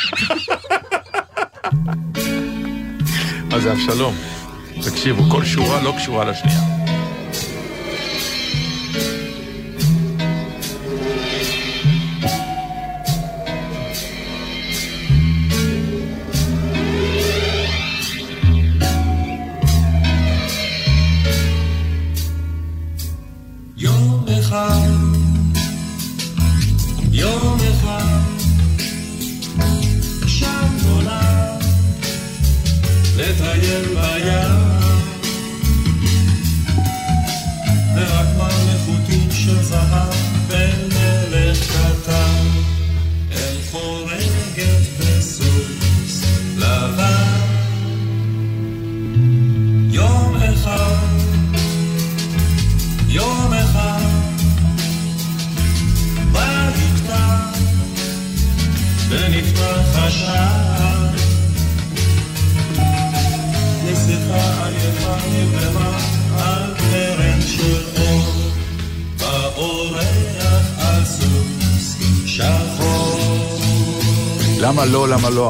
מה 3.49 3.59
זה 3.59 3.71
אבשלום? 3.71 4.15
תקשיבו, 4.81 5.23
כל 5.31 5.45
שורה 5.45 5.83
לא 5.83 5.93
קשורה 5.97 6.25
לשנייה. 6.25 6.82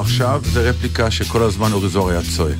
עכשיו? 0.03 0.41
זה 0.43 0.69
רפליקה 0.69 1.11
שכל 1.11 1.41
הזמן 1.41 1.71
אורי 1.71 1.89
זוהר 1.89 2.09
היה 2.09 2.21
צועק. 2.35 2.57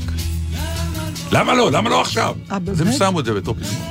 למה 1.31 1.53
לא? 1.53 1.71
למה 1.71 1.89
לא 1.89 2.01
עכשיו? 2.01 2.35
אה, 2.51 2.57
אז 2.71 2.81
הם 2.81 2.87
באמת? 2.87 2.97
שמו 2.97 3.19
את 3.19 3.25
זה 3.25 3.33
בתור 3.33 3.55
פזמון. 3.61 3.82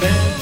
מה 0.00 0.39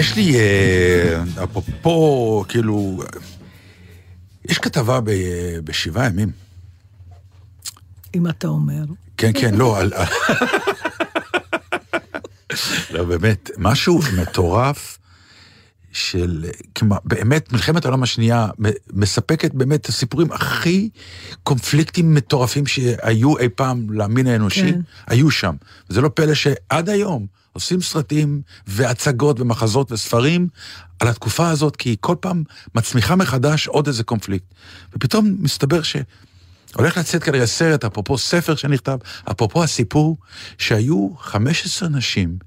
יש 0.00 0.16
לי, 0.16 0.34
אה, 0.38 1.22
אפרופו, 1.44 2.44
כאילו, 2.48 3.02
יש 4.44 4.58
כתבה 4.58 5.00
ב- 5.00 5.58
בשבעה 5.64 6.06
ימים. 6.06 6.30
אם 8.14 8.28
אתה 8.28 8.48
אומר. 8.48 8.84
כן, 9.16 9.30
כן, 9.34 9.54
לא, 9.54 9.78
על... 9.78 9.92
לא, 12.90 13.04
באמת, 13.04 13.50
משהו 13.58 14.00
מטורף 14.22 14.98
של, 15.92 16.44
כמעט, 16.74 17.00
באמת, 17.04 17.52
מלחמת 17.52 17.84
העולם 17.84 18.02
השנייה 18.02 18.48
מספקת 18.92 19.54
באמת 19.54 19.80
את 19.80 19.86
הסיפורים 19.86 20.32
הכי 20.32 20.90
קונפליקטים 21.42 22.14
מטורפים 22.14 22.66
שהיו 22.66 23.38
אי 23.38 23.48
פעם 23.48 23.92
למין 23.92 24.26
האנושי, 24.26 24.72
כן. 24.72 24.80
היו 25.06 25.30
שם. 25.30 25.54
וזה 25.90 26.00
לא 26.00 26.10
פלא 26.14 26.34
שעד 26.34 26.88
היום 26.88 27.26
עושים 27.52 27.80
סרטים 27.80 28.42
והצגות 28.66 29.40
ומחזות 29.40 29.92
וספרים 29.92 30.48
על 31.00 31.08
התקופה 31.08 31.50
הזאת, 31.50 31.76
כי 31.76 31.88
היא 31.88 31.96
כל 32.00 32.16
פעם 32.20 32.42
מצמיחה 32.74 33.16
מחדש 33.16 33.66
עוד 33.66 33.86
איזה 33.86 34.04
קונפליקט. 34.04 34.54
ופתאום 34.92 35.36
מסתבר 35.38 35.82
ש... 35.82 35.96
הולך 36.76 36.96
לצאת 36.96 37.22
כנראה 37.22 37.46
סרט, 37.46 37.84
אפרופו 37.84 38.18
ספר 38.18 38.56
שנכתב, 38.56 38.98
אפרופו 39.30 39.62
הסיפור, 39.62 40.16
שהיו 40.58 41.08
15 41.18 41.88
נשים, 41.88 42.38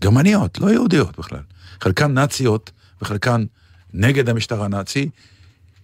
גרמניות, 0.00 0.58
לא 0.58 0.70
יהודיות 0.70 1.18
בכלל, 1.18 1.42
חלקן 1.80 2.12
נאציות 2.12 2.70
וחלקן 3.02 3.44
נגד 3.94 4.28
המשטר 4.28 4.62
הנאצי, 4.62 5.08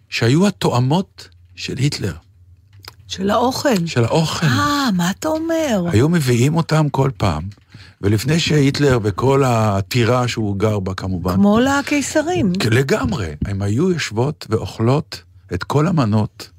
שהיו 0.09 0.47
התואמות 0.47 1.29
של 1.57 1.77
היטלר, 1.77 2.15
של 3.09 3.31
האוכל. 3.31 3.87
של 3.87 4.05
האוכל. 4.05 4.47
אה, 4.47 4.91
מה 4.97 5.11
אתה 5.11 5.29
אומר? 5.29 5.85
היו 5.93 6.09
מביאים 6.09 6.57
אותם 6.57 6.89
כל 6.89 7.11
פעם, 7.17 7.43
ולפני 8.01 8.41
שהיטלר 8.41 8.99
וכל 9.03 9.43
הטירה 9.47 10.29
שהוא 10.29 10.57
גר 10.59 10.79
בה 10.81 10.95
כמובן, 10.95 11.35
כמו 11.35 11.59
לקיסרים. 11.61 12.53
כן, 12.61 12.73
לגמרי, 12.73 13.35
הם 13.45 13.63
היו 13.63 13.91
יושבות 13.91 14.47
ואוכלות 14.51 15.23
את 15.55 15.65
כל 15.65 15.87
המנות, 15.87 16.51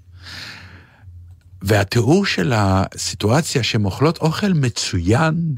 והתיאור 1.61 2.25
של 2.25 2.53
הסיטואציה 2.55 3.63
שהן 3.63 3.85
אוכלות 3.85 4.17
אוכל 4.17 4.53
מצוין, 4.53 5.55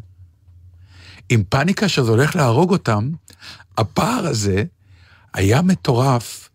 עם 1.30 1.44
פאניקה 1.50 1.88
שזה 1.90 2.12
הולך 2.12 2.36
להרוג 2.36 2.72
אותם, 2.72 3.10
הפער 3.78 4.28
הזה 4.28 4.64
היה 5.34 5.62
מטורף. 5.62 6.50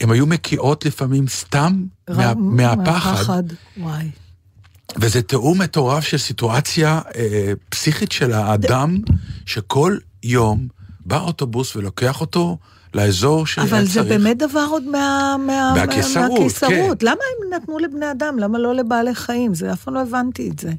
הן 0.00 0.10
היו 0.10 0.26
מקיאות 0.26 0.84
לפעמים 0.86 1.28
סתם 1.28 1.84
מה, 2.10 2.30
רב- 2.30 2.38
מהפחד, 2.38 3.42
וואי. 3.76 4.10
וזה 5.00 5.22
תיאור 5.22 5.56
מטורף 5.56 6.04
של 6.04 6.18
סיטואציה 6.18 7.00
אה, 7.16 7.52
פסיכית 7.68 8.12
של 8.12 8.32
האדם, 8.32 8.98
שכל 9.46 9.96
יום 10.22 10.68
בא 11.00 11.20
אוטובוס 11.20 11.76
ולוקח 11.76 12.20
אותו 12.20 12.58
לאזור 12.94 13.46
שהיה 13.46 13.66
אבל. 13.66 13.84
זה 13.84 14.02
באמת 14.02 14.38
דבר 14.38 14.66
עוד 14.70 14.84
מה, 14.84 15.36
מה, 15.46 15.74
מהקיסרות, 15.76 16.30
מהקיסרות. 16.30 17.00
כן. 17.00 17.06
למה 17.06 17.20
הם 17.20 17.54
נתנו 17.54 17.78
לבני 17.78 18.10
אדם? 18.10 18.38
למה 18.38 18.58
לא 18.58 18.74
לבעלי 18.74 19.14
חיים? 19.14 19.54
זה 19.54 19.72
אף 19.72 19.84
פעם 19.84 19.94
לא 19.94 20.02
הבנתי 20.02 20.50
את 20.50 20.58
זה. 20.58 20.72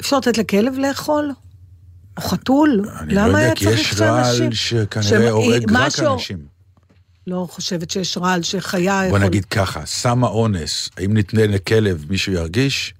אפשר 0.00 0.18
לתת 0.18 0.38
לכלב 0.38 0.78
לאכול? 0.78 1.32
או 2.16 2.22
חתול? 2.22 2.84
אני 3.00 3.14
לא 3.14 3.20
למה 3.20 3.28
יודע, 3.28 3.38
היה 3.38 3.54
כי 3.54 3.64
צריך 3.64 3.80
יש 3.80 3.90
שאנשים... 3.90 4.42
רעל 4.42 4.52
שכנראה 4.52 5.30
הורג 5.30 5.72
רק 5.72 5.98
אנשים. 5.98 6.38
לא 7.26 7.46
חושבת 7.50 7.90
שיש 7.90 8.18
רעל 8.18 8.42
שחיה 8.42 9.00
בוא 9.00 9.06
יכול... 9.06 9.18
נגיד 9.18 9.44
ככה, 9.44 9.86
סם 9.86 10.24
האונס, 10.24 10.90
האם 10.96 11.16
נתנה 11.16 11.46
לכלב 11.46 12.04
מישהו 12.08 12.32
ירגיש? 12.32 12.94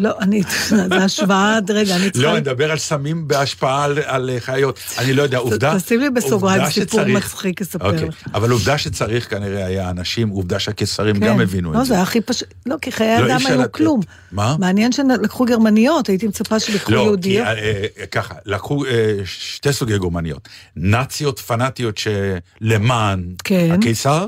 לא, 0.00 0.12
אני, 0.20 0.42
זה 0.68 0.96
השוואה, 0.96 1.58
רגע, 1.68 1.96
אני 1.96 2.10
צריכה... 2.10 2.26
לא, 2.28 2.32
אני 2.32 2.40
מדבר 2.40 2.70
על 2.70 2.78
סמים 2.78 3.28
בהשפעה 3.28 3.84
על, 3.84 4.30
חיות. 4.38 4.80
אני 4.98 5.12
לא 5.12 5.22
יודע, 5.22 5.38
עובדה... 5.38 5.78
תשים 5.78 6.00
לי 6.00 6.10
בסוגריים 6.10 6.70
סיפור 6.70 7.04
מצחיק, 7.04 7.60
אספר 7.60 7.92
אוקיי, 7.92 8.08
לך. 8.08 8.14
אבל 8.34 8.50
עובדה 8.50 8.78
שצריך 8.78 9.30
כנראה 9.30 9.66
היה 9.66 9.90
אנשים, 9.90 10.28
עובדה 10.28 10.58
שהקיסרים 10.58 11.16
גם 11.16 11.40
הבינו 11.40 11.72
לא, 11.72 11.78
את 11.78 11.84
זה 11.84 11.88
זה. 11.88 11.94
היה 11.94 12.02
הכי 12.02 12.20
פשוט, 12.20 12.48
לא, 12.66 12.76
כי 12.82 12.92
חיי 12.92 13.20
לא, 13.20 13.26
אדם 13.26 13.46
היו. 13.46 13.72
כלום. 13.72 14.00
מה? 14.32 14.56
מעניין 14.58 14.92
שלקחו 14.92 15.44
גרמניות, 15.44 16.08
הייתי 16.08 16.26
מצפה 16.26 16.60
שלקחו 16.60 16.92
לא, 16.92 17.00
יהודיות. 17.00 17.46
אה, 17.46 18.06
ככה, 18.10 18.34
לקחו 18.46 18.84
אה, 18.84 19.16
שתי 19.24 19.72
סוגי 19.72 19.98
גרמניות. 19.98 20.48
נאציות 20.76 21.38
פנאטיות 21.38 21.98
שלמען 21.98 23.34
כן. 23.44 23.70
הקיסר, 23.72 24.26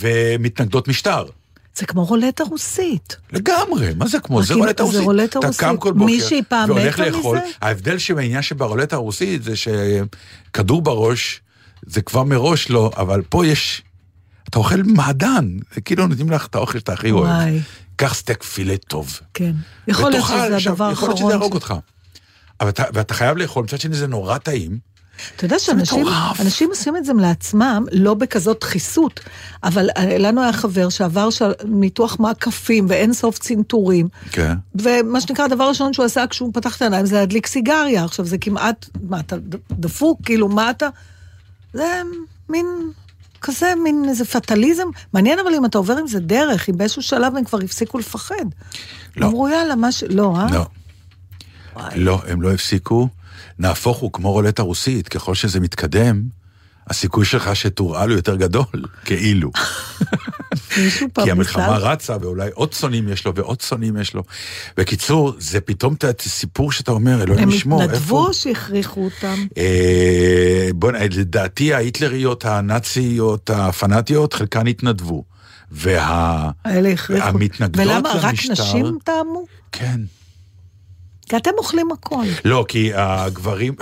ומתנגדות 0.00 0.88
משטר. 0.88 1.24
זה 1.78 1.86
כמו 1.86 2.04
רולטה 2.04 2.44
רוסית. 2.44 3.16
לגמרי, 3.32 3.94
מה 3.96 4.06
זה 4.08 4.20
כמו? 4.20 4.42
זה 4.42 4.54
אם- 4.54 4.58
רולטה 4.58 4.82
זה 4.82 4.86
רוסית. 4.88 5.02
רולטה 5.02 5.38
אתה 5.38 5.46
רוסית. 5.46 5.60
קם 5.60 5.76
כל 5.76 5.92
בוקר 5.92 6.04
מישהי 6.04 6.42
פעם 6.48 6.70
והולך 6.70 6.98
לאכול. 6.98 7.38
ההבדל 7.60 7.98
שבעניין 7.98 8.42
שברולטה 8.42 8.96
הרוסית 8.96 9.42
זה 9.42 9.52
שכדור 9.56 10.82
בראש, 10.82 11.40
זה 11.86 12.02
כבר 12.02 12.24
מראש 12.24 12.70
לא, 12.70 12.90
אבל 12.96 13.22
פה 13.28 13.46
יש... 13.46 13.82
אתה 14.50 14.58
אוכל 14.58 14.82
מעדן, 14.82 15.48
זה 15.74 15.80
כאילו 15.80 16.06
נותנים 16.06 16.30
לך 16.30 16.46
את 16.46 16.54
האוכל 16.54 16.78
שאתה 16.78 16.92
הכי 16.92 17.10
אוהב. 17.10 17.24
וואי. 17.26 17.60
קח 17.96 18.14
סטייק 18.14 18.42
פילה 18.42 18.76
טוב. 18.76 19.20
כן. 19.34 19.52
יכול 19.88 20.10
להיות 20.10 20.24
שזה 20.26 20.34
הדבר 20.56 20.58
יכול 20.58 20.74
להיות 20.88 20.90
האחרון. 20.98 21.16
שזה 21.16 21.30
יהרוג 21.30 21.54
אותך. 21.54 21.74
אבל 22.60 22.68
אתה, 22.68 22.84
ואתה 22.94 23.14
חייב 23.14 23.36
לאכול, 23.36 23.64
מצד 23.64 23.80
שני 23.80 23.96
זה 23.96 24.06
נורא 24.06 24.38
טעים. 24.38 24.78
אתה 25.36 25.44
יודע 25.44 25.58
שאנשים 25.58 26.68
עושים 26.68 26.96
את 26.96 27.04
זה 27.04 27.12
לעצמם, 27.12 27.84
לא 27.92 28.14
בכזאת 28.14 28.60
דחיסות, 28.60 29.20
אבל 29.64 29.90
אה, 29.96 30.18
לנו 30.18 30.42
היה 30.42 30.52
חבר 30.52 30.88
שעבר 30.88 31.28
ניתוח 31.64 32.20
מעקפים 32.20 32.86
ואין 32.88 33.12
סוף 33.12 33.38
צנתורים, 33.38 34.08
כן. 34.32 34.54
ומה 34.74 35.20
שנקרא, 35.20 35.44
הדבר 35.44 35.64
הראשון 35.64 35.92
שהוא 35.92 36.06
עשה 36.06 36.26
כשהוא 36.26 36.50
פתח 36.54 36.76
את 36.76 36.82
העיניים 36.82 37.06
זה 37.06 37.14
להדליק 37.14 37.46
סיגריה. 37.46 38.04
עכשיו, 38.04 38.24
זה 38.24 38.38
כמעט, 38.38 38.86
מה, 39.08 39.20
אתה 39.20 39.36
דפוק? 39.70 40.20
כאילו, 40.24 40.48
מה 40.48 40.70
אתה... 40.70 40.88
זה 41.72 42.02
מין... 42.48 42.66
כזה 43.40 43.72
מין 43.84 44.04
איזה 44.08 44.24
פטליזם. 44.24 44.86
מעניין 45.12 45.38
אבל 45.38 45.54
אם 45.54 45.64
אתה 45.64 45.78
עובר 45.78 45.96
עם 45.96 46.06
זה 46.06 46.20
דרך, 46.20 46.68
אם 46.68 46.78
באיזשהו 46.78 47.02
שלב 47.02 47.36
הם 47.36 47.44
כבר 47.44 47.58
הפסיקו 47.64 47.98
לפחד. 47.98 48.34
לא. 49.16 49.26
אמרו 49.26 49.48
יאללה, 49.48 49.76
מה 49.76 49.92
ש... 49.92 50.04
לא, 50.08 50.36
אה? 50.36 50.46
לא. 50.52 50.66
לא, 51.96 52.22
הם 52.28 52.42
לא 52.42 52.52
הפסיקו. 52.52 53.08
נהפוך 53.58 53.98
הוא 53.98 54.12
כמו 54.12 54.32
רולטה 54.32 54.62
רוסית, 54.62 55.08
ככל 55.08 55.34
שזה 55.34 55.60
מתקדם, 55.60 56.22
הסיכוי 56.86 57.24
שלך 57.24 57.56
שתורעל 57.56 58.08
הוא 58.08 58.16
יותר 58.16 58.36
גדול, 58.36 58.64
כאילו. 59.06 59.50
כי 61.24 61.30
המלחמה 61.30 61.76
רצה, 61.78 62.16
ואולי 62.20 62.50
עוד 62.54 62.72
שונאים 62.72 63.08
יש 63.08 63.26
לו, 63.26 63.34
ועוד 63.34 63.60
שונאים 63.60 63.96
יש 63.96 64.14
לו. 64.14 64.22
בקיצור, 64.76 65.32
זה 65.38 65.60
פתאום 65.60 65.94
סיפור 66.20 66.72
שאתה 66.72 66.90
אומר, 66.92 67.22
אלוהים 67.22 67.42
הם 67.42 67.50
ישמור, 67.50 67.82
איפה... 67.82 67.92
התנדבו 67.94 68.26
או 68.26 68.34
שהכריחו 68.34 69.04
אותם? 69.04 69.46
אה, 69.58 70.68
בוא 70.74 70.92
נ... 70.92 70.94
לדעתי 70.94 71.74
ההיטלריות, 71.74 72.44
הנאציות, 72.44 73.50
הפנאטיות, 73.50 74.32
חלקן 74.32 74.66
התנדבו. 74.66 75.24
וה... 75.72 76.50
האלה 76.64 76.88
הכריחו. 76.88 77.26
המתנגדות 77.28 77.86
ולמה, 77.86 78.12
רק 78.14 78.24
למשטר- 78.24 78.52
נשים 78.52 78.98
טעמו? 79.04 79.44
כן. 79.72 80.00
כי 81.28 81.36
אתם 81.36 81.50
אוכלים 81.58 81.88
הכל. 81.92 82.24
לא, 82.44 82.64
כי 82.68 82.90
הגברים... 82.94 83.74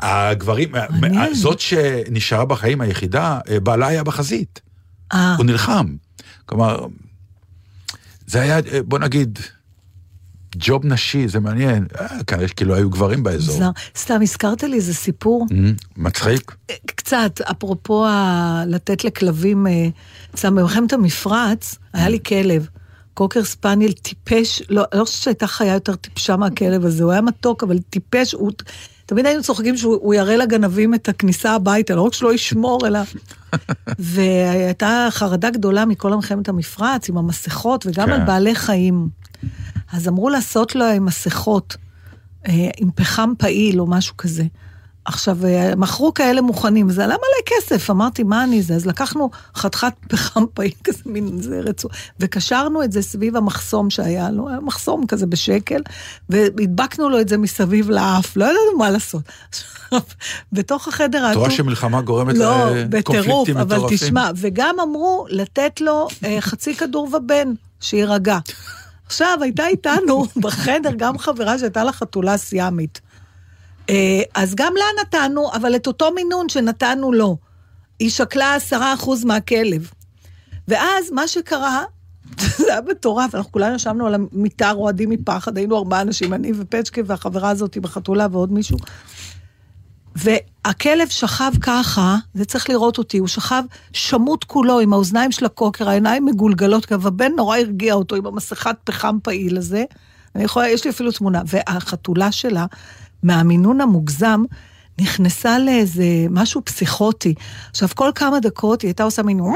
הגברים, 0.00 0.72
מעניין. 1.00 1.34
זאת 1.34 1.60
שנשארה 1.60 2.44
בחיים 2.44 2.80
היחידה, 2.80 3.38
בעלה 3.62 3.86
היה 3.86 4.04
בחזית. 4.04 4.60
אה, 5.12 5.36
הוא 5.36 5.46
נלחם. 5.46 5.96
כלומר, 6.46 6.86
זה 8.26 8.40
היה, 8.40 8.56
בוא 8.84 8.98
נגיד, 8.98 9.38
ג'וב 10.56 10.86
נשי, 10.86 11.28
זה 11.28 11.40
מעניין. 11.40 11.86
אה, 12.00 12.24
כנראה 12.26 12.48
כאילו 12.48 12.74
היו 12.74 12.90
גברים 12.90 13.22
באזור. 13.22 13.72
סתם, 13.96 14.22
הזכרת 14.22 14.62
לי 14.62 14.76
איזה 14.76 14.94
סיפור. 14.94 15.46
מצחיק. 15.96 16.56
קצת, 16.86 17.40
אפרופו 17.50 18.06
לתת 18.66 19.04
לכלבים, 19.04 19.66
אה, 19.66 19.88
סתם, 20.36 20.54
במלחמת 20.54 20.92
המפרץ, 20.92 21.76
היה 21.92 22.08
לי 22.08 22.18
כלב. 22.26 22.68
קוקר 23.18 23.44
ספניאל 23.44 23.92
טיפש, 23.92 24.62
לא, 24.70 24.84
לא 24.94 25.04
חושבת 25.04 25.22
שהייתה 25.22 25.46
חיה 25.46 25.74
יותר 25.74 25.94
טיפשה 25.94 26.36
מהכלב 26.36 26.84
הזה, 26.84 27.04
הוא 27.04 27.12
היה 27.12 27.20
מתוק, 27.20 27.62
אבל 27.62 27.78
טיפש, 27.78 28.32
הוא... 28.32 28.50
תמיד 29.06 29.26
היינו 29.26 29.42
צוחקים 29.42 29.76
שהוא 29.76 29.98
הוא 30.02 30.14
יראה 30.14 30.36
לגנבים 30.36 30.94
את 30.94 31.08
הכניסה 31.08 31.54
הביתה, 31.54 31.94
לא 31.94 32.02
רק 32.02 32.14
שלא 32.14 32.34
ישמור, 32.34 32.86
אלא... 32.86 32.98
והייתה 33.98 35.08
חרדה 35.10 35.50
גדולה 35.50 35.84
מכל 35.84 36.14
מלחמת 36.14 36.48
המפרץ, 36.48 37.08
עם 37.08 37.18
המסכות, 37.18 37.86
וגם 37.86 38.06
כן. 38.06 38.12
על 38.12 38.24
בעלי 38.24 38.54
חיים. 38.54 39.08
אז 39.92 40.08
אמרו 40.08 40.28
לעשות 40.28 40.74
להם 40.74 41.04
מסכות 41.04 41.76
אה, 42.48 42.68
עם 42.76 42.90
פחם 42.94 43.32
פעיל 43.38 43.80
או 43.80 43.86
משהו 43.86 44.16
כזה. 44.16 44.44
עכשיו, 45.08 45.46
אה, 45.46 45.76
מכרו 45.76 46.14
כאלה 46.14 46.40
מוכנים, 46.40 46.90
זה 46.90 47.04
עלה 47.04 47.14
מלא 47.14 47.56
כסף, 47.58 47.90
אמרתי, 47.90 48.22
מה 48.22 48.44
אני 48.44 48.62
זה? 48.62 48.74
אז 48.74 48.86
לקחנו 48.86 49.30
חתיכת 49.56 49.92
פחם 50.08 50.44
פעיל 50.54 50.72
כזה, 50.84 50.98
מין 51.06 51.42
זה 51.42 51.60
רצוע, 51.60 51.90
וקשרנו 52.20 52.82
את 52.82 52.92
זה 52.92 53.02
סביב 53.02 53.36
המחסום 53.36 53.90
שהיה 53.90 54.30
לו, 54.30 54.48
היה 54.48 54.60
מחסום 54.60 55.06
כזה 55.06 55.26
בשקל, 55.26 55.80
והדבקנו 56.28 57.08
לו 57.08 57.20
את 57.20 57.28
זה 57.28 57.38
מסביב 57.38 57.90
לאף, 57.90 58.36
לא 58.36 58.44
ידענו 58.44 58.78
מה 58.78 58.90
לעשות. 58.90 59.22
בתוך 60.52 60.88
החדר 60.88 61.24
האטום... 61.24 61.42
רואה 61.42 61.50
שמלחמה 61.50 62.00
גורמת 62.02 62.34
לא, 62.38 62.70
לקונפליקטים 62.70 63.20
בטירוף, 63.20 63.48
אבל 63.48 63.76
מטורפים? 63.76 63.98
תשמע, 63.98 64.30
וגם 64.36 64.80
אמרו 64.80 65.26
לתת 65.30 65.80
לו 65.80 66.08
אה, 66.24 66.36
חצי 66.40 66.74
כדור 66.74 67.08
ובן, 67.14 67.52
שיירגע. 67.80 68.38
עכשיו, 69.06 69.38
הייתה 69.40 69.66
איתנו 69.66 70.26
בחדר 70.42 70.90
גם 70.96 71.18
חברה 71.18 71.58
שהייתה 71.58 71.84
לה 71.84 71.92
חתולה 71.92 72.36
סיאמית. 72.36 73.00
אה, 73.88 74.22
אז 74.34 74.54
גם 74.54 74.72
לה 74.76 74.84
נתנו, 75.02 75.52
אבל 75.52 75.76
את 75.76 75.86
אותו 75.86 76.10
מינון 76.14 76.48
שנתנו 76.48 77.12
לו. 77.12 77.36
היא 77.98 78.10
שקלה 78.10 78.54
עשרה 78.54 78.94
אחוז 78.94 79.24
מהכלב. 79.24 79.90
ואז 80.68 81.10
מה 81.10 81.28
שקרה, 81.28 81.84
זה 82.58 82.72
היה 82.72 82.80
מטורף, 82.88 83.34
אנחנו 83.34 83.52
כולנו 83.52 83.74
ישבנו 83.74 84.06
על 84.06 84.14
המיטה 84.14 84.70
רועדים 84.70 85.10
מפחד, 85.10 85.58
היינו 85.58 85.76
ארבעה 85.76 86.00
אנשים, 86.00 86.34
אני 86.34 86.52
ופצ'קה 86.58 87.00
והחברה 87.06 87.50
הזאת 87.50 87.78
בחתולה 87.78 88.26
ועוד 88.30 88.52
מישהו. 88.52 88.78
והכלב 90.16 91.08
שכב 91.08 91.52
ככה, 91.60 92.16
זה 92.34 92.44
צריך 92.44 92.70
לראות 92.70 92.98
אותי, 92.98 93.18
הוא 93.18 93.28
שכב 93.28 93.62
שמוט 93.92 94.44
כולו 94.44 94.80
עם 94.80 94.92
האוזניים 94.92 95.32
של 95.32 95.44
הקוקר, 95.44 95.88
העיניים 95.88 96.24
מגולגלות, 96.24 96.86
כי 96.86 96.94
הבן 96.94 97.32
נורא 97.36 97.58
הרגיע 97.58 97.94
אותו 97.94 98.16
עם 98.16 98.26
המסכת 98.26 98.76
פחם 98.84 99.18
פעיל 99.22 99.58
הזה. 99.58 99.84
אני 100.34 100.44
יכולה, 100.44 100.68
יש 100.68 100.84
לי 100.84 100.90
אפילו 100.90 101.12
תמונה. 101.12 101.42
והחתולה 101.46 102.32
שלה, 102.32 102.66
מהמינון 103.22 103.80
המוגזם, 103.80 104.44
נכנסה 105.00 105.58
לאיזה 105.58 106.04
משהו 106.30 106.64
פסיכוטי. 106.64 107.34
עכשיו, 107.70 107.88
כל 107.94 108.10
כמה 108.14 108.40
דקות 108.40 108.82
היא 108.82 108.88
הייתה 108.88 109.02
עושה 109.02 109.22
מין 109.22 109.40
וואו 109.40 109.54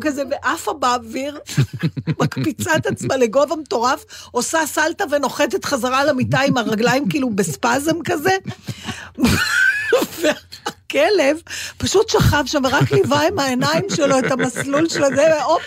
כזה, 0.00 0.22
ועפה 0.30 0.72
באוויר, 0.72 1.38
מקפיצה 2.22 2.76
את 2.76 2.86
עצמה 2.86 3.16
לגובה 3.16 3.56
מטורף, 3.56 4.04
עושה 4.30 4.58
סלטה 4.66 5.04
ונוחתת 5.10 5.64
חזרה 5.64 6.04
למיטה 6.04 6.40
עם 6.40 6.56
הרגליים 6.56 7.08
כאילו 7.08 7.30
בספזם 7.30 7.96
כזה. 8.04 8.36
והכלב 10.94 11.36
פשוט 11.78 12.08
שכב 12.08 12.42
שם 12.46 12.62
ורק 12.64 12.92
ליווה 12.92 13.28
עם 13.28 13.38
העיניים 13.38 13.84
שלו 13.96 14.18
את 14.18 14.32
המסלול 14.32 14.88
של 14.88 15.04
הזה, 15.04 15.24
והופ. 15.38 15.62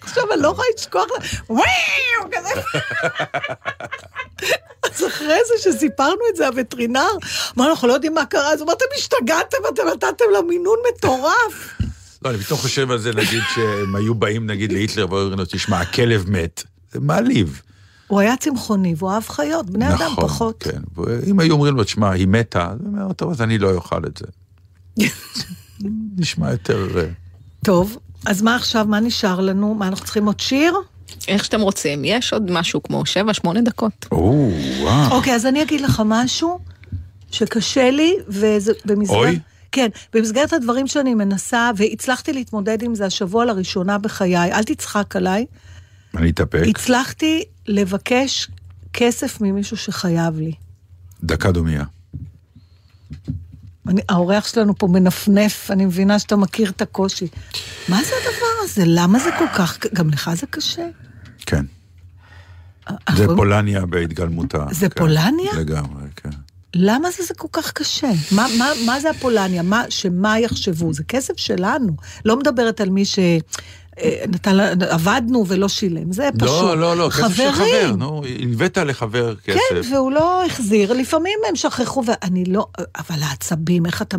עכשיו, 0.00 0.32
אני 0.32 0.42
לא 0.42 0.48
יכולה 0.48 0.68
לשכוח 0.76 1.06
לה, 1.10 1.26
וואו, 1.50 2.30
כזה. 2.32 2.60
אז 4.82 5.06
אחרי 5.06 5.38
זה 5.46 5.72
שסיפרנו 5.72 6.20
את 6.30 6.36
זה, 6.36 6.46
הווטרינר, 6.46 7.10
אמר, 7.58 7.70
אנחנו 7.70 7.88
לא 7.88 7.92
יודעים 7.92 8.14
מה 8.14 8.26
קרה, 8.26 8.52
אז 8.52 8.60
הוא 8.60 8.66
אמר, 8.66 8.74
אתם 8.74 8.84
השתגעתם, 8.96 9.58
אתם 9.74 9.82
נתתם 9.86 10.24
לה 10.32 10.42
מינון 10.42 10.78
מטורף. 10.94 11.80
לא, 12.24 12.30
אני 12.30 12.38
פתאום 12.38 12.58
חושב 12.58 12.90
על 12.90 12.98
זה, 12.98 13.12
נגיד, 13.12 13.42
שהם 13.54 13.96
היו 13.96 14.14
באים, 14.14 14.46
נגיד, 14.46 14.72
להיטלר 14.72 15.06
ואומרים 15.10 15.38
לו, 15.38 15.44
תשמע, 15.44 15.80
הכלב 15.80 16.30
מת. 16.30 16.62
זה 16.92 17.00
מעליב. 17.00 17.62
הוא 18.10 18.20
היה 18.20 18.36
צמחוני 18.36 18.94
והוא 18.98 19.10
אהב 19.10 19.28
חיות, 19.28 19.70
בני 19.70 19.88
אדם 19.88 20.12
נכון, 20.12 20.24
פחות. 20.24 20.62
כן. 20.62 20.80
ואם 20.96 21.40
היו 21.40 21.52
אומרים 21.52 21.76
לו, 21.76 21.84
תשמע, 21.84 22.10
היא 22.10 22.26
מתה, 22.26 22.68
אז 22.72 22.78
הוא 22.80 22.88
אומר, 22.88 23.12
טוב, 23.12 23.30
אז 23.30 23.42
אני 23.42 23.58
לא 23.58 23.74
אוכל 23.74 24.02
את 24.06 24.16
זה. 24.16 24.26
נשמע 26.18 26.50
יותר... 26.50 26.98
אה, 26.98 27.04
טוב, 27.64 27.98
אז 28.26 28.42
מה 28.42 28.56
עכשיו, 28.56 28.86
מה 28.88 29.00
נשאר 29.00 29.40
לנו? 29.40 29.74
מה, 29.74 29.88
אנחנו 29.88 30.04
צריכים 30.04 30.26
עוד 30.26 30.40
שיר? 30.40 30.74
איך 31.28 31.44
שאתם 31.44 31.60
רוצים, 31.60 32.04
יש 32.04 32.32
עוד 32.32 32.50
משהו 32.50 32.82
כמו 32.82 33.02
7-8 33.46 33.60
דקות. 33.64 34.06
או, 34.12 34.50
וואו. 34.80 35.10
אוקיי, 35.10 35.34
אז 35.34 35.46
אני 35.46 35.62
אגיד 35.62 35.80
לך 35.80 36.02
משהו 36.04 36.58
שקשה 37.30 37.90
לי, 37.90 38.14
וזה 38.28 38.72
במסגרת... 38.84 39.18
אוי. 39.18 39.38
כן, 39.72 39.88
במסגרת 40.12 40.52
הדברים 40.52 40.86
שאני 40.86 41.14
מנסה, 41.14 41.70
והצלחתי 41.76 42.32
להתמודד 42.32 42.82
עם 42.82 42.94
זה 42.94 43.06
השבוע 43.06 43.44
לראשונה 43.44 43.98
בחיי, 43.98 44.52
אל 44.52 44.62
תצחק 44.62 45.16
עליי, 45.16 45.46
אני 46.16 46.30
אתאפק. 46.30 46.62
הצלחתי 46.68 47.44
לבקש 47.70 48.48
כסף 48.92 49.40
ממישהו 49.40 49.76
שחייב 49.76 50.38
לי. 50.38 50.52
דקה 51.24 51.52
דומייה. 51.52 51.84
אני, 53.88 54.00
האורח 54.08 54.46
שלנו 54.48 54.78
פה 54.78 54.86
מנפנף, 54.86 55.70
אני 55.70 55.84
מבינה 55.86 56.18
שאתה 56.18 56.36
מכיר 56.36 56.70
את 56.70 56.82
הקושי. 56.82 57.28
מה 57.88 58.00
זה 58.04 58.10
הדבר 58.22 58.46
הזה? 58.64 58.82
למה 58.86 59.18
זה 59.18 59.30
כל 59.38 59.46
כך... 59.54 59.78
גם 59.94 60.10
לך 60.10 60.30
זה 60.34 60.46
קשה? 60.46 60.86
כן. 61.46 61.64
זה 62.88 62.96
אנחנו- 63.08 63.36
פולניה 63.36 63.86
בהתגלמותה. 63.86 64.66
זה 64.70 64.88
כן, 64.88 65.00
פולניה? 65.00 65.52
לגמרי, 65.56 66.02
כן. 66.16 66.30
למה 66.74 67.10
זה, 67.10 67.24
זה 67.24 67.34
כל 67.34 67.48
כך 67.52 67.72
קשה? 67.72 68.10
מה, 68.32 68.46
מה, 68.58 68.68
מה 68.86 69.00
זה 69.00 69.10
הפולניה? 69.10 69.62
מה, 69.62 69.84
שמה 69.88 70.38
יחשבו? 70.38 70.92
זה 70.92 71.04
כסף 71.04 71.34
שלנו. 71.36 71.96
לא 72.24 72.36
מדברת 72.38 72.80
על 72.80 72.90
מי 72.90 73.04
ש... 73.04 73.18
נתן, 74.28 74.82
עבדנו 74.90 75.44
ולא 75.48 75.68
שילם, 75.68 76.12
זה 76.12 76.28
פשוט. 76.38 76.48
לא, 76.48 76.76
לא, 76.76 76.96
לא, 76.96 77.10
כסף 77.10 77.36
של 77.36 77.52
חבר. 77.52 77.92
נו, 77.96 78.22
הלווית 78.40 78.78
לחבר 78.78 79.34
כסף. 79.36 79.58
כן, 79.70 79.94
והוא 79.94 80.12
לא 80.12 80.44
החזיר, 80.46 80.92
לפעמים 80.92 81.38
הם 81.48 81.56
שכחו, 81.56 82.02
ואני 82.06 82.44
לא... 82.44 82.66
אבל 82.98 83.22
העצבים, 83.22 83.86
איך 83.86 84.02
אתה 84.02 84.16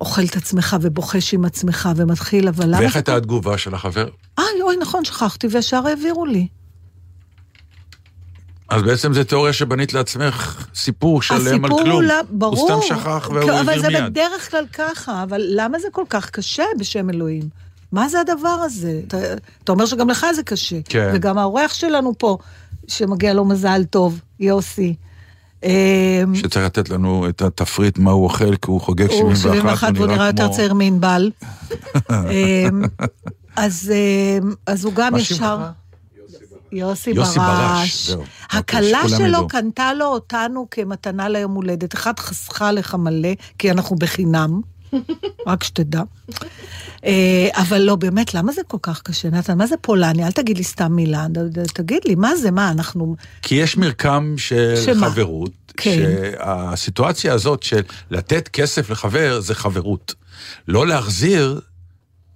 אוכל 0.00 0.22
את 0.24 0.36
עצמך 0.36 0.76
ובוחש 0.80 1.34
עם 1.34 1.44
עצמך 1.44 1.88
ומתחיל, 1.96 2.48
אבל 2.48 2.66
למה... 2.66 2.78
ואיך 2.78 2.96
הייתה 2.96 3.16
התגובה 3.16 3.58
של 3.58 3.74
החבר? 3.74 4.08
אה, 4.38 4.44
אוי, 4.62 4.76
נכון, 4.76 5.04
שכחתי, 5.04 5.46
וישר 5.46 5.86
העבירו 5.86 6.26
לי. 6.26 6.46
אז 8.68 8.82
בעצם 8.82 9.12
זה 9.12 9.24
תיאוריה 9.24 9.52
שבנית 9.52 9.94
לעצמך 9.94 10.66
סיפור 10.74 11.22
שלם 11.22 11.64
על 11.64 11.70
כלום. 11.70 12.02
לא- 12.02 12.14
ברור. 12.30 12.56
הוא 12.56 12.80
סתם 12.80 12.96
שכח 12.96 13.28
והוא 13.30 13.50
העביר 13.50 13.60
אבל 13.60 13.80
זה 13.80 13.88
מיד. 13.88 14.04
בדרך 14.04 14.50
כלל 14.50 14.64
ככה, 14.72 15.22
אבל 15.22 15.42
למה 15.48 15.78
זה 15.78 15.88
כל 15.92 16.04
כך 16.08 16.30
קשה 16.30 16.64
בשם 16.78 17.10
אלוהים? 17.10 17.59
מה 17.92 18.08
זה 18.08 18.20
הדבר 18.20 18.48
הזה? 18.48 19.00
אתה, 19.06 19.18
אתה 19.64 19.72
אומר 19.72 19.86
שגם 19.86 20.10
לך 20.10 20.26
זה 20.34 20.42
קשה. 20.42 20.76
כן. 20.84 21.10
וגם 21.14 21.38
האורח 21.38 21.74
שלנו 21.74 22.12
פה, 22.18 22.38
שמגיע 22.88 23.34
לו 23.34 23.44
מזל 23.44 23.84
טוב, 23.84 24.20
יוסי. 24.40 24.94
אמ, 25.62 26.34
שצריך 26.34 26.66
לתת 26.66 26.88
לנו 26.88 27.28
את 27.28 27.42
התפריט 27.42 27.98
מה 27.98 28.10
הוא 28.10 28.24
אוכל, 28.24 28.56
כי 28.56 28.70
הוא 28.70 28.80
חוגג 28.80 29.10
הוא 29.10 29.34
71, 29.34 29.52
71 29.52 29.92
והוא 29.94 30.06
נראה 30.06 30.26
יותר 30.26 30.48
צעיר 30.48 30.74
מענבל. 30.74 31.30
אמ, 32.10 32.82
אז 33.56 33.92
אמ, 34.42 34.52
אז 34.66 34.84
הוא 34.84 34.92
גם 34.94 35.16
ישר... 35.16 35.58
יוסי 36.72 37.10
יוסי 37.10 37.38
ברש, 37.38 37.48
ברש. 37.48 38.06
זהו. 38.06 38.22
הכלה 38.50 39.08
שלו. 39.08 39.48
קנתה 39.48 39.94
לו 39.94 40.06
אותנו 40.06 40.66
כמתנה 40.70 41.28
ליום 41.28 41.54
הולדת. 41.54 41.94
אחת 41.94 42.18
חסכה 42.18 42.72
לך 42.72 42.94
מלא, 42.94 43.32
כי 43.58 43.70
אנחנו 43.70 43.96
בחינם, 43.96 44.60
רק 45.46 45.64
שתדע. 45.64 46.02
אה, 47.04 47.48
אבל 47.54 47.78
לא, 47.78 47.96
באמת, 47.96 48.34
למה 48.34 48.52
זה 48.52 48.62
כל 48.66 48.76
כך 48.82 49.02
קשה, 49.02 49.30
נתן? 49.30 49.58
מה 49.58 49.66
זה 49.66 49.74
פולניה? 49.80 50.26
אל 50.26 50.32
תגיד 50.32 50.58
לי 50.58 50.64
סתם 50.64 50.92
מילה, 50.92 51.26
תגיד 51.74 52.02
לי, 52.04 52.14
מה 52.14 52.36
זה, 52.36 52.50
מה, 52.50 52.70
אנחנו... 52.70 53.16
כי 53.42 53.54
יש 53.54 53.76
מרקם 53.76 54.34
של 54.36 54.74
שמה? 54.84 55.10
חברות, 55.10 55.52
כן. 55.76 55.96
שהסיטואציה 55.96 57.32
הזאת 57.32 57.62
של 57.62 57.82
לתת 58.10 58.48
כסף 58.48 58.90
לחבר 58.90 59.40
זה 59.40 59.54
חברות. 59.54 60.14
לא 60.68 60.86
להחזיר 60.86 61.60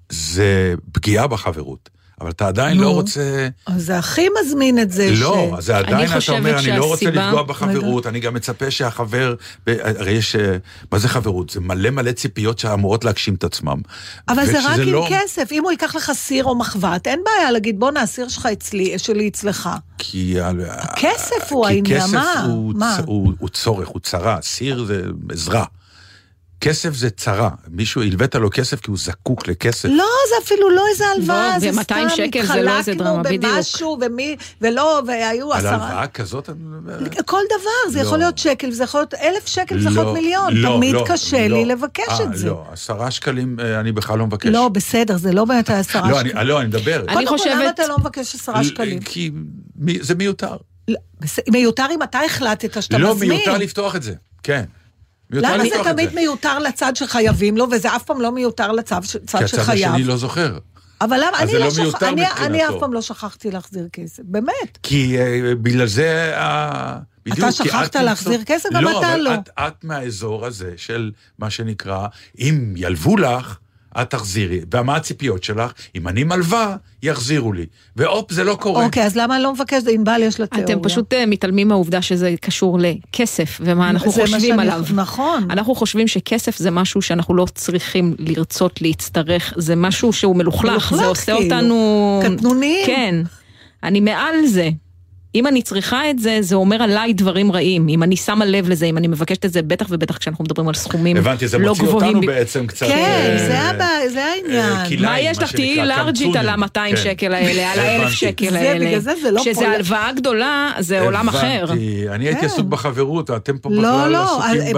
זה 0.09 0.75
פגיעה 0.93 1.27
בחברות. 1.27 1.94
אבל 2.21 2.31
אתה 2.31 2.49
עדיין. 2.49 2.77
לא 2.77 2.89
רוצה... 2.91 3.49
אז 3.67 3.87
זה 3.87 3.99
הכי 3.99 4.27
מזמין 4.41 4.79
את 4.79 4.91
זה 4.91 5.11
לא, 5.11 5.57
ש... 5.61 5.65
זה 5.65 5.77
עדיין 5.77 6.09
אתה 6.19 6.33
אומר, 6.33 6.59
אני 6.59 6.79
לא 6.79 6.85
רוצה 6.85 7.11
לפגוע 7.11 7.43
בחברות, 7.43 8.07
אני 8.07 8.21
גם 8.21 8.35
מצפה 8.35 8.71
שהחבר... 8.71 9.35
הרי 9.67 10.11
יש... 10.11 10.37
אה, 10.37 10.57
מה 10.93 10.99
זה 10.99 11.09
חברות? 11.09 11.51
זה 11.51 11.61
מלא 11.61 11.91
מלא 11.91 12.13
ציפיות 12.13 12.59
שאמורות 12.59 13.05
להגשים 13.05 13.35
את 13.35 13.45
עצמם. 13.45 13.81
אבל 14.29 14.47
זה 14.47 14.59
רק 14.65 14.79
עם 14.79 14.93
לא- 14.93 15.09
כסף. 15.11 15.49
אם 15.53 15.63
הוא 15.63 15.71
ייקח 15.71 15.95
לך 15.95 16.13
סיר 16.15 16.45
או 16.45 16.55
מחבת, 16.59 17.07
אין 17.07 17.21
בעיה 17.25 17.51
להגיד, 17.51 17.81
בואנה, 17.81 18.01
הסיר 18.03 18.29
שלך 18.29 18.47
אצלי, 18.53 18.99
שלי 18.99 19.29
אצלך. 19.29 19.69
כי... 19.99 20.37
הכסף 20.69 21.51
הוא 21.51 21.67
כי 21.67 21.73
העניין, 21.75 22.01
כסף 22.01 22.17
מה? 22.75 22.97
צ- 23.01 23.05
הוא, 23.07 23.33
הוא 23.39 23.49
צורך, 23.49 23.89
הוא 23.89 24.01
צרה, 24.01 24.39
סיר 24.43 24.85
זה 24.85 25.03
עזרה. 25.31 25.65
כסף 26.61 26.95
זה 26.95 27.11
צרה. 27.11 27.51
מישהו 27.69 28.03
הלווית 28.03 28.35
לו 28.35 28.51
כסף 28.51 28.81
כי 28.81 28.91
הוא 28.91 28.99
זקוק 28.99 29.49
לכסף. 29.49 29.89
לא, 29.89 30.05
זה 30.29 30.45
אפילו 30.45 30.71
לא 30.71 30.85
איזה 30.93 31.05
הלוואה, 31.07 31.51
בוא, 31.51 31.59
זה 31.61 31.71
ו- 31.71 31.77
200 31.77 32.09
סתם 32.09 32.17
שקל 32.17 32.47
זה 32.47 32.63
לא 32.63 32.79
התחלקנו. 32.79 33.23
במשהו, 33.41 33.99
ומי, 34.01 34.37
ולא, 34.61 35.03
והיו 35.07 35.53
על 35.53 35.59
עשרה... 35.59 35.71
הלוואה 35.75 36.07
כזאת 36.07 36.51
אני 36.51 36.59
מדבר. 36.61 37.23
כל 37.27 37.41
דבר, 37.61 37.91
זה 37.93 37.99
לא. 38.03 38.07
יכול 38.07 38.19
להיות 38.19 38.39
שקל, 38.39 38.71
זה 38.71 38.85
יכול 38.85 39.01
להיות 39.01 39.15
אלף 39.15 39.47
שקל, 39.47 39.81
זה 39.81 39.89
יכול 39.89 39.95
להיות 39.95 40.07
לא, 40.07 40.13
מיליון. 40.15 40.57
לא, 40.57 40.77
תמיד 40.77 40.95
לא, 40.95 41.05
קשה 41.09 41.49
לא. 41.49 41.57
לי 41.57 41.65
לבקש 41.65 42.03
אה, 42.09 42.23
את 42.25 42.37
זה. 42.37 42.47
לא, 42.49 42.65
עשרה 42.73 43.11
שקלים 43.11 43.57
אה, 43.61 43.81
אני 43.81 43.93
בכלל 43.93 44.19
לא 44.19 44.27
מבקש. 44.27 44.47
לא, 44.47 44.69
בסדר, 44.69 45.17
זה 45.17 45.33
לא 45.33 45.45
באמת 45.45 45.71
העשרה 45.71 46.11
לא, 46.11 46.19
שקלים. 46.19 46.37
אני, 46.37 46.49
לא, 46.49 46.61
אני 46.61 46.69
מדבר. 46.69 47.05
אני 47.09 47.27
קודם 47.27 47.39
כל, 47.45 47.51
למה 47.51 47.69
אתה 47.71 47.87
לא 47.87 47.99
מבקש 47.99 48.35
עשרה 48.35 48.65
שקלים? 48.65 49.01
כי 49.01 49.31
מי- 49.77 49.99
זה 50.01 50.15
מיותר. 50.15 50.57
לא, 50.89 50.97
מיותר 51.53 51.87
אם 51.95 52.03
אתה 52.03 52.19
החלטת 52.27 52.83
שאתה 52.83 52.99
לא, 52.99 53.15
מזמין. 53.15 53.31
מיותר 53.31 53.59
לפתוח 53.59 53.97
את 53.97 54.03
זה. 54.03 54.15
כן. 54.43 54.65
למה 55.31 55.65
זה 55.65 55.77
תמיד 55.85 56.15
מיותר 56.15 56.59
לצד 56.59 56.97
שחייבים 56.97 57.57
לו, 57.57 57.67
וזה 57.73 57.97
אף 57.97 58.03
פעם 58.03 58.21
לא 58.21 58.33
מיותר 58.33 58.73
לצד 58.73 59.01
ש- 59.03 59.17
צד 59.17 59.39
כי 59.39 59.45
הצד 59.45 59.57
שחייב? 59.57 59.89
השני 59.93 60.05
לא 60.05 60.17
זוכר. 60.17 60.59
אבל 61.01 61.17
למה, 61.17 61.39
אני 61.39 61.53
זה 61.53 61.59
לא 61.59 61.65
לא 61.65 61.71
שכ... 61.71 62.03
אני. 62.03 62.23
אני 62.47 62.69
אף 62.69 62.75
פעם 62.81 62.93
לא 62.93 63.03
שכחתי 63.03 63.51
להחזיר 63.51 63.89
כסף, 63.93 64.23
באמת. 64.27 64.79
כי 64.83 65.19
אה, 65.19 65.25
בגלל 65.63 65.87
זה, 65.87 66.33
ה- 66.37 66.99
בדיוק. 67.27 67.39
אתה 67.39 67.53
שכחת 67.53 67.97
להחזיר 67.97 68.41
כסף? 68.47 68.69
גם 68.75 68.83
לא, 68.85 68.99
אתה 68.99 69.13
אבל 69.13 69.21
לא. 69.21 69.35
את, 69.35 69.49
את 69.59 69.85
מהאזור 69.85 70.47
הזה 70.47 70.73
של 70.77 71.11
מה 71.39 71.51
שנקרא, 71.51 72.07
אם 72.39 72.75
ילוו 72.77 73.17
לך, 73.17 73.57
את 74.03 74.11
תחזירי. 74.11 74.61
ומה 74.75 74.97
הציפיות 74.97 75.45
שלך? 75.45 75.73
אם 75.97 76.09
אני 76.09 76.25
מלווה, 76.25 76.77
יחזירו 77.03 77.53
לי. 77.53 77.67
והופ, 77.97 78.33
זה 78.33 78.45
לא 78.45 78.55
קורה. 78.61 78.85
אוקיי, 78.85 79.05
אז 79.07 79.17
למה 79.17 79.35
אני 79.37 79.43
לא 79.43 79.53
מבקשת? 79.53 79.87
ענבל 79.89 80.21
יש 80.23 80.41
לה 80.41 80.47
תיאוריה. 80.47 80.75
אתם 80.77 80.83
פשוט 80.83 81.13
אה, 81.15 81.27
מתעלמים 81.27 81.69
מהעובדה 81.69 82.03
שזה 82.03 82.35
קשור 82.41 82.79
לכסף 82.81 83.61
ומה 83.65 83.91
אנחנו 83.91 84.13
חושבים 84.13 84.41
שאני- 84.41 84.53
עליו. 84.53 84.85
נכון. 84.95 85.47
אנחנו 85.51 85.75
חושבים 85.75 86.09
שכסף 86.09 86.59
זה 86.59 86.71
משהו 86.71 87.03
שאנחנו 87.03 87.35
לא 87.35 87.47
צריכים 87.55 88.15
לרצות 88.19 88.83
להצטרך, 88.83 89.53
זה 89.57 89.77
משהו 89.77 90.13
שהוא 90.13 90.37
מלוכלך, 90.37 90.71
מלוכלך, 90.73 90.95
זה 91.01 91.07
עושה 91.07 91.37
כאילו. 91.37 91.55
אותנו... 91.57 92.21
קטנוניים. 92.25 92.87
כן. 92.87 93.15
אני 93.83 94.01
מעל 94.01 94.47
זה. 94.47 94.71
אם 95.35 95.47
אני 95.47 95.63
צריכה 95.63 96.11
את 96.11 96.19
זה, 96.19 96.39
זה 96.41 96.55
אומר 96.57 96.83
עליי 96.83 97.13
דברים 97.13 97.53
רעים. 97.53 97.89
אם 97.89 98.03
אני 98.03 98.17
שמה 98.17 98.45
לב 98.45 98.69
לזה, 98.69 98.87
אם 98.87 98.97
אני 98.99 99.09
מבקשת 99.09 99.45
את 99.45 99.53
זה, 99.53 99.63
בטח 99.63 99.87
ובטח 99.91 100.17
כשאנחנו 100.19 100.45
מדברים 100.45 100.69
על 100.69 100.75
סכומים 100.75 101.17
הבנתי, 101.17 101.49
זה 101.49 101.59
לא 101.59 101.69
מוציא 101.69 101.85
גבוהים. 101.85 102.17
אותנו 102.17 102.27
בעצם 102.27 102.67
קצת... 102.67 102.87
כן, 102.87 102.93
אה, 103.39 103.47
זה 103.49 103.61
הבע- 103.61 104.09
זה 104.13 104.25
העניין. 104.25 104.73
אה, 104.73 104.85
כלאיים, 104.89 105.03
מה 105.05 105.21
יש 105.21 105.39
לך? 105.39 105.53
תהיי 105.53 105.85
לארג'ית 105.87 106.37
על 106.37 106.49
ה-200 106.49 106.67
כן. 106.75 106.97
שקל 106.97 107.35
האלה, 107.35 107.73
על 107.73 107.79
ה-1,000 107.79 108.01
הבנתי. 108.01 108.13
שקל 108.13 108.51
זה, 108.51 108.59
האלה. 108.61 108.87
בגלל 108.87 109.01
זה 109.01 109.13
זה 109.23 109.31
לא 109.31 109.43
פול- 109.55 109.65
הלוואה 109.67 110.13
גדולה, 110.17 110.73
זה 110.79 111.01
עולם 111.01 111.29
אחר. 111.29 111.61
הבנתי. 111.63 112.05
אני 112.11 112.25
הייתי 112.25 112.41
כן. 112.41 112.47
עסוק 112.47 112.67
בחברות, 112.67 113.31
אתם 113.31 113.59
פה 113.59 113.69
לא, 113.73 113.77
בכלל 113.79 114.13
לא, 114.13 114.23
עסוקים 114.45 114.75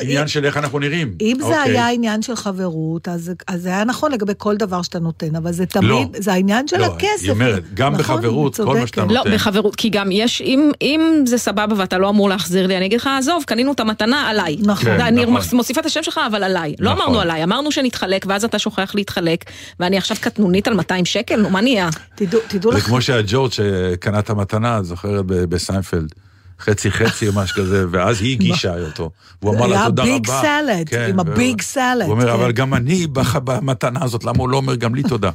בעניין 0.00 0.22
אם- 0.22 0.28
של 0.28 0.44
איך 0.44 0.56
אנחנו 0.56 0.78
נראים. 0.78 1.14
אם 1.20 1.36
זה 1.38 1.44
אוקיי. 1.46 1.62
היה 1.72 1.88
עניין 1.90 2.22
של 2.22 2.36
חברות, 2.36 3.08
אז 3.08 3.32
אז 3.48 3.62
זה 3.62 3.68
היה 3.68 3.84
נכון 3.84 4.12
לגבי 4.12 4.32
כל 4.38 4.56
דבר 4.56 4.82
שאתה 4.82 4.98
נותן, 4.98 5.36
אבל 5.36 5.52
זה 5.52 5.66
תמיד, 5.66 5.88
לא. 5.90 6.04
זה 6.18 6.32
העניין 6.32 6.68
של 6.68 6.78
לא, 6.80 6.84
הכסף. 6.86 7.22
היא 7.22 7.30
אומרת, 7.30 7.74
גם 7.74 7.92
נכון, 7.96 8.16
בחברות, 8.16 8.56
כל 8.56 8.78
מה. 8.78 8.86
שאתה 8.86 9.04
לא, 9.04 9.06
נותן. 9.14 9.34
בחברות, 9.34 9.76
כי 9.82 9.88
גם 9.88 10.10
יש, 10.12 10.40
אם, 10.40 10.70
אם 10.82 11.22
זה 11.26 11.38
סבבה 11.38 11.74
ואתה 11.78 11.98
לא 11.98 12.08
אמור 12.08 12.28
להחזיר 12.28 12.66
לי, 12.66 12.76
אני 12.76 12.86
אגיד 12.86 13.00
לך, 13.00 13.10
עזוב, 13.18 13.44
קנינו 13.46 13.72
את 13.72 13.80
המתנה 13.80 14.28
עליי. 14.28 14.56
נכון. 14.60 14.84
כן, 14.84 15.00
אני 15.00 15.22
נכון. 15.26 15.42
מוסיפה 15.56 15.80
את 15.80 15.86
השם 15.86 16.02
שלך, 16.02 16.20
אבל 16.26 16.44
עליי. 16.44 16.74
לא 16.78 16.90
נכון. 16.92 17.02
אמרנו 17.02 17.20
עליי, 17.20 17.44
אמרנו 17.44 17.72
שנתחלק, 17.72 18.24
ואז 18.28 18.44
אתה 18.44 18.58
שוכח 18.58 18.92
להתחלק, 18.94 19.44
ואני 19.80 19.98
עכשיו 19.98 20.16
קטנונית 20.20 20.68
על 20.68 20.74
200 20.74 21.04
שקל, 21.04 21.36
נו, 21.36 21.50
מה 21.50 21.60
נהיה? 21.60 21.88
תדעו- 22.14 22.40
תדעו 22.48 22.72
זה 22.72 22.78
לך, 22.78 22.84
כמו 22.86 23.02
שהג'ורג' 23.02 23.52
שקנה 23.52 24.18
את 24.18 24.30
המתנה, 24.30 24.78
את 24.78 24.84
זוכרת 24.84 25.24
בסיינפלד. 25.26 26.12
חצי 26.60 26.90
חצי 26.90 27.28
או 27.28 27.32
משהו 27.32 27.56
כזה, 27.56 27.84
ואז 27.90 28.20
היא 28.22 28.32
הגישה 28.32 28.74
אותו. 28.84 29.10
הוא 29.40 29.54
אמר 29.54 29.66
לה 29.66 29.76
היה 29.76 29.86
תודה 29.86 30.02
רבה. 30.02 30.12
big 30.12 30.26
salad, 30.26 30.88
כן, 30.88 31.06
עם 31.10 31.20
ה 31.20 31.30
big 31.30 31.60
salad, 31.60 32.02
הוא 32.02 32.10
אומר, 32.12 32.26
כן. 32.26 32.32
אבל 32.32 32.52
גם 32.52 32.74
אני 32.74 33.06
במתנה 33.44 34.04
הזאת, 34.04 34.24
למה 34.24 34.38
הוא 34.38 34.48
לא 34.48 34.56
אומר 34.56 34.74
גם 34.74 34.94
לי 34.94 35.02
תודה? 35.02 35.30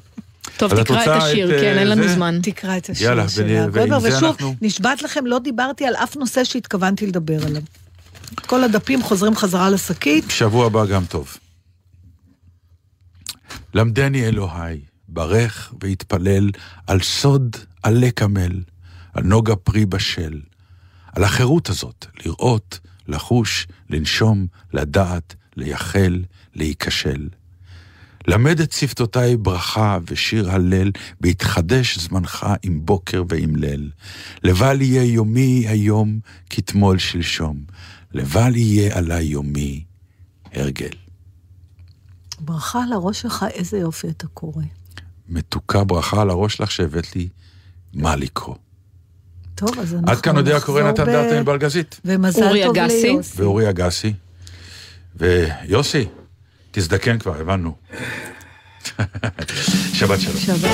טוב, 0.58 0.84
תקרא 0.84 1.04
את 1.04 1.08
השיר, 1.08 1.56
את, 1.56 1.62
כן, 1.62 1.76
אה, 1.76 1.80
אין 1.80 1.88
לנו 1.88 2.04
זה? 2.04 2.14
זמן. 2.14 2.40
תקרא 2.44 2.78
את 2.78 2.90
השיר 2.90 3.08
יאללה, 3.08 3.30
של 3.30 3.48
זה 3.72 3.98
ושוב, 4.04 4.24
אנחנו- 4.24 4.56
נשבעת 4.62 5.02
לכם, 5.02 5.26
לא 5.26 5.40
דיברתי 5.40 5.86
על 5.86 5.96
אף 5.96 6.16
נושא 6.16 6.44
שהתכוונתי 6.44 7.08
לדבר 7.08 7.46
עליו. 7.46 7.62
כל 8.36 8.64
הדפים 8.64 9.04
חוזרים 9.04 9.36
חזרה 9.36 9.70
לשקית. 9.70 10.26
שבוע 10.30 10.66
הבא 10.66 10.86
גם 10.86 11.06
טוב. 11.06 11.38
למדני 13.74 14.26
אלוהי, 14.26 14.80
ברך 15.08 15.74
והתפלל 15.84 16.50
על 16.88 17.00
סוד 17.02 17.56
עלה 17.84 18.12
קמל, 18.12 18.62
על 19.14 19.24
נוגה 19.24 19.56
פרי 19.56 19.86
בשל, 19.86 20.42
על 21.16 21.24
החירות 21.24 21.70
הזאת, 21.70 22.06
לראות, 22.26 22.80
לחוש, 23.08 23.68
לנשום, 23.90 24.48
לדעת, 24.74 25.36
לייחל, 25.56 26.24
להיכשל. 26.56 27.28
למד 28.28 28.60
את 28.60 28.72
שפתותיי 28.72 29.38
ברכה 29.38 29.98
ושיר 30.08 30.52
הלל, 30.52 30.92
בהתחדש 31.22 31.98
זמנך 31.98 32.48
עם 32.64 32.86
בוקר 32.86 33.24
ועם 33.30 33.56
ליל. 33.56 33.92
לבל 34.44 34.82
יהיה 34.82 35.04
יומי 35.04 35.66
היום 35.68 36.20
כתמול 36.50 36.98
שלשום, 36.98 37.58
לבל 38.14 38.56
יהיה 38.56 38.98
עלי 38.98 39.22
יומי 39.22 39.84
הרגל. 40.54 40.90
ברכה 42.40 42.84
על 42.84 42.94
הראש 42.94 43.22
שלך, 43.22 43.46
איזה 43.54 43.78
יופי 43.78 44.08
אתה 44.10 44.28
קורא. 44.28 44.64
מתוקה 45.30 45.84
ברכה 45.84 46.22
על 46.22 46.30
הראש 46.30 46.62
לך 46.62 46.72
שהבאת 46.72 47.16
לי 47.16 47.28
מה 47.94 48.16
לקרוא. 48.16 48.56
טוב, 49.56 49.80
אז 49.80 49.94
אנחנו 49.94 50.12
עד 50.12 50.22
כאן 50.22 50.38
יודע 50.38 50.60
קורא 50.60 50.82
נתן 50.84 51.04
ב- 51.04 51.10
דארטן 51.10 51.46
בלגזית, 51.46 52.00
ומזל 52.06 52.64
טוב 52.64 52.78
אגסי. 52.78 53.02
ליוסי. 53.12 53.42
ואורי 53.42 53.70
אגסי, 53.70 54.14
ויוסי, 55.16 56.06
תזדקן 56.77 57.19
כבר, 57.19 57.41
הבנו. 57.41 57.75
שבת 59.93 60.21
שלום. 60.21 60.37
שבת. 60.37 60.71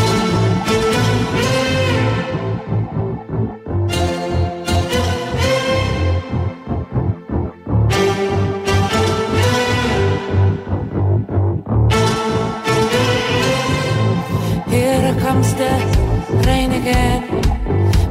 Here 14.71 15.15
comes 15.25 15.55
the 15.61 15.73
rain 16.47 16.71
again, 16.81 17.23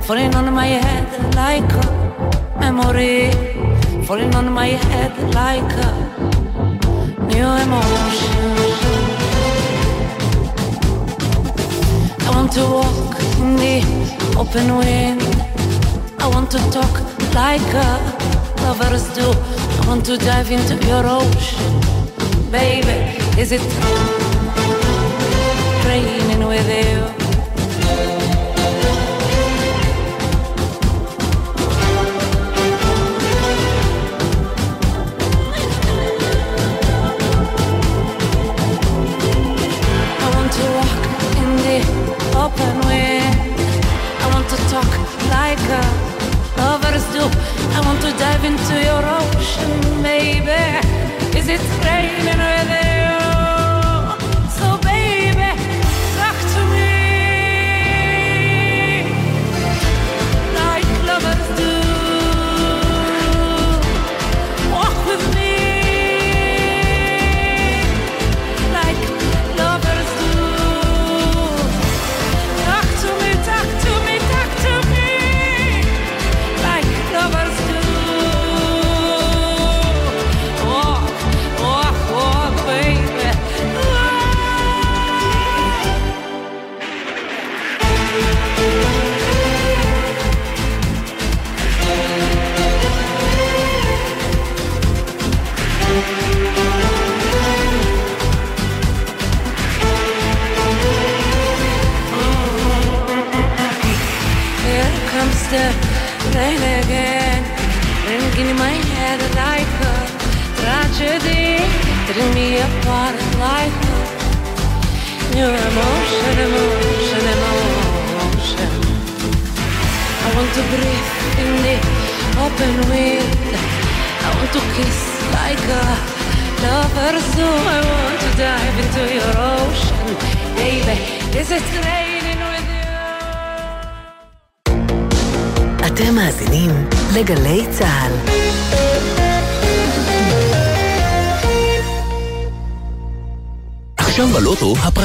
falling 0.02 0.34
on 0.36 0.54
my 0.54 0.66
head 0.66 1.08
like 1.36 1.72
a 1.86 1.88
memory, 2.60 3.32
falling 4.08 4.34
on 4.36 4.52
my 4.52 4.68
head 4.68 5.14
like 5.34 5.74
a 5.88 6.21
new 7.35 7.49
emotion. 7.65 8.53
I 12.27 12.31
want 12.35 12.53
to 12.53 12.65
walk 12.79 13.17
in 13.41 13.57
the 13.57 13.79
open 14.39 14.77
wind. 14.77 15.23
I 16.19 16.27
want 16.29 16.51
to 16.51 16.59
talk 16.71 16.95
like 17.35 17.75
a 17.89 17.91
lovers 18.63 19.07
do. 19.15 19.27
I 19.81 19.85
want 19.87 20.05
to 20.07 20.17
dive 20.17 20.51
into 20.51 20.75
your 20.87 21.05
ocean, 21.07 21.73
baby. 22.51 22.99
Is 23.41 23.53
it 23.53 23.63
raining 25.87 26.47
with 26.47 26.69
you? 26.69 27.22
A 45.59 45.83
lovers 46.57 47.05
do. 47.13 47.25
I 47.77 47.81
want 47.85 48.01
to 48.01 48.11
dive 48.19 48.45
into 48.45 48.75
your 48.89 49.05
ocean, 49.05 50.03
baby. 50.03 50.63
Is 51.37 51.49
it 51.49 51.61
raining 51.85 52.39
with 52.39 52.92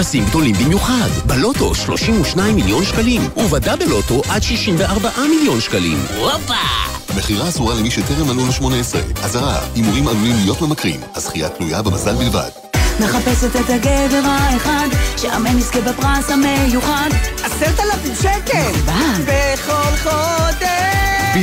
הפרסים 0.07 0.25
גדולים 0.25 0.55
במיוחד. 0.55 1.09
בלוטו 1.25 1.75
32 1.75 2.55
מיליון 2.55 2.85
שקלים, 2.85 3.21
ובדאבל 3.37 3.85
לוטו 3.85 4.21
עד 4.29 4.43
64 4.43 5.09
מיליון 5.29 5.61
שקלים. 5.61 5.97
הופה! 6.17 6.53
מכירה 7.17 7.49
אסורה 7.49 7.75
למי 7.75 7.91
שטרם 7.91 8.27
מלאו 8.27 8.45
לו 8.45 8.51
18. 8.51 9.01
אזהרה, 9.23 9.59
הימורים 9.75 10.07
עלולים 10.07 10.35
להיות 10.35 10.61
ממכרים. 10.61 10.99
הזכייה 11.15 11.49
תלויה 11.49 11.81
במזל 11.81 12.15
בלבד. 12.15 12.49
מחפשת 12.99 13.55
את 13.55 13.69
הגבר 13.69 14.29
האחד, 14.29 14.87
שאמן 15.17 15.57
יזכה 15.57 15.81
בפרס 15.81 16.31
המיוחד. 16.31 17.09
עשרת 17.43 17.79
אלפים 17.79 18.15
שקל! 18.15 18.71
בכל 19.25 20.09
חודש! 20.09 20.76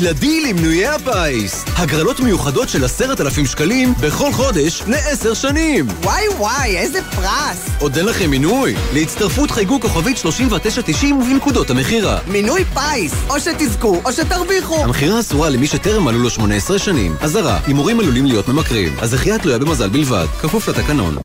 בלעדי 0.00 0.40
למנויי 0.40 0.86
הפיס. 0.86 1.64
הגרלות 1.76 2.20
מיוחדות 2.20 2.68
של 2.68 2.84
עשרת 2.84 3.20
אלפים 3.20 3.46
שקלים 3.46 3.94
בכל 4.00 4.32
חודש 4.32 4.82
לעשר 4.86 5.34
שנים. 5.34 5.86
וואי 6.02 6.28
וואי, 6.28 6.76
איזה 6.78 7.02
פרס! 7.02 7.68
עוד 7.78 7.96
אין 7.96 8.06
לכם 8.06 8.30
מינוי? 8.30 8.74
להצטרפות 8.92 9.50
חייגו 9.50 9.80
כוכבית 9.80 10.16
3990 10.16 11.18
ובנקודות 11.18 11.70
המכירה. 11.70 12.18
מינוי 12.28 12.64
פיס! 12.64 13.12
או 13.30 13.40
שתזכו 13.40 14.00
או 14.04 14.12
שתרוויחו! 14.12 14.84
המכירה 14.84 15.20
אסורה 15.20 15.48
למי 15.48 15.66
שטרם 15.66 16.04
מלאו 16.04 16.18
לו 16.18 16.30
18 16.30 16.78
שנים. 16.78 17.16
אזהרה, 17.20 17.60
הימורים 17.66 18.00
עלולים 18.00 18.26
להיות 18.26 18.48
ממכרים. 18.48 18.96
הזכייה 18.98 19.38
תלויה 19.38 19.58
במזל 19.58 19.88
בלבד, 19.88 20.26
כפוף 20.40 20.68
לתקנון. 20.68 21.16